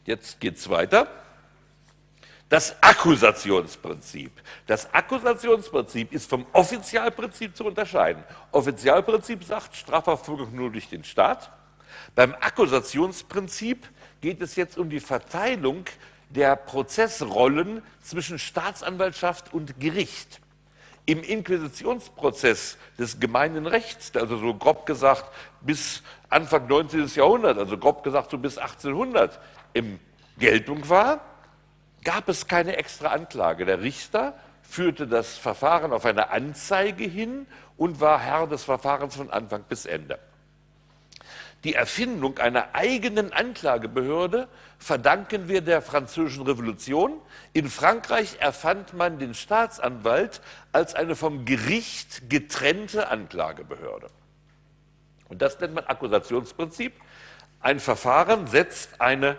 [0.05, 1.09] Jetzt geht's weiter.
[2.55, 4.31] Das Akkusationsprinzip.
[4.65, 8.23] Das Akkusationsprinzip ist vom Offizialprinzip zu unterscheiden.
[8.53, 11.51] Offizialprinzip sagt Strafverfolgung nur durch den Staat.
[12.15, 13.85] Beim Akkusationsprinzip
[14.21, 15.83] geht es jetzt um die Verteilung
[16.29, 20.39] der Prozessrollen zwischen Staatsanwaltschaft und Gericht.
[21.05, 25.29] Im Inquisitionsprozess des gemeinen Rechts, also so grob gesagt
[25.59, 27.05] bis Anfang 19.
[27.15, 29.41] Jahrhundert, also grob gesagt so bis 1800
[29.73, 29.99] im
[30.37, 31.19] Geltung war,
[32.05, 33.65] gab es keine extra Anklage.
[33.65, 39.29] Der Richter führte das Verfahren auf eine Anzeige hin und war Herr des Verfahrens von
[39.29, 40.17] Anfang bis Ende.
[41.65, 44.47] Die Erfindung einer eigenen Anklagebehörde
[44.77, 47.19] verdanken wir der Französischen Revolution.
[47.53, 50.41] In Frankreich erfand man den Staatsanwalt
[50.71, 54.07] als eine vom Gericht getrennte Anklagebehörde.
[55.27, 56.93] Und das nennt man Akkusationsprinzip.
[57.61, 59.35] Ein Verfahren setzt eine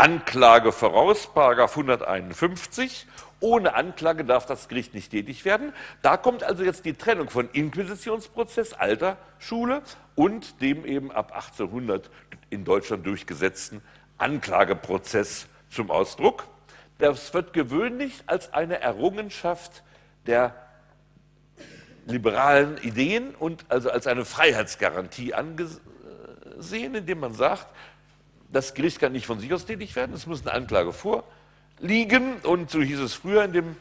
[0.00, 3.06] Anklage voraus, Paragraph 151.
[3.38, 5.74] Ohne Anklage darf das Gericht nicht tätig werden.
[6.00, 9.82] Da kommt also jetzt die Trennung von Inquisitionsprozess, alter Schule,
[10.14, 12.08] und dem eben ab 1800
[12.48, 13.82] in Deutschland durchgesetzten
[14.16, 16.44] Anklageprozess zum Ausdruck.
[16.96, 19.82] Das wird gewöhnlich als eine Errungenschaft
[20.26, 20.54] der
[22.06, 27.66] liberalen Ideen und also als eine Freiheitsgarantie angesehen, indem man sagt,
[28.52, 32.36] das Gericht kann nicht von sich aus tätig werden, es muss eine Anklage vorliegen.
[32.42, 33.76] Und so hieß es früher in dem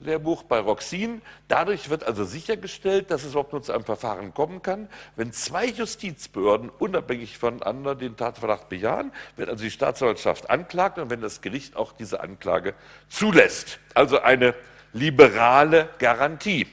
[0.00, 1.22] Lehrbuch bei Roxin.
[1.48, 4.88] Dadurch wird also sichergestellt, dass es überhaupt nur zu einem Verfahren kommen kann.
[5.16, 11.20] Wenn zwei Justizbehörden unabhängig voneinander den Tatverdacht bejahen, wird also die Staatsanwaltschaft anklagt und wenn
[11.20, 12.74] das Gericht auch diese Anklage
[13.08, 13.78] zulässt.
[13.94, 14.54] Also eine
[14.92, 16.66] liberale Garantie.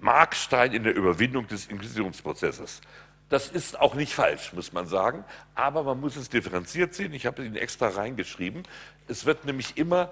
[0.00, 2.82] Markstein in der Überwindung des Inquisitionsprozesses.
[3.30, 7.12] Das ist auch nicht falsch, muss man sagen, aber man muss es differenziert sehen.
[7.14, 8.62] Ich habe Ihnen extra reingeschrieben.
[9.08, 10.10] Es wird nämlich immer,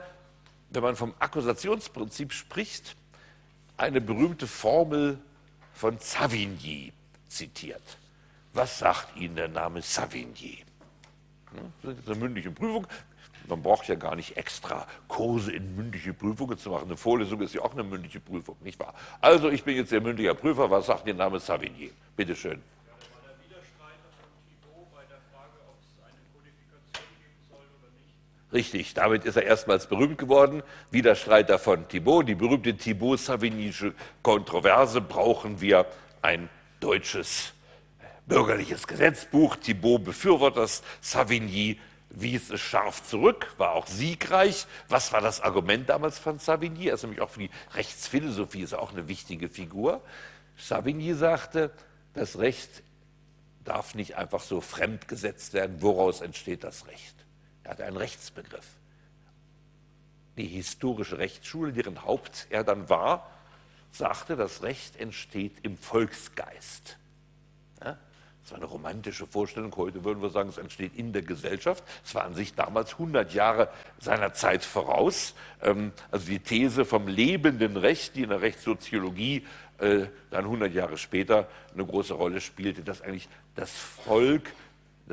[0.71, 2.97] wenn man vom Akkusationsprinzip spricht,
[3.77, 5.19] eine berühmte Formel
[5.75, 6.93] von Savigny
[7.29, 7.83] zitiert.
[8.55, 10.65] Was sagt Ihnen der Name Savigny?
[11.51, 12.87] Hm, das ist eine mündliche Prüfung.
[13.49, 16.85] Man braucht ja gar nicht extra Kurse in mündliche Prüfungen zu machen.
[16.85, 18.95] Eine Vorlesung ist ja auch eine mündliche Prüfung, nicht wahr?
[19.21, 20.71] Also, ich bin jetzt der mündliche Prüfer.
[20.71, 21.91] Was sagt der Name Savigny?
[22.17, 22.63] Bitte schön.
[28.53, 30.63] Richtig, damit ist er erstmals berühmt geworden.
[30.91, 32.29] Widerstreiter von Thibaut.
[32.29, 35.87] Die berühmte Thibaut-Savignysche Kontroverse brauchen wir
[36.21, 36.51] ein
[36.81, 37.55] deutsches
[38.27, 39.57] bürgerliches Gesetzbuch.
[39.57, 40.83] Thibaut befürwortet das.
[41.01, 41.81] Savigny
[42.11, 44.67] wies es scharf zurück, war auch siegreich.
[44.89, 46.89] Was war das Argument damals von Savigny?
[46.89, 50.03] Er ist nämlich auch für die Rechtsphilosophie ist auch eine wichtige Figur.
[50.59, 51.71] Savigny sagte,
[52.13, 52.83] das Recht
[53.65, 55.81] darf nicht einfach so fremdgesetzt werden.
[55.81, 57.22] Woraus entsteht das Recht?
[57.65, 58.67] Er hatte einen Rechtsbegriff.
[60.37, 63.31] Die historische Rechtsschule, deren Haupt er dann war,
[63.91, 66.97] sagte, das Recht entsteht im Volksgeist.
[68.43, 69.75] Das war eine romantische Vorstellung.
[69.77, 71.85] Heute würden wir sagen, es entsteht in der Gesellschaft.
[72.05, 73.69] Es war an sich damals 100 Jahre
[74.01, 75.35] seiner Zeit voraus.
[75.63, 79.47] Ähm, also die These vom lebenden Recht, die in der Rechtssoziologie
[79.79, 84.53] äh, dann 100 Jahre später eine große Rolle spielte, dass eigentlich das Volk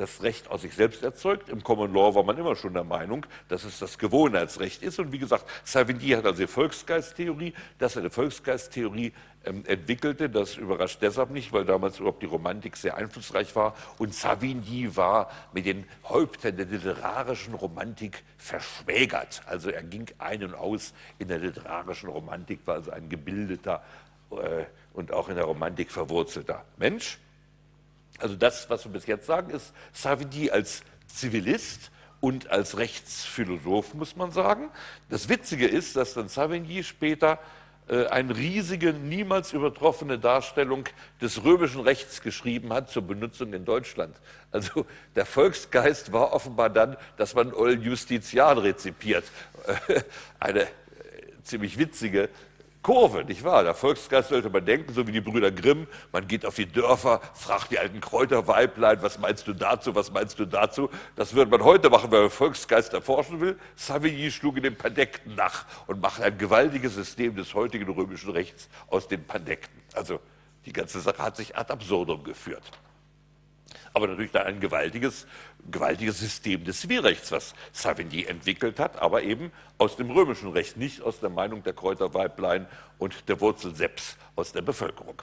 [0.00, 1.48] das Recht aus sich selbst erzeugt.
[1.48, 4.98] Im Common Law war man immer schon der Meinung, dass es das Gewohnheitsrecht ist.
[4.98, 9.12] Und wie gesagt, Savigny hat also die Volksgeisttheorie, dass er eine Volksgeisttheorie
[9.44, 10.30] ähm, entwickelte.
[10.30, 13.74] Das überrascht deshalb nicht, weil damals überhaupt die Romantik sehr einflussreich war.
[13.98, 19.42] Und Savigny war mit den Häuptern der literarischen Romantik verschwägert.
[19.46, 23.82] Also er ging ein und aus in der literarischen Romantik, war also ein gebildeter
[24.30, 24.64] äh,
[24.94, 27.18] und auch in der Romantik verwurzelter Mensch.
[28.18, 34.16] Also das, was wir bis jetzt sagen, ist Savigny als Zivilist und als Rechtsphilosoph, muss
[34.16, 34.70] man sagen.
[35.08, 37.38] Das Witzige ist, dass dann Savigny später
[37.88, 40.84] äh, eine riesige, niemals übertroffene Darstellung
[41.20, 44.16] des römischen Rechts geschrieben hat zur Benutzung in Deutschland.
[44.52, 49.24] Also der Volksgeist war offenbar dann, dass man Eulen Justitian rezipiert.
[50.38, 50.66] Eine äh,
[51.42, 52.28] ziemlich witzige
[52.82, 53.62] Kurve, nicht wahr?
[53.62, 57.20] Der Volksgeist sollte man denken, so wie die Brüder Grimm, man geht auf die Dörfer,
[57.34, 60.88] fragt die alten Kräuterweiblein, was meinst du dazu, was meinst du dazu?
[61.14, 63.58] Das würde man heute machen, wenn man Volksgeist erforschen will.
[63.76, 68.70] Savigny schlug in den Pandekten nach und macht ein gewaltiges System des heutigen römischen Rechts
[68.88, 69.82] aus den Pandekten.
[69.92, 70.18] Also
[70.64, 72.70] die ganze Sache hat sich ad absurdum geführt
[73.92, 75.26] aber natürlich dann ein gewaltiges,
[75.70, 81.02] gewaltiges System des Zivilrechts, was Savigny entwickelt hat, aber eben aus dem römischen Recht, nicht
[81.02, 82.66] aus der Meinung der Kräuterweiblein
[82.98, 85.22] und der Wurzel Seps aus der Bevölkerung.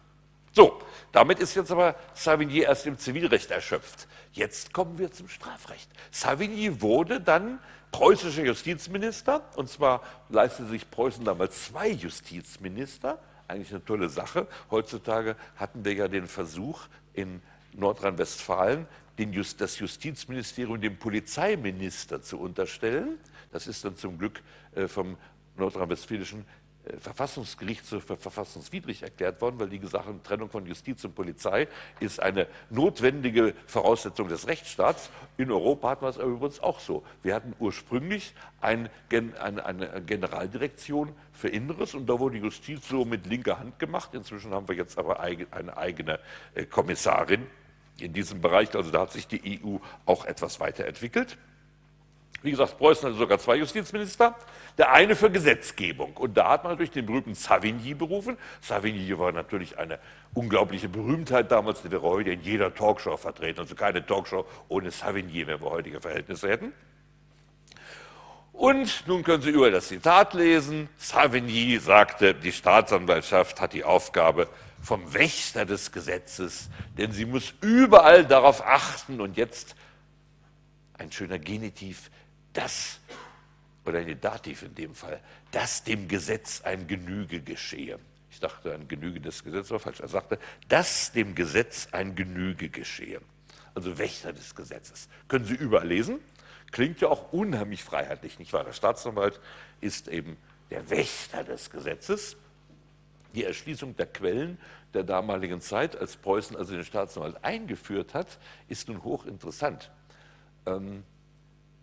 [0.52, 0.82] So,
[1.12, 4.08] damit ist jetzt aber Savigny erst im Zivilrecht erschöpft.
[4.34, 5.90] Jetzt kommen wir zum Strafrecht.
[6.12, 7.60] Savigny wurde dann
[7.92, 14.48] preußischer Justizminister, und zwar leistete sich Preußen damals zwei Justizminister, eigentlich eine tolle Sache.
[14.72, 16.82] Heutzutage hatten wir ja den Versuch,
[17.14, 17.42] in
[17.78, 18.88] Nordrhein-Westfalen
[19.26, 23.18] Just, das Justizministerium dem Polizeiminister zu unterstellen.
[23.52, 24.42] Das ist dann zum Glück
[24.76, 25.18] äh, vom
[25.58, 26.46] nordrhein-westfälischen
[26.86, 31.68] äh, Verfassungsgericht für verfassungswidrig erklärt worden, weil die gesagt haben, Trennung von Justiz und Polizei
[32.00, 35.10] ist eine notwendige Voraussetzung des Rechtsstaats.
[35.38, 37.04] In Europa hatten wir es übrigens auch so.
[37.24, 43.26] Wir hatten ursprünglich ein, eine, eine Generaldirektion für Inneres und da wurde Justiz so mit
[43.26, 44.14] linker Hand gemacht.
[44.14, 46.20] Inzwischen haben wir jetzt aber eine eigene
[46.54, 47.48] äh, Kommissarin
[48.00, 48.74] in diesem Bereich.
[48.76, 51.38] Also da hat sich die EU auch etwas weiterentwickelt.
[52.44, 54.36] Wie gesagt, Preußen hatte sogar zwei Justizminister.
[54.78, 56.16] Der eine für Gesetzgebung.
[56.18, 58.38] Und da hat man natürlich den berühmten Savigny berufen.
[58.62, 59.98] Savigny war natürlich eine
[60.34, 61.82] unglaubliche Berühmtheit damals.
[61.82, 63.60] Der wäre heute in jeder Talkshow vertreten.
[63.60, 66.74] Also keine Talkshow ohne Savigny, wenn wir heutige Verhältnisse hätten.
[68.54, 70.90] Und nun können Sie über das Zitat lesen.
[70.98, 74.48] Savigny sagte, die Staatsanwaltschaft hat die Aufgabe,
[74.82, 79.76] vom Wächter des Gesetzes, denn sie muss überall darauf achten und jetzt
[80.98, 82.10] ein schöner Genitiv,
[82.54, 83.00] das,
[83.86, 85.22] oder ein Dativ in dem Fall,
[85.52, 88.00] dass dem Gesetz ein Genüge geschehe.
[88.30, 90.00] Ich dachte, ein Genüge des Gesetzes war falsch.
[90.00, 93.22] Er sagte, dass dem Gesetz ein Genüge geschehe.
[93.74, 95.08] Also Wächter des Gesetzes.
[95.28, 96.20] Können Sie überall lesen.
[96.72, 98.64] Klingt ja auch unheimlich freiheitlich, nicht wahr?
[98.64, 99.40] Der Staatsanwalt
[99.82, 100.38] ist eben
[100.70, 102.36] der Wächter des Gesetzes
[103.38, 104.58] die Erschließung der Quellen
[104.96, 109.92] der damaligen Zeit, als Preußen also den Staatsanwalt eingeführt hat, ist nun hochinteressant.
[110.66, 111.04] Ähm,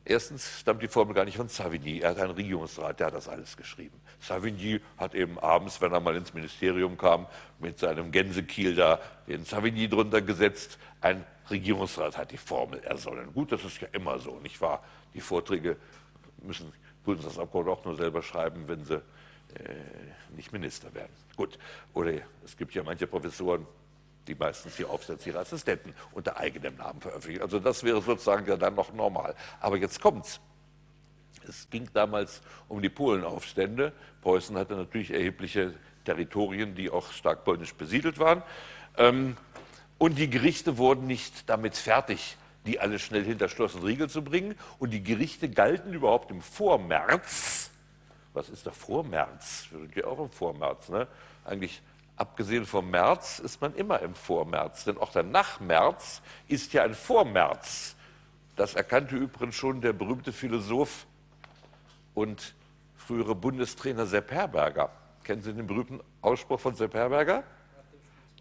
[0.05, 3.29] erstens stammt die Formel gar nicht von Savigny, er hat einen Regierungsrat, der hat das
[3.29, 4.01] alles geschrieben.
[4.19, 7.29] Savigny hat eben abends, wenn er mal ins Ministerium kam,
[7.61, 8.99] mit seinem Gänsekiel da
[9.29, 10.79] den Savigny drunter gesetzt.
[11.01, 13.33] Ein Regierungsrat hat die Formel ersonnen.
[13.33, 14.83] Gut, das ist ja immer so, nicht wahr?
[15.13, 15.77] Die Vorträge
[16.43, 16.73] müssen
[17.05, 19.01] Bundestagsabgeordnete auch nur selber schreiben, wenn sie
[20.37, 21.13] nicht Minister werden.
[21.37, 21.59] Gut.
[21.93, 22.13] Oder
[22.45, 23.67] es gibt ja manche Professoren,
[24.27, 27.43] die meistens die Aufsätze ihrer Assistenten unter eigenem Namen veröffentlichen.
[27.43, 29.35] Also das wäre sozusagen ja dann noch normal.
[29.61, 30.41] Aber jetzt kommt's.
[31.47, 33.93] Es ging damals um die Polenaufstände.
[34.23, 35.75] Preußen hatte natürlich erhebliche
[36.05, 38.43] Territorien, die auch stark polnisch besiedelt waren.
[38.97, 39.37] Ähm,
[39.99, 42.37] und die Gerichte wurden nicht damit fertig,
[42.67, 44.55] die alle schnell hinter Schloss und Riegel zu bringen.
[44.79, 47.71] Und die Gerichte galten überhaupt im Vormärz
[48.35, 49.69] was ist da vor März?
[49.71, 50.89] Wir sind ja auch im Vormärz.
[50.89, 51.07] Ne?
[51.45, 51.81] Eigentlich,
[52.17, 54.85] abgesehen vom März, ist man immer im Vormärz.
[54.85, 57.95] Denn auch der Nachmärz ist ja ein Vormärz.
[58.57, 61.07] Das erkannte übrigens schon der berühmte Philosoph
[62.15, 62.55] und
[62.97, 64.91] frühere Bundestrainer Sepp Herberger.
[65.23, 67.45] Kennen Sie den berühmten Ausspruch von Sepp Herberger?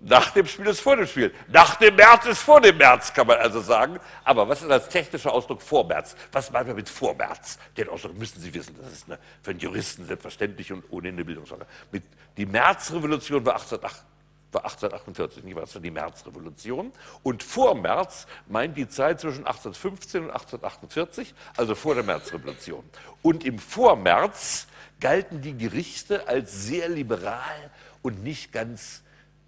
[0.05, 1.33] Nach dem Spiel ist vor dem Spiel.
[1.47, 3.99] Nach dem März ist vor dem März, kann man also sagen.
[4.25, 6.17] Aber was ist als technischer Ausdruck vor März?
[6.33, 7.57] Was meint man mit vor März?
[7.77, 8.75] Den Ausdruck müssen Sie wissen.
[8.81, 11.65] Das ist eine, für einen Juristen selbstverständlich und ohne eine Bildungsfrage.
[11.89, 12.03] Mit,
[12.35, 14.03] die Märzrevolution war 1808.
[14.51, 15.63] war 1848, nicht wahr?
[15.63, 16.91] Das war die Märzrevolution.
[17.23, 22.83] Und vor März meint die Zeit zwischen 1815 und 1848, also vor der Märzrevolution.
[23.21, 24.67] Und im Vormärz
[24.99, 27.71] galten die Gerichte als sehr liberal
[28.01, 29.02] und nicht ganz,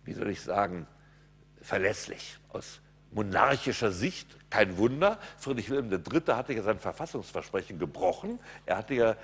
[0.06, 0.88] wie soll ich sagen,
[1.62, 2.38] verlässlich.
[2.50, 5.20] Aus monarchischer Sicht kein Wunder.
[5.38, 6.36] Friedrich Wilhelm III.
[6.36, 8.40] hatte ja sein Verfassungsversprechen gebrochen.
[8.66, 9.16] Er hatte ja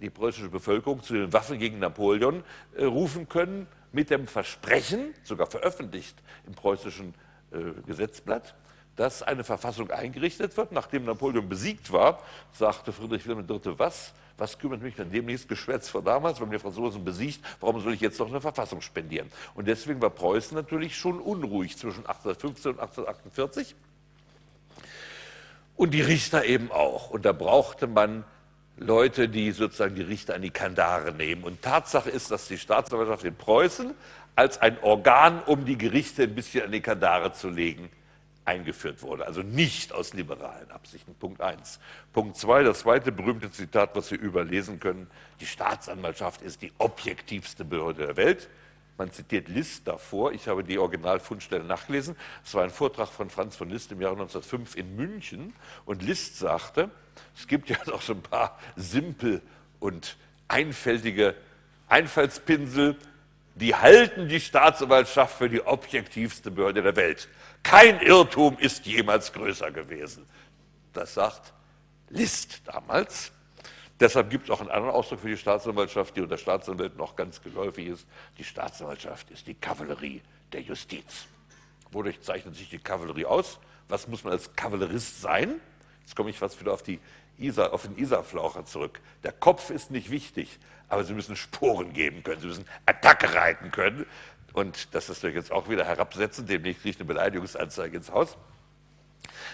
[0.00, 2.44] die preußische Bevölkerung zu den Waffen gegen Napoleon
[2.76, 6.16] äh, rufen können, mit dem Versprechen, sogar veröffentlicht
[6.46, 7.14] im preußischen
[7.50, 8.54] äh, Gesetzblatt,
[8.96, 10.72] dass eine Verfassung eingerichtet wird.
[10.72, 12.22] Nachdem Napoleon besiegt war,
[12.52, 14.12] sagte Friedrich Wilhelm III., was?
[14.38, 18.00] Was kümmert mich an demnächst Geschwätz von damals, wenn wir Franzosen besiegt, warum soll ich
[18.00, 19.30] jetzt noch eine Verfassung spendieren?
[19.54, 23.74] Und deswegen war Preußen natürlich schon unruhig zwischen 1815 und 1848.
[25.76, 27.10] Und die Richter eben auch.
[27.10, 28.24] Und da brauchte man
[28.76, 31.42] Leute, die sozusagen die Richter an die Kandare nehmen.
[31.42, 33.92] Und Tatsache ist, dass die Staatsanwaltschaft in Preußen
[34.36, 37.90] als ein Organ, um die Gerichte ein bisschen an die Kandare zu legen,
[38.48, 39.26] eingeführt wurde.
[39.26, 41.14] Also nicht aus liberalen Absichten.
[41.14, 41.78] Punkt eins.
[42.14, 45.06] Punkt zwei, das zweite berühmte Zitat, was wir überlesen können.
[45.40, 48.48] Die Staatsanwaltschaft ist die objektivste Behörde der Welt.
[48.96, 50.32] Man zitiert List davor.
[50.32, 52.16] Ich habe die Originalfundstelle nachgelesen.
[52.42, 55.52] Es war ein Vortrag von Franz von List im Jahre 1905 in München.
[55.84, 56.90] Und List sagte,
[57.36, 59.42] es gibt ja noch so ein paar simpel
[59.78, 60.16] und
[60.48, 61.34] einfältige
[61.88, 62.96] Einfallspinsel,
[63.56, 67.28] die halten die Staatsanwaltschaft für die objektivste Behörde der Welt.
[67.62, 70.26] Kein Irrtum ist jemals größer gewesen.
[70.92, 71.52] Das sagt
[72.08, 73.32] List damals.
[74.00, 77.42] Deshalb gibt es auch einen anderen Ausdruck für die Staatsanwaltschaft, die unter Staatsanwälten noch ganz
[77.42, 78.06] geläufig ist.
[78.38, 80.22] Die Staatsanwaltschaft ist die Kavallerie
[80.52, 81.26] der Justiz.
[81.90, 83.58] Wodurch zeichnet sich die Kavallerie aus?
[83.88, 85.60] Was muss man als Kavallerist sein?
[86.02, 87.00] Jetzt komme ich fast wieder auf, die
[87.38, 89.00] Isar, auf den Isarflaucher zurück.
[89.24, 90.58] Der Kopf ist nicht wichtig,
[90.88, 94.06] aber Sie müssen Sporen geben können, Sie müssen Attacke reiten können.
[94.58, 98.36] Und das ist jetzt auch wieder herabsetzen, demnächst kriege ich eine Beleidigungsanzeige ins Haus.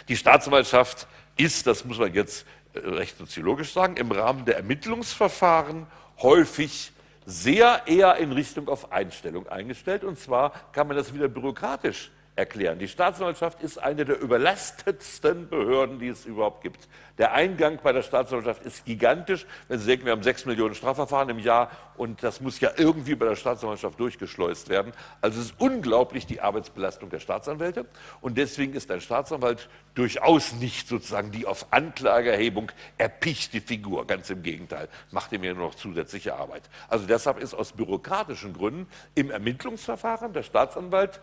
[0.09, 1.06] Die Staatsanwaltschaft
[1.36, 5.86] ist, das muss man jetzt recht soziologisch sagen, im Rahmen der Ermittlungsverfahren
[6.22, 6.90] häufig
[7.26, 10.05] sehr eher in Richtung auf Einstellung eingestellt.
[10.05, 12.78] Und zwar kann man das wieder bürokratisch erklären.
[12.78, 16.89] Die Staatsanwaltschaft ist eine der überlastetsten Behörden, die es überhaupt gibt.
[17.16, 19.47] Der Eingang bei der Staatsanwaltschaft ist gigantisch.
[19.69, 23.15] Wenn Sie denken, wir haben sechs Millionen Strafverfahren im Jahr und das muss ja irgendwie
[23.15, 24.93] bei der Staatsanwaltschaft durchgeschleust werden.
[25.20, 27.86] Also es ist unglaublich die Arbeitsbelastung der Staatsanwälte
[28.20, 34.09] und deswegen ist ein Staatsanwalt durchaus nicht sozusagen die auf Anklageerhebung erpichte Figur.
[34.09, 36.62] Ganz im Gegenteil, macht ihm ja nur noch zusätzliche Arbeit.
[36.89, 41.20] Also deshalb ist aus bürokratischen Gründen im Ermittlungsverfahren der Staatsanwalt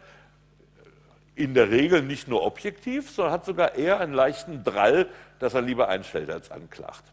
[1.36, 5.08] in der Regel nicht nur objektiv, sondern hat sogar eher einen leichten Drall,
[5.40, 7.03] dass er lieber einstellt als anklagt.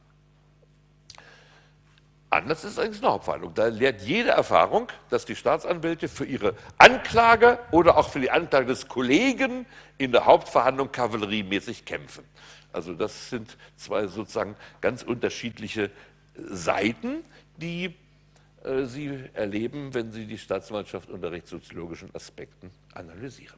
[2.31, 3.55] Anders ist eigentlich eine Hauptverhandlung.
[3.55, 8.67] Da lehrt jede Erfahrung, dass die Staatsanwälte für ihre Anklage oder auch für die Anklage
[8.67, 9.65] des Kollegen
[9.97, 12.25] in der Hauptverhandlung kavalleriemäßig kämpfen.
[12.71, 15.91] Also das sind zwei sozusagen ganz unterschiedliche
[16.35, 17.25] Seiten,
[17.57, 17.95] die
[18.63, 23.57] äh, Sie erleben, wenn Sie die Staatsanwaltschaft unter rechtssoziologischen Aspekten analysieren.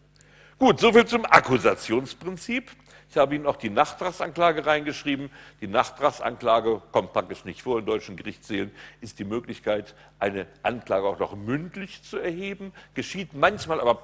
[0.60, 2.70] Gut, soviel zum Akkusationsprinzip.
[3.08, 5.30] Ich habe Ihnen auch die Nachtragsanklage reingeschrieben.
[5.62, 8.70] Die Nachtragsanklage kommt praktisch nicht vor in deutschen Gerichtssälen,
[9.00, 12.74] ist die Möglichkeit, eine Anklage auch noch mündlich zu erheben.
[12.92, 14.02] Geschieht manchmal aber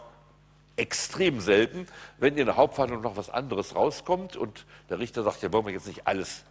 [0.76, 5.52] extrem selten, wenn in der Hauptverhandlung noch was anderes rauskommt und der Richter sagt, ja,
[5.52, 6.42] wollen wir jetzt nicht alles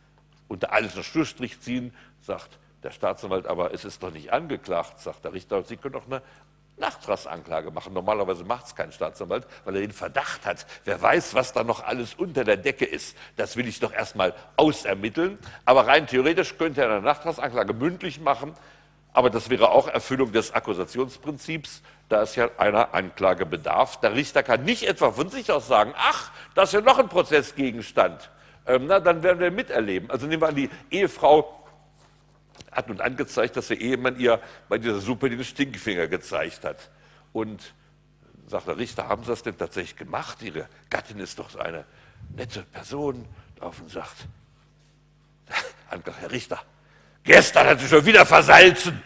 [0.48, 5.26] unter alles einen Schlussstrich ziehen, sagt der Staatsanwalt, aber es ist doch nicht angeklagt, sagt
[5.26, 6.22] der Richter, Sie können doch eine
[6.77, 7.93] Nachtragsanklage machen.
[7.93, 10.65] Normalerweise macht es kein Staatsanwalt, weil er den Verdacht hat.
[10.84, 13.18] Wer weiß, was da noch alles unter der Decke ist.
[13.38, 15.39] Das will ich doch erstmal ausermitteln.
[15.64, 18.53] Aber rein theoretisch könnte er eine Nachtragsanklage mündlich machen.
[19.14, 24.02] Aber das wäre auch Erfüllung des Akkusationsprinzips, da es ja einer Anklage bedarf.
[24.02, 27.07] Der Richter kann nicht etwa von sich aus sagen, ach, das ist ja noch ein
[27.07, 28.30] Prozessgegenstand.
[28.68, 30.11] Ähm, na, dann werden wir miterleben.
[30.11, 31.65] Also nehmen wir an, die Ehefrau
[32.76, 34.39] hat nun angezeigt, dass der Ehemann ihr
[34.69, 36.89] bei dieser Suppe den Stinkefinger gezeigt hat.
[37.34, 37.73] Und
[38.47, 40.41] sagt der Richter, haben Sie das denn tatsächlich gemacht?
[40.41, 41.85] Ihre Gattin ist doch eine
[42.35, 43.26] nette Person.
[43.56, 44.27] Darauf und sagt,
[45.89, 46.61] Herr Richter,
[47.23, 49.02] gestern hat sie schon wieder versalzen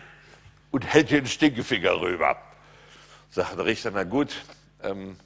[0.71, 2.37] und hält ihr den Stinkefinger rüber.
[3.29, 4.43] Sagt der Richter, na gut,
[4.81, 5.17] ähm,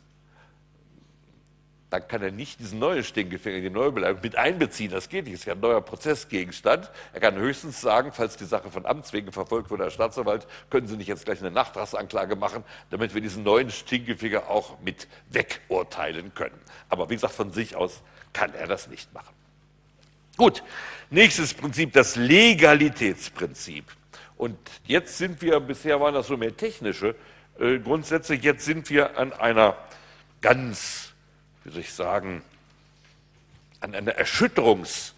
[1.94, 4.90] dann kann er nicht diesen neuen Stinkefinger, die Neubeleidigung mit einbeziehen.
[4.90, 5.36] Das geht nicht.
[5.36, 6.90] Das ist ja ein neuer Prozessgegenstand.
[7.14, 10.88] Er kann höchstens sagen, falls die Sache von Amts wegen verfolgt wurde, Herr Staatsanwalt, können
[10.88, 16.34] Sie nicht jetzt gleich eine Nachtragsanklage machen, damit wir diesen neuen Stinkefinger auch mit wegurteilen
[16.34, 16.60] können.
[16.90, 18.02] Aber wie gesagt, von sich aus
[18.34, 19.36] kann er das nicht machen.
[20.36, 20.64] Gut,
[21.12, 23.86] nächstes Prinzip, das Legalitätsprinzip.
[24.36, 27.14] Und jetzt sind wir, bisher waren das so mehr technische
[27.60, 28.34] äh, Grundsätze.
[28.34, 29.78] Jetzt sind wir an einer
[30.42, 31.13] ganz,
[31.64, 32.44] wie soll ich sagen,
[33.80, 35.14] an einer Erschütterungs-,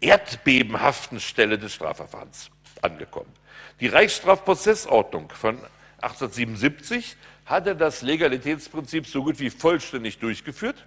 [0.00, 2.50] erdbebenhaften Stelle des Strafverfahrens
[2.82, 3.32] angekommen.
[3.80, 5.58] Die Reichsstrafprozessordnung von
[6.00, 7.16] 1877
[7.46, 10.84] hatte das Legalitätsprinzip so gut wie vollständig durchgeführt.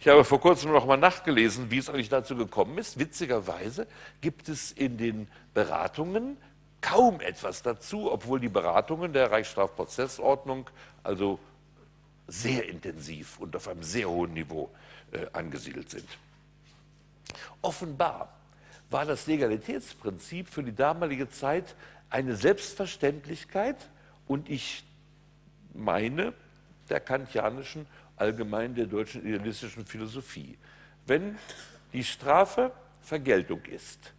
[0.00, 2.98] Ich habe vor kurzem noch mal nachgelesen, wie es eigentlich dazu gekommen ist.
[2.98, 3.86] Witzigerweise
[4.20, 6.36] gibt es in den Beratungen
[6.80, 10.68] kaum etwas dazu, obwohl die Beratungen der Reichsstrafprozessordnung
[11.02, 11.38] also
[12.26, 14.70] sehr intensiv und auf einem sehr hohen Niveau
[15.12, 16.08] äh, angesiedelt sind.
[17.62, 18.34] Offenbar
[18.90, 21.74] war das Legalitätsprinzip für die damalige Zeit
[22.10, 23.76] eine Selbstverständlichkeit
[24.26, 24.84] und ich
[25.74, 26.32] meine
[26.88, 27.86] der kantianischen,
[28.16, 30.56] allgemein der deutschen idealistischen Philosophie.
[31.06, 31.36] Wenn
[31.92, 32.72] die Strafe
[33.02, 34.12] Vergeltung ist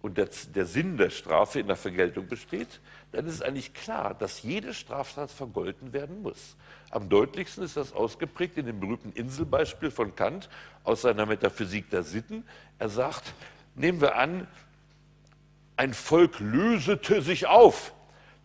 [0.00, 2.80] und der, der, Sinn der Strafe in der Vergeltung besteht,
[3.12, 6.56] dann ist eigentlich klar, dass jede Straftat vergolten werden muss.
[6.90, 10.48] Am deutlichsten ist das ausgeprägt in dem berühmten Inselbeispiel von Kant
[10.82, 12.44] aus seiner Metaphysik der Sitten.
[12.78, 13.34] Er sagt,
[13.74, 14.48] nehmen wir an,
[15.76, 17.92] ein Volk lösete sich auf.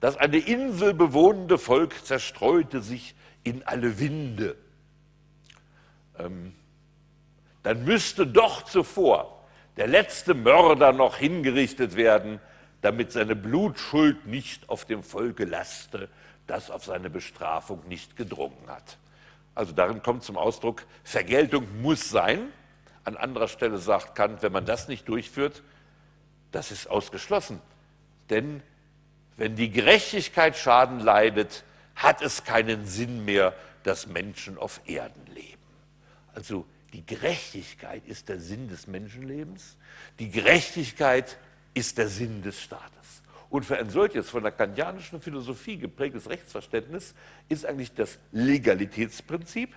[0.01, 4.55] Das eine Insel bewohnende Volk zerstreute sich in alle Winde.
[6.19, 6.53] Ähm,
[7.63, 9.45] dann müsste doch zuvor
[9.77, 12.39] der letzte Mörder noch hingerichtet werden,
[12.87, 16.07] damit seine Blutschuld nicht auf dem Volke laste,
[16.47, 18.97] das auf seine Bestrafung nicht gedrungen hat.
[19.55, 22.47] Also darin kommt zum Ausdruck, Vergeltung muss sein.
[23.03, 25.63] An anderer Stelle sagt Kant, wenn man das nicht durchführt,
[26.53, 27.59] das ist ausgeschlossen.
[28.29, 28.63] Denn
[29.35, 33.53] wenn die Gerechtigkeit Schaden leidet, hat es keinen Sinn mehr,
[33.83, 35.57] dass Menschen auf Erden leben.
[36.33, 39.75] Also die Gerechtigkeit ist der Sinn des Menschenlebens,
[40.19, 41.37] die Gerechtigkeit
[41.77, 43.21] ist der Sinn des Staates.
[43.49, 47.13] Und für ein solches von der kantianischen Philosophie geprägtes Rechtsverständnis
[47.47, 49.73] ist eigentlich das Legalitätsprinzip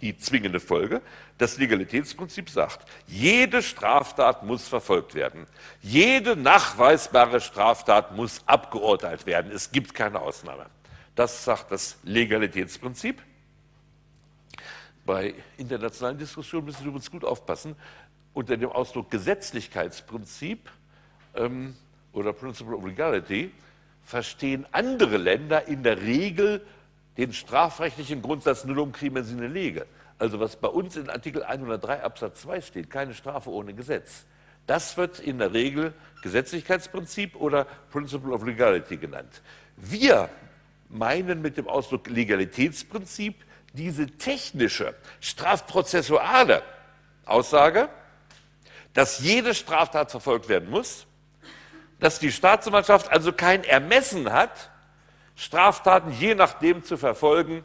[0.00, 1.00] die zwingende Folge.
[1.38, 5.46] Das Legalitätsprinzip sagt, jede Straftat muss verfolgt werden.
[5.80, 9.50] Jede nachweisbare Straftat muss abgeurteilt werden.
[9.52, 10.66] Es gibt keine Ausnahme.
[11.14, 13.22] Das sagt das Legalitätsprinzip.
[15.06, 17.76] Bei internationalen Diskussionen müssen Sie übrigens gut aufpassen.
[18.32, 20.68] Unter dem Ausdruck Gesetzlichkeitsprinzip
[21.36, 21.74] ähm,
[22.12, 23.50] oder Principle of Legality
[24.04, 26.64] verstehen andere Länder in der Regel
[27.16, 29.86] den strafrechtlichen Grundsatz nullum crimen sine lege.
[30.18, 34.24] Also was bei uns in Artikel 103 Absatz 2 steht, keine Strafe ohne Gesetz.
[34.66, 35.92] Das wird in der Regel
[36.22, 39.42] Gesetzlichkeitsprinzip oder Principle of Legality genannt.
[39.76, 40.30] Wir
[40.88, 43.34] meinen mit dem Ausdruck Legalitätsprinzip
[43.72, 46.62] diese technische, strafprozessuale
[47.26, 47.88] Aussage,
[48.94, 51.06] dass jede Straftat verfolgt werden muss,
[52.04, 54.70] dass die Staatsanwaltschaft also kein Ermessen hat,
[55.36, 57.64] Straftaten je nachdem zu verfolgen,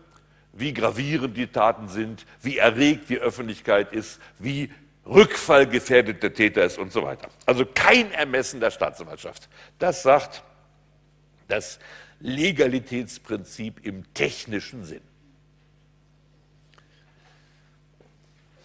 [0.54, 4.72] wie gravierend die Taten sind, wie erregt die Öffentlichkeit ist, wie
[5.06, 7.28] rückfallgefährdet der Täter ist und so weiter.
[7.46, 9.50] Also kein Ermessen der Staatsanwaltschaft.
[9.78, 10.42] Das sagt
[11.50, 11.78] das
[12.22, 15.02] Legalitätsprinzip im technischen Sinn.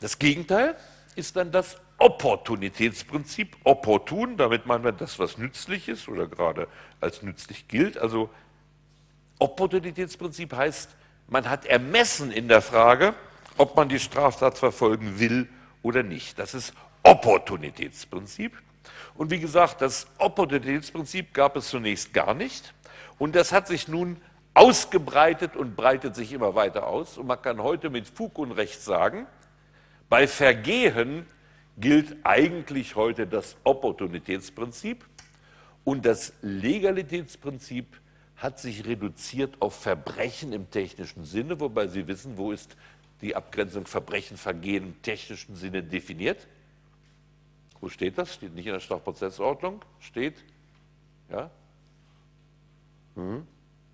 [0.00, 0.76] Das Gegenteil
[1.16, 3.56] ist dann das Opportunitätsprinzip.
[3.64, 6.68] Opportun, damit meint man das, was nützlich ist oder gerade
[7.00, 7.96] als nützlich gilt.
[7.96, 8.28] Also
[9.38, 10.90] Opportunitätsprinzip heißt,
[11.28, 13.14] man hat ermessen in der Frage,
[13.56, 15.48] ob man die Straftat verfolgen will
[15.80, 16.38] oder nicht.
[16.38, 16.74] Das ist
[17.04, 18.52] Opportunitätsprinzip.
[19.14, 22.74] Und wie gesagt, das Opportunitätsprinzip gab es zunächst gar nicht.
[23.16, 24.20] Und das hat sich nun
[24.52, 27.16] ausgebreitet und breitet sich immer weiter aus.
[27.16, 29.26] Und man kann heute mit Fug und Recht sagen,
[30.10, 31.26] bei Vergehen
[31.76, 35.04] gilt eigentlich heute das Opportunitätsprinzip
[35.84, 38.00] und das Legalitätsprinzip
[38.36, 42.76] hat sich reduziert auf Verbrechen im technischen Sinne, wobei Sie wissen, wo ist
[43.20, 46.46] die Abgrenzung Verbrechen, Vergehen im technischen Sinne definiert?
[47.80, 48.34] Wo steht das?
[48.34, 49.84] Steht nicht in der Strafprozessordnung?
[50.00, 50.42] Steht?
[51.30, 51.50] Ja?
[53.14, 53.46] Hm?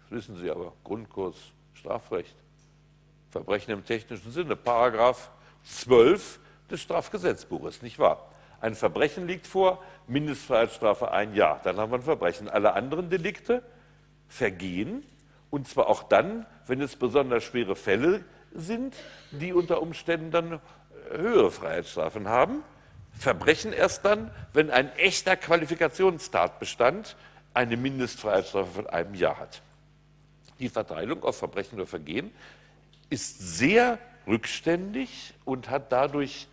[0.02, 0.72] Das wissen Sie aber.
[0.84, 1.36] Grundkurs
[1.74, 2.34] Strafrecht.
[3.30, 4.56] Verbrechen im technischen Sinne.
[4.56, 5.30] Paragraph
[5.64, 6.40] 12
[6.70, 8.30] des Strafgesetzbuches, nicht wahr?
[8.60, 11.60] Ein Verbrechen liegt vor, Mindestfreiheitsstrafe ein Jahr.
[11.64, 12.48] Dann haben wir ein Verbrechen.
[12.48, 13.62] Alle anderen Delikte
[14.28, 15.04] Vergehen,
[15.50, 18.24] und zwar auch dann, wenn es besonders schwere Fälle
[18.54, 18.94] sind,
[19.32, 20.58] die unter Umständen dann äh,
[21.18, 22.62] höhere Freiheitsstrafen haben.
[23.18, 27.16] Verbrechen erst dann, wenn ein echter Qualifikationstatbestand
[27.54, 29.62] eine Mindestfreiheitsstrafe von einem Jahr hat.
[30.60, 32.30] Die Verteilung auf Verbrechen oder Vergehen
[33.08, 36.46] ist sehr rückständig und hat dadurch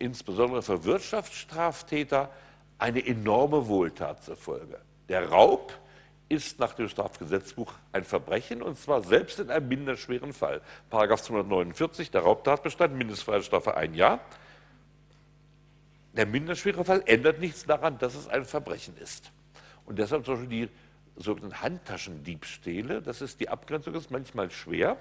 [0.00, 2.30] insbesondere für Wirtschaftsstraftäter
[2.78, 4.80] eine enorme Wohltat zur Folge.
[5.08, 5.72] Der Raub
[6.28, 10.62] ist nach dem Strafgesetzbuch ein Verbrechen und zwar selbst in einem minderschweren Fall.
[10.88, 14.20] Paragraph 249, der Raubtatbestand, Mindestfreiheitsstrafe ein Jahr.
[16.14, 19.30] Der minderschwere Fall ändert nichts daran, dass es ein Verbrechen ist.
[19.84, 24.96] Und deshalb zum Beispiel die sogenannten Handtaschendiebstähle, das ist die Abgrenzung, ist manchmal schwer.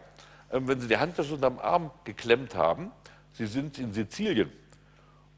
[0.52, 2.92] Ähm, wenn Sie die Handtasche unterm Arm geklemmt haben,
[3.34, 4.52] Sie sind in Sizilien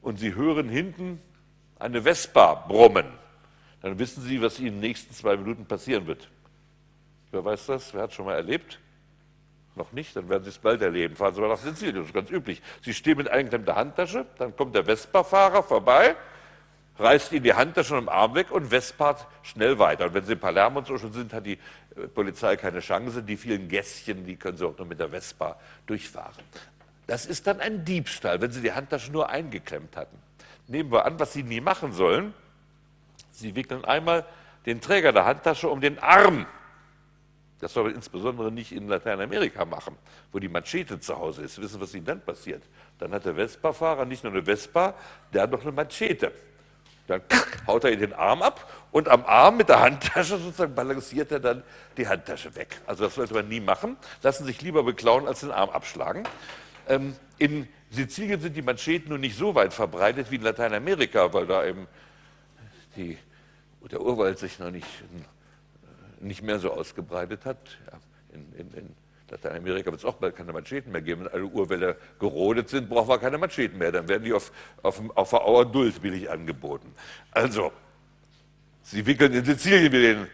[0.02, 1.22] und Sie hören hinten
[1.80, 3.06] eine Vespa brummen,
[3.82, 6.30] dann wissen Sie, was Ihnen in den nächsten zwei Minuten passieren wird.
[7.32, 7.94] Wer weiß das?
[7.94, 8.80] Wer hat schon mal erlebt?
[9.76, 10.16] Noch nicht?
[10.16, 11.16] Dann werden Sie es bald erleben.
[11.16, 12.62] Fahren Sie mal nach Sizilien, das ist ganz üblich.
[12.82, 16.16] Sie stehen mit eingeklemmter Handtasche, dann kommt der Vespa-Fahrer vorbei,
[17.00, 20.06] reißt Ihnen die Handtasche im Arm weg und vespart schnell weiter.
[20.06, 21.58] Und wenn Sie in Palermo und so schon sind, hat die
[21.96, 23.24] äh, Polizei keine Chance.
[23.24, 26.44] Die vielen Gästchen, die können Sie auch nur mit der Vespa durchfahren.
[27.12, 30.18] Das ist dann ein Diebstahl, wenn Sie die Handtasche nur eingeklemmt hatten.
[30.68, 32.34] Nehmen wir an, was Sie nie machen sollen.
[33.32, 34.26] Sie wickeln einmal
[34.66, 36.46] den Träger der Handtasche um den Arm.
[37.60, 39.98] Das soll man insbesondere nicht in Lateinamerika machen,
[40.32, 41.62] wo die Machete zu Hause ist.
[41.62, 42.64] Wissen, was Ihnen dann passiert?
[42.98, 44.94] Dann hat der Vespa-Fahrer nicht nur eine Vespa,
[45.34, 46.32] der hat noch eine Machete.
[47.08, 47.24] Dann
[47.68, 51.42] haut er ihn den Arm ab und am Arm mit der Handtasche sozusagen balanciert er
[51.42, 51.64] dann
[51.98, 52.80] die Handtasche weg.
[52.88, 53.98] Also das sollte man nie machen.
[54.24, 56.26] Lassen sich lieber beklauen, als den Arm abschlagen.
[56.92, 61.48] Ähm, in Sizilien sind die Macheten nun nicht so weit verbreitet wie in Lateinamerika, weil
[61.48, 61.88] da eben
[62.98, 63.18] die,
[63.90, 64.88] der Urwald sich noch nicht,
[66.20, 67.58] nicht mehr so ausgebreitet hat.
[67.90, 68.00] Ja,
[68.34, 68.96] in, in, in
[69.30, 71.22] Lateinamerika wird es auch bald keine Macheten mehr geben.
[71.24, 73.94] Wenn alle Urwälder gerodet sind, brauchen wir keine Macheten mehr.
[73.94, 74.52] Dann werden die auf,
[74.84, 76.94] auf, auf der Auer Duld billig angeboten.
[77.32, 77.72] Also,
[78.84, 80.28] sie wickeln in Sizilien wie den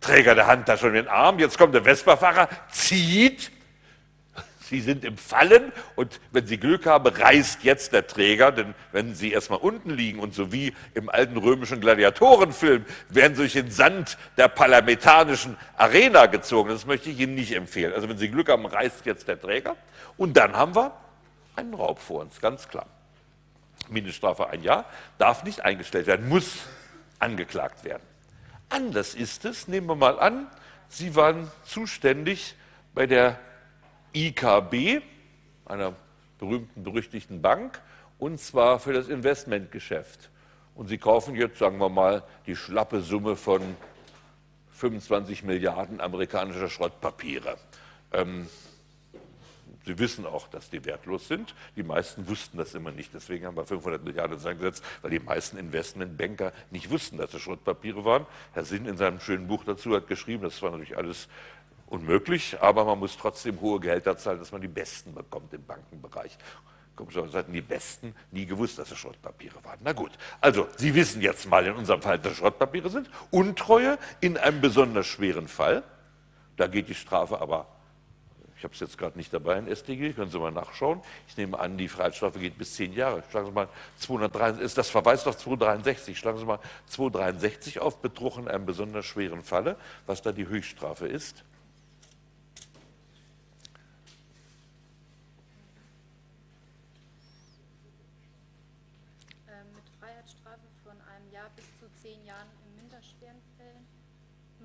[0.00, 1.38] Träger der Handtasche um den Arm.
[1.38, 3.52] Jetzt kommt der Vespa-Fahrer, zieht
[4.72, 9.14] Sie sind im Fallen und wenn Sie Glück haben, reißt jetzt der Träger, denn wenn
[9.14, 13.70] Sie erstmal unten liegen und so wie im alten römischen Gladiatorenfilm werden Sie durch den
[13.70, 16.70] Sand der parlamentarischen Arena gezogen.
[16.70, 17.92] Das möchte ich Ihnen nicht empfehlen.
[17.92, 19.76] Also wenn Sie Glück haben, reißt jetzt der Träger
[20.16, 20.92] und dann haben wir
[21.54, 22.86] einen Raub vor uns, ganz klar.
[23.90, 24.86] Mindeststrafe ein Jahr,
[25.18, 26.60] darf nicht eingestellt werden, muss
[27.18, 28.02] angeklagt werden.
[28.70, 30.46] Anders ist es, nehmen wir mal an,
[30.88, 32.54] Sie waren zuständig
[32.94, 33.38] bei der
[34.14, 35.02] IKB,
[35.64, 35.94] einer
[36.38, 37.80] berühmten, berüchtigten Bank,
[38.18, 40.30] und zwar für das Investmentgeschäft.
[40.74, 43.60] Und Sie kaufen jetzt, sagen wir mal, die schlappe Summe von
[44.72, 47.56] 25 Milliarden amerikanischer Schrottpapiere.
[48.12, 48.48] Ähm,
[49.84, 51.54] Sie wissen auch, dass die wertlos sind.
[51.74, 53.12] Die meisten wussten das immer nicht.
[53.14, 58.04] Deswegen haben wir 500 Milliarden eingesetzt, weil die meisten Investmentbanker nicht wussten, dass es Schrottpapiere
[58.04, 58.26] waren.
[58.52, 61.28] Herr Sinn in seinem schönen Buch dazu hat geschrieben, das war natürlich alles
[61.92, 66.36] unmöglich, aber man muss trotzdem hohe Gehälter zahlen, dass man die Besten bekommt im Bankenbereich.
[66.96, 69.78] Komischerweise hatten die Besten nie gewusst, dass es Schrottpapiere waren.
[69.82, 73.10] Na gut, also Sie wissen jetzt mal in unserem Fall, dass es Schrottpapiere sind.
[73.30, 75.82] Untreue in einem besonders schweren Fall.
[76.56, 77.66] Da geht die Strafe aber,
[78.56, 81.00] ich habe es jetzt gerade nicht dabei in StG, können Sie mal nachschauen.
[81.28, 83.22] Ich nehme an, die Freiheitsstrafe geht bis zehn Jahre.
[83.30, 86.18] Schlagen Sie mal 263, das verweist auf 263.
[86.18, 91.06] Schlagen Sie mal 263 auf, Betrug in einem besonders schweren Falle, was da die Höchststrafe
[91.06, 91.44] ist.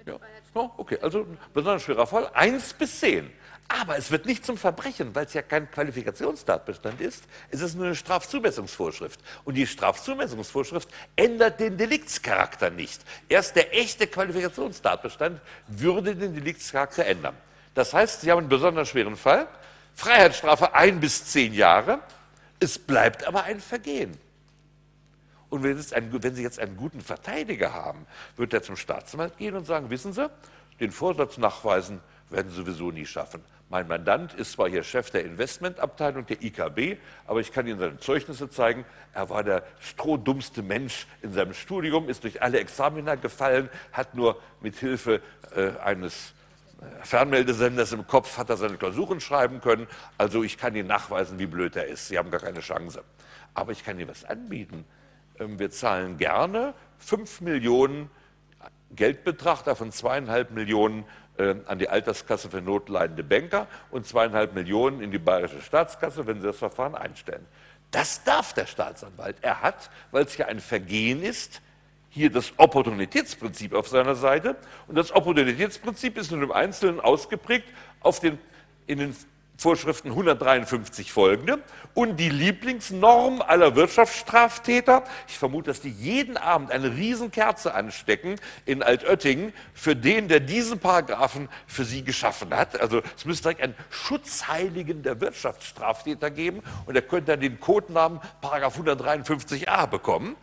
[0.06, 0.20] Ja.
[0.54, 3.30] Oh, okay, also ein besonders schwerer Fall, 1 bis 10.
[3.70, 7.26] Aber es wird nicht zum Verbrechen, weil es ja kein Qualifikationstatbestand ist.
[7.52, 9.20] Es ist nur eine Strafzumessungsvorschrift.
[9.44, 13.02] Und die Strafzumessungsvorschrift ändert den Deliktscharakter nicht.
[13.28, 17.36] Erst der echte Qualifikationstatbestand würde den Deliktscharakter ändern.
[17.74, 19.48] Das heißt, Sie haben einen besonders schweren Fall,
[19.96, 22.00] Freiheitsstrafe 1 bis 10 Jahre,
[22.60, 24.18] es bleibt aber ein Vergehen.
[25.50, 28.06] Und wenn, ein, wenn, Sie jetzt einen guten Verteidiger haben,
[28.36, 30.30] wird er zum Staatsanwalt gehen und sagen, wissen Sie,
[30.80, 33.42] den Vorsatz nachweisen werden Sie sowieso nie schaffen.
[33.70, 37.98] Mein Mandant ist zwar hier Chef der Investmentabteilung der IKB, aber ich kann Ihnen seine
[37.98, 38.86] Zeugnisse zeigen.
[39.14, 44.42] Er war der strohdummste Mensch in seinem Studium, ist durch alle Examiner gefallen, hat nur
[44.62, 45.22] mit Hilfe
[45.54, 46.34] äh, eines
[46.82, 49.88] äh, Fernmeldesenders im Kopf hat er seine Klausuren schreiben können.
[50.18, 52.08] Also ich kann Ihnen nachweisen, wie blöd er ist.
[52.08, 53.04] Sie haben gar keine Chance.
[53.54, 54.86] Aber ich kann Ihnen was anbieten.
[55.40, 58.10] Ähm, wir zahlen gerne 5 Millionen
[58.96, 61.06] Geldbetrag, davon zweieinhalb Millionen
[61.38, 66.42] äh, an die Alterskasse für notleidende Banker und zweieinhalb Millionen in die bayerische Staatskasse, wenn
[66.42, 67.46] Sie das Verfahren einstellen.
[67.92, 69.38] Das darf der Staatsanwalt.
[69.42, 71.62] Er hat, weil es ja ein Vergehen ist,
[72.10, 74.56] hier das Opportunitätsprinzip auf seiner Seite.
[74.88, 77.68] Und das Opportunitätsprinzip ist nun im Einzelnen ausgeprägt
[78.02, 78.40] auf den,
[78.88, 79.16] in den
[79.58, 81.58] Vorschriften 153 folgende
[81.96, 85.04] und die Lieblingsnorm aller Wirtschaftsstraftäter.
[85.28, 88.36] Ich vermute, dass die jeden Abend eine Riesenkerze anstecken
[88.66, 92.80] in Altöttingen für den, der diesen Paragraphen für sie geschaffen hat.
[92.80, 98.22] Also es müsste direkt einen Schutzheiligen der Wirtschaftsstraftäter geben und er könnte dann den Codenamen
[98.42, 100.36] Paragraph 153a bekommen.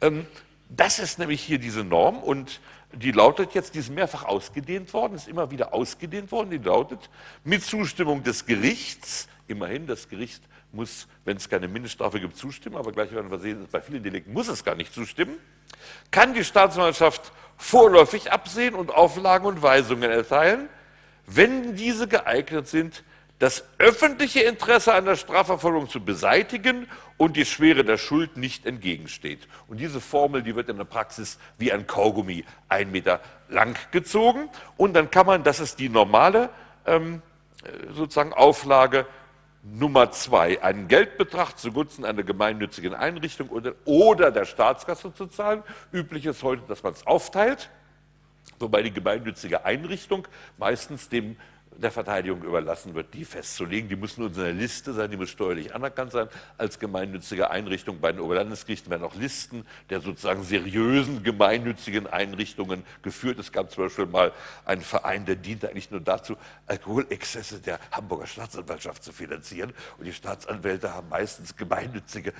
[0.00, 0.26] Ähm,
[0.70, 2.60] das ist nämlich hier diese Norm und
[2.92, 7.10] die lautet jetzt, die ist mehrfach ausgedehnt worden, ist immer wieder ausgedehnt worden, die lautet,
[7.44, 10.42] mit Zustimmung des Gerichts, immerhin, das Gericht
[10.72, 14.32] muss, wenn es keine Mindeststrafe gibt, zustimmen, aber gleich werden wir sehen, bei vielen Delikten
[14.32, 15.36] muss es gar nicht zustimmen,
[16.10, 20.68] kann die Staatsanwaltschaft vorläufig absehen und Auflagen und Weisungen erteilen,
[21.26, 23.04] wenn diese geeignet sind,
[23.42, 26.86] das öffentliche Interesse an der Strafverfolgung zu beseitigen
[27.16, 29.48] und die Schwere der Schuld nicht entgegensteht.
[29.66, 34.48] Und diese Formel, die wird in der Praxis wie ein Kaugummi ein Meter lang gezogen.
[34.76, 36.50] Und dann kann man, das ist die normale
[36.86, 37.20] ähm,
[37.64, 39.06] äh, sozusagen Auflage
[39.64, 45.64] Nummer zwei, einen Geldbetrag zugunsten einer gemeinnützigen Einrichtung oder, oder der Staatskasse zu zahlen.
[45.90, 47.70] Üblich ist heute, dass man es aufteilt,
[48.60, 50.28] wobei die gemeinnützige Einrichtung
[50.58, 51.36] meistens dem
[51.76, 53.88] der Verteidigung überlassen wird, die festzulegen.
[53.88, 56.28] Die müssen in einer Liste sein, die muss steuerlich anerkannt sein
[56.58, 58.00] als gemeinnützige Einrichtung.
[58.00, 63.38] Bei den Oberlandesgerichten werden auch Listen der sozusagen seriösen gemeinnützigen Einrichtungen geführt.
[63.38, 64.32] Es gab zum Beispiel mal
[64.64, 66.36] einen Verein, der diente eigentlich nur dazu,
[66.66, 69.72] Alkoholexzesse der Hamburger Staatsanwaltschaft zu finanzieren.
[69.98, 72.32] Und die Staatsanwälte haben meistens gemeinnützige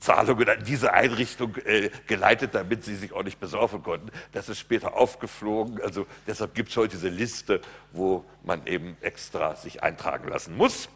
[0.00, 4.10] Zahlungen an diese Einrichtung äh, geleitet, damit sie sich auch nicht besorgen konnten.
[4.32, 5.80] Das ist später aufgeflogen.
[5.82, 7.60] Also deshalb gibt es heute diese Liste,
[7.92, 10.88] wo man eben extra sich eintragen lassen muss.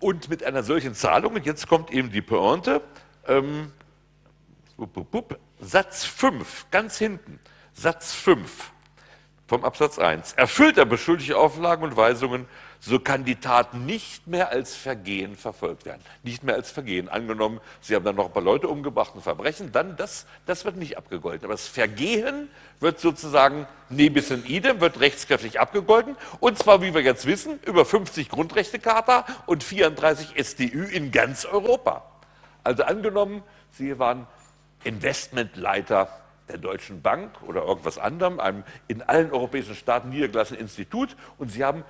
[0.00, 2.80] Und mit einer solchen Zahlung, und jetzt kommt eben die Pointe,
[3.26, 3.72] ähm,
[5.60, 7.40] Satz 5, ganz hinten,
[7.74, 8.72] Satz 5
[9.48, 10.34] vom Absatz 1.
[10.34, 12.46] Erfüllt er beschuldigte Auflagen und Weisungen,
[12.80, 16.00] so kann die Tat nicht mehr als Vergehen verfolgt werden.
[16.22, 17.08] Nicht mehr als Vergehen.
[17.08, 20.76] Angenommen, Sie haben dann noch ein paar Leute umgebracht, ein Verbrechen, dann das, das wird
[20.76, 21.44] nicht abgegolten.
[21.44, 22.48] Aber das Vergehen
[22.80, 26.16] wird sozusagen nebis in idem, wird rechtskräftig abgegolten.
[26.38, 32.04] Und zwar, wie wir jetzt wissen, über 50 Grundrechtecharta und 34 StÜ in ganz Europa.
[32.62, 33.42] Also angenommen,
[33.72, 34.26] Sie waren
[34.84, 36.08] Investmentleiter
[36.48, 41.64] der Deutschen Bank oder irgendwas anderem, einem in allen europäischen Staaten niedergelassenen Institut und Sie
[41.64, 41.84] haben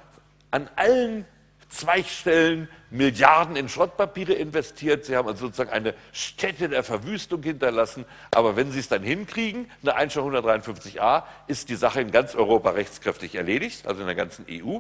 [0.51, 1.25] an allen
[1.69, 5.05] Zweigstellen Milliarden in Schrottpapiere investiert.
[5.05, 8.07] Sie haben also sozusagen eine Stätte der Verwüstung hinterlassen.
[8.31, 12.71] Aber wenn Sie es dann hinkriegen, eine Einstellung 153a, ist die Sache in ganz Europa
[12.71, 14.79] rechtskräftig erledigt, also in der ganzen EU.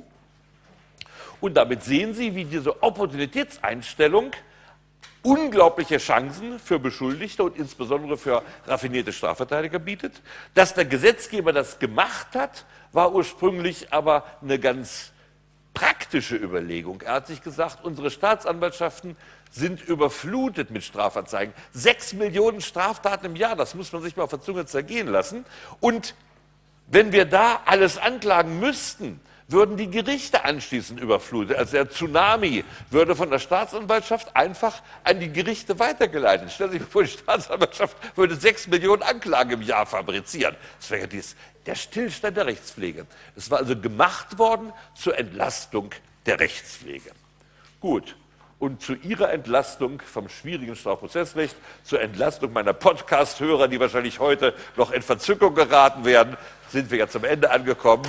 [1.40, 4.32] Und damit sehen Sie, wie diese Opportunitätseinstellung
[5.22, 10.22] unglaubliche Chancen für Beschuldigte und insbesondere für raffinierte Strafverteidiger bietet.
[10.54, 15.12] Dass der Gesetzgeber das gemacht hat, war ursprünglich aber eine ganz
[15.74, 17.02] praktische Überlegung.
[17.02, 19.16] Er hat sich gesagt, unsere Staatsanwaltschaften
[19.50, 21.54] sind überflutet mit Strafanzeigen.
[21.72, 25.44] Sechs Millionen Straftaten im Jahr, das muss man sich mal auf der Zunge zergehen lassen.
[25.80, 26.14] Und
[26.86, 31.56] wenn wir da alles anklagen müssten, würden die Gerichte anschließend überflutet.
[31.56, 36.52] Also der Tsunami würde von der Staatsanwaltschaft einfach an die Gerichte weitergeleitet.
[36.52, 40.54] Stellen Sie sich vor, die Staatsanwaltschaft würde sechs Millionen Anklagen im Jahr fabrizieren.
[40.78, 41.34] Das wäre dies,
[41.68, 43.06] der Stillstand der Rechtspflege.
[43.36, 45.90] Es war also gemacht worden zur Entlastung
[46.24, 47.10] der Rechtspflege.
[47.78, 48.16] Gut.
[48.58, 51.54] Und zu Ihrer Entlastung vom schwierigen Strafprozessrecht,
[51.84, 56.38] zur Entlastung meiner Podcast-Hörer, die wahrscheinlich heute noch in Verzückung geraten werden,
[56.70, 58.06] sind wir ja zum Ende angekommen.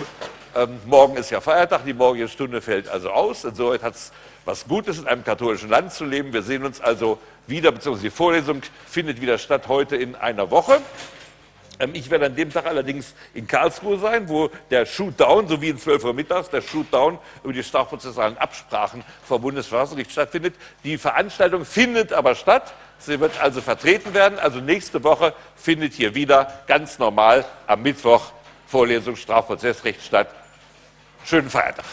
[0.55, 3.43] Ähm, morgen ist ja Feiertag, die morgige Stunde fällt also aus.
[3.43, 4.13] Insoweit hat es
[4.45, 6.31] was Gutes, in einem katholischen Land zu leben.
[6.31, 10.81] Wir sehen uns also wieder, beziehungsweise die Vorlesung findet wieder statt heute in einer Woche.
[11.79, 15.69] Ähm, ich werde an dem Tag allerdings in Karlsruhe sein, wo der Shootdown, so wie
[15.69, 20.55] in 12 Uhr mittags, der Shootdown über die strafprozessualen Absprachen vom Bundesverfassungsgericht stattfindet.
[20.83, 22.73] Die Veranstaltung findet aber statt.
[22.99, 24.37] Sie wird also vertreten werden.
[24.39, 28.33] Also nächste Woche findet hier wieder ganz normal am Mittwoch
[28.67, 30.27] Vorlesung Strafprozessrecht statt.
[31.23, 31.85] Schönen Feiertag.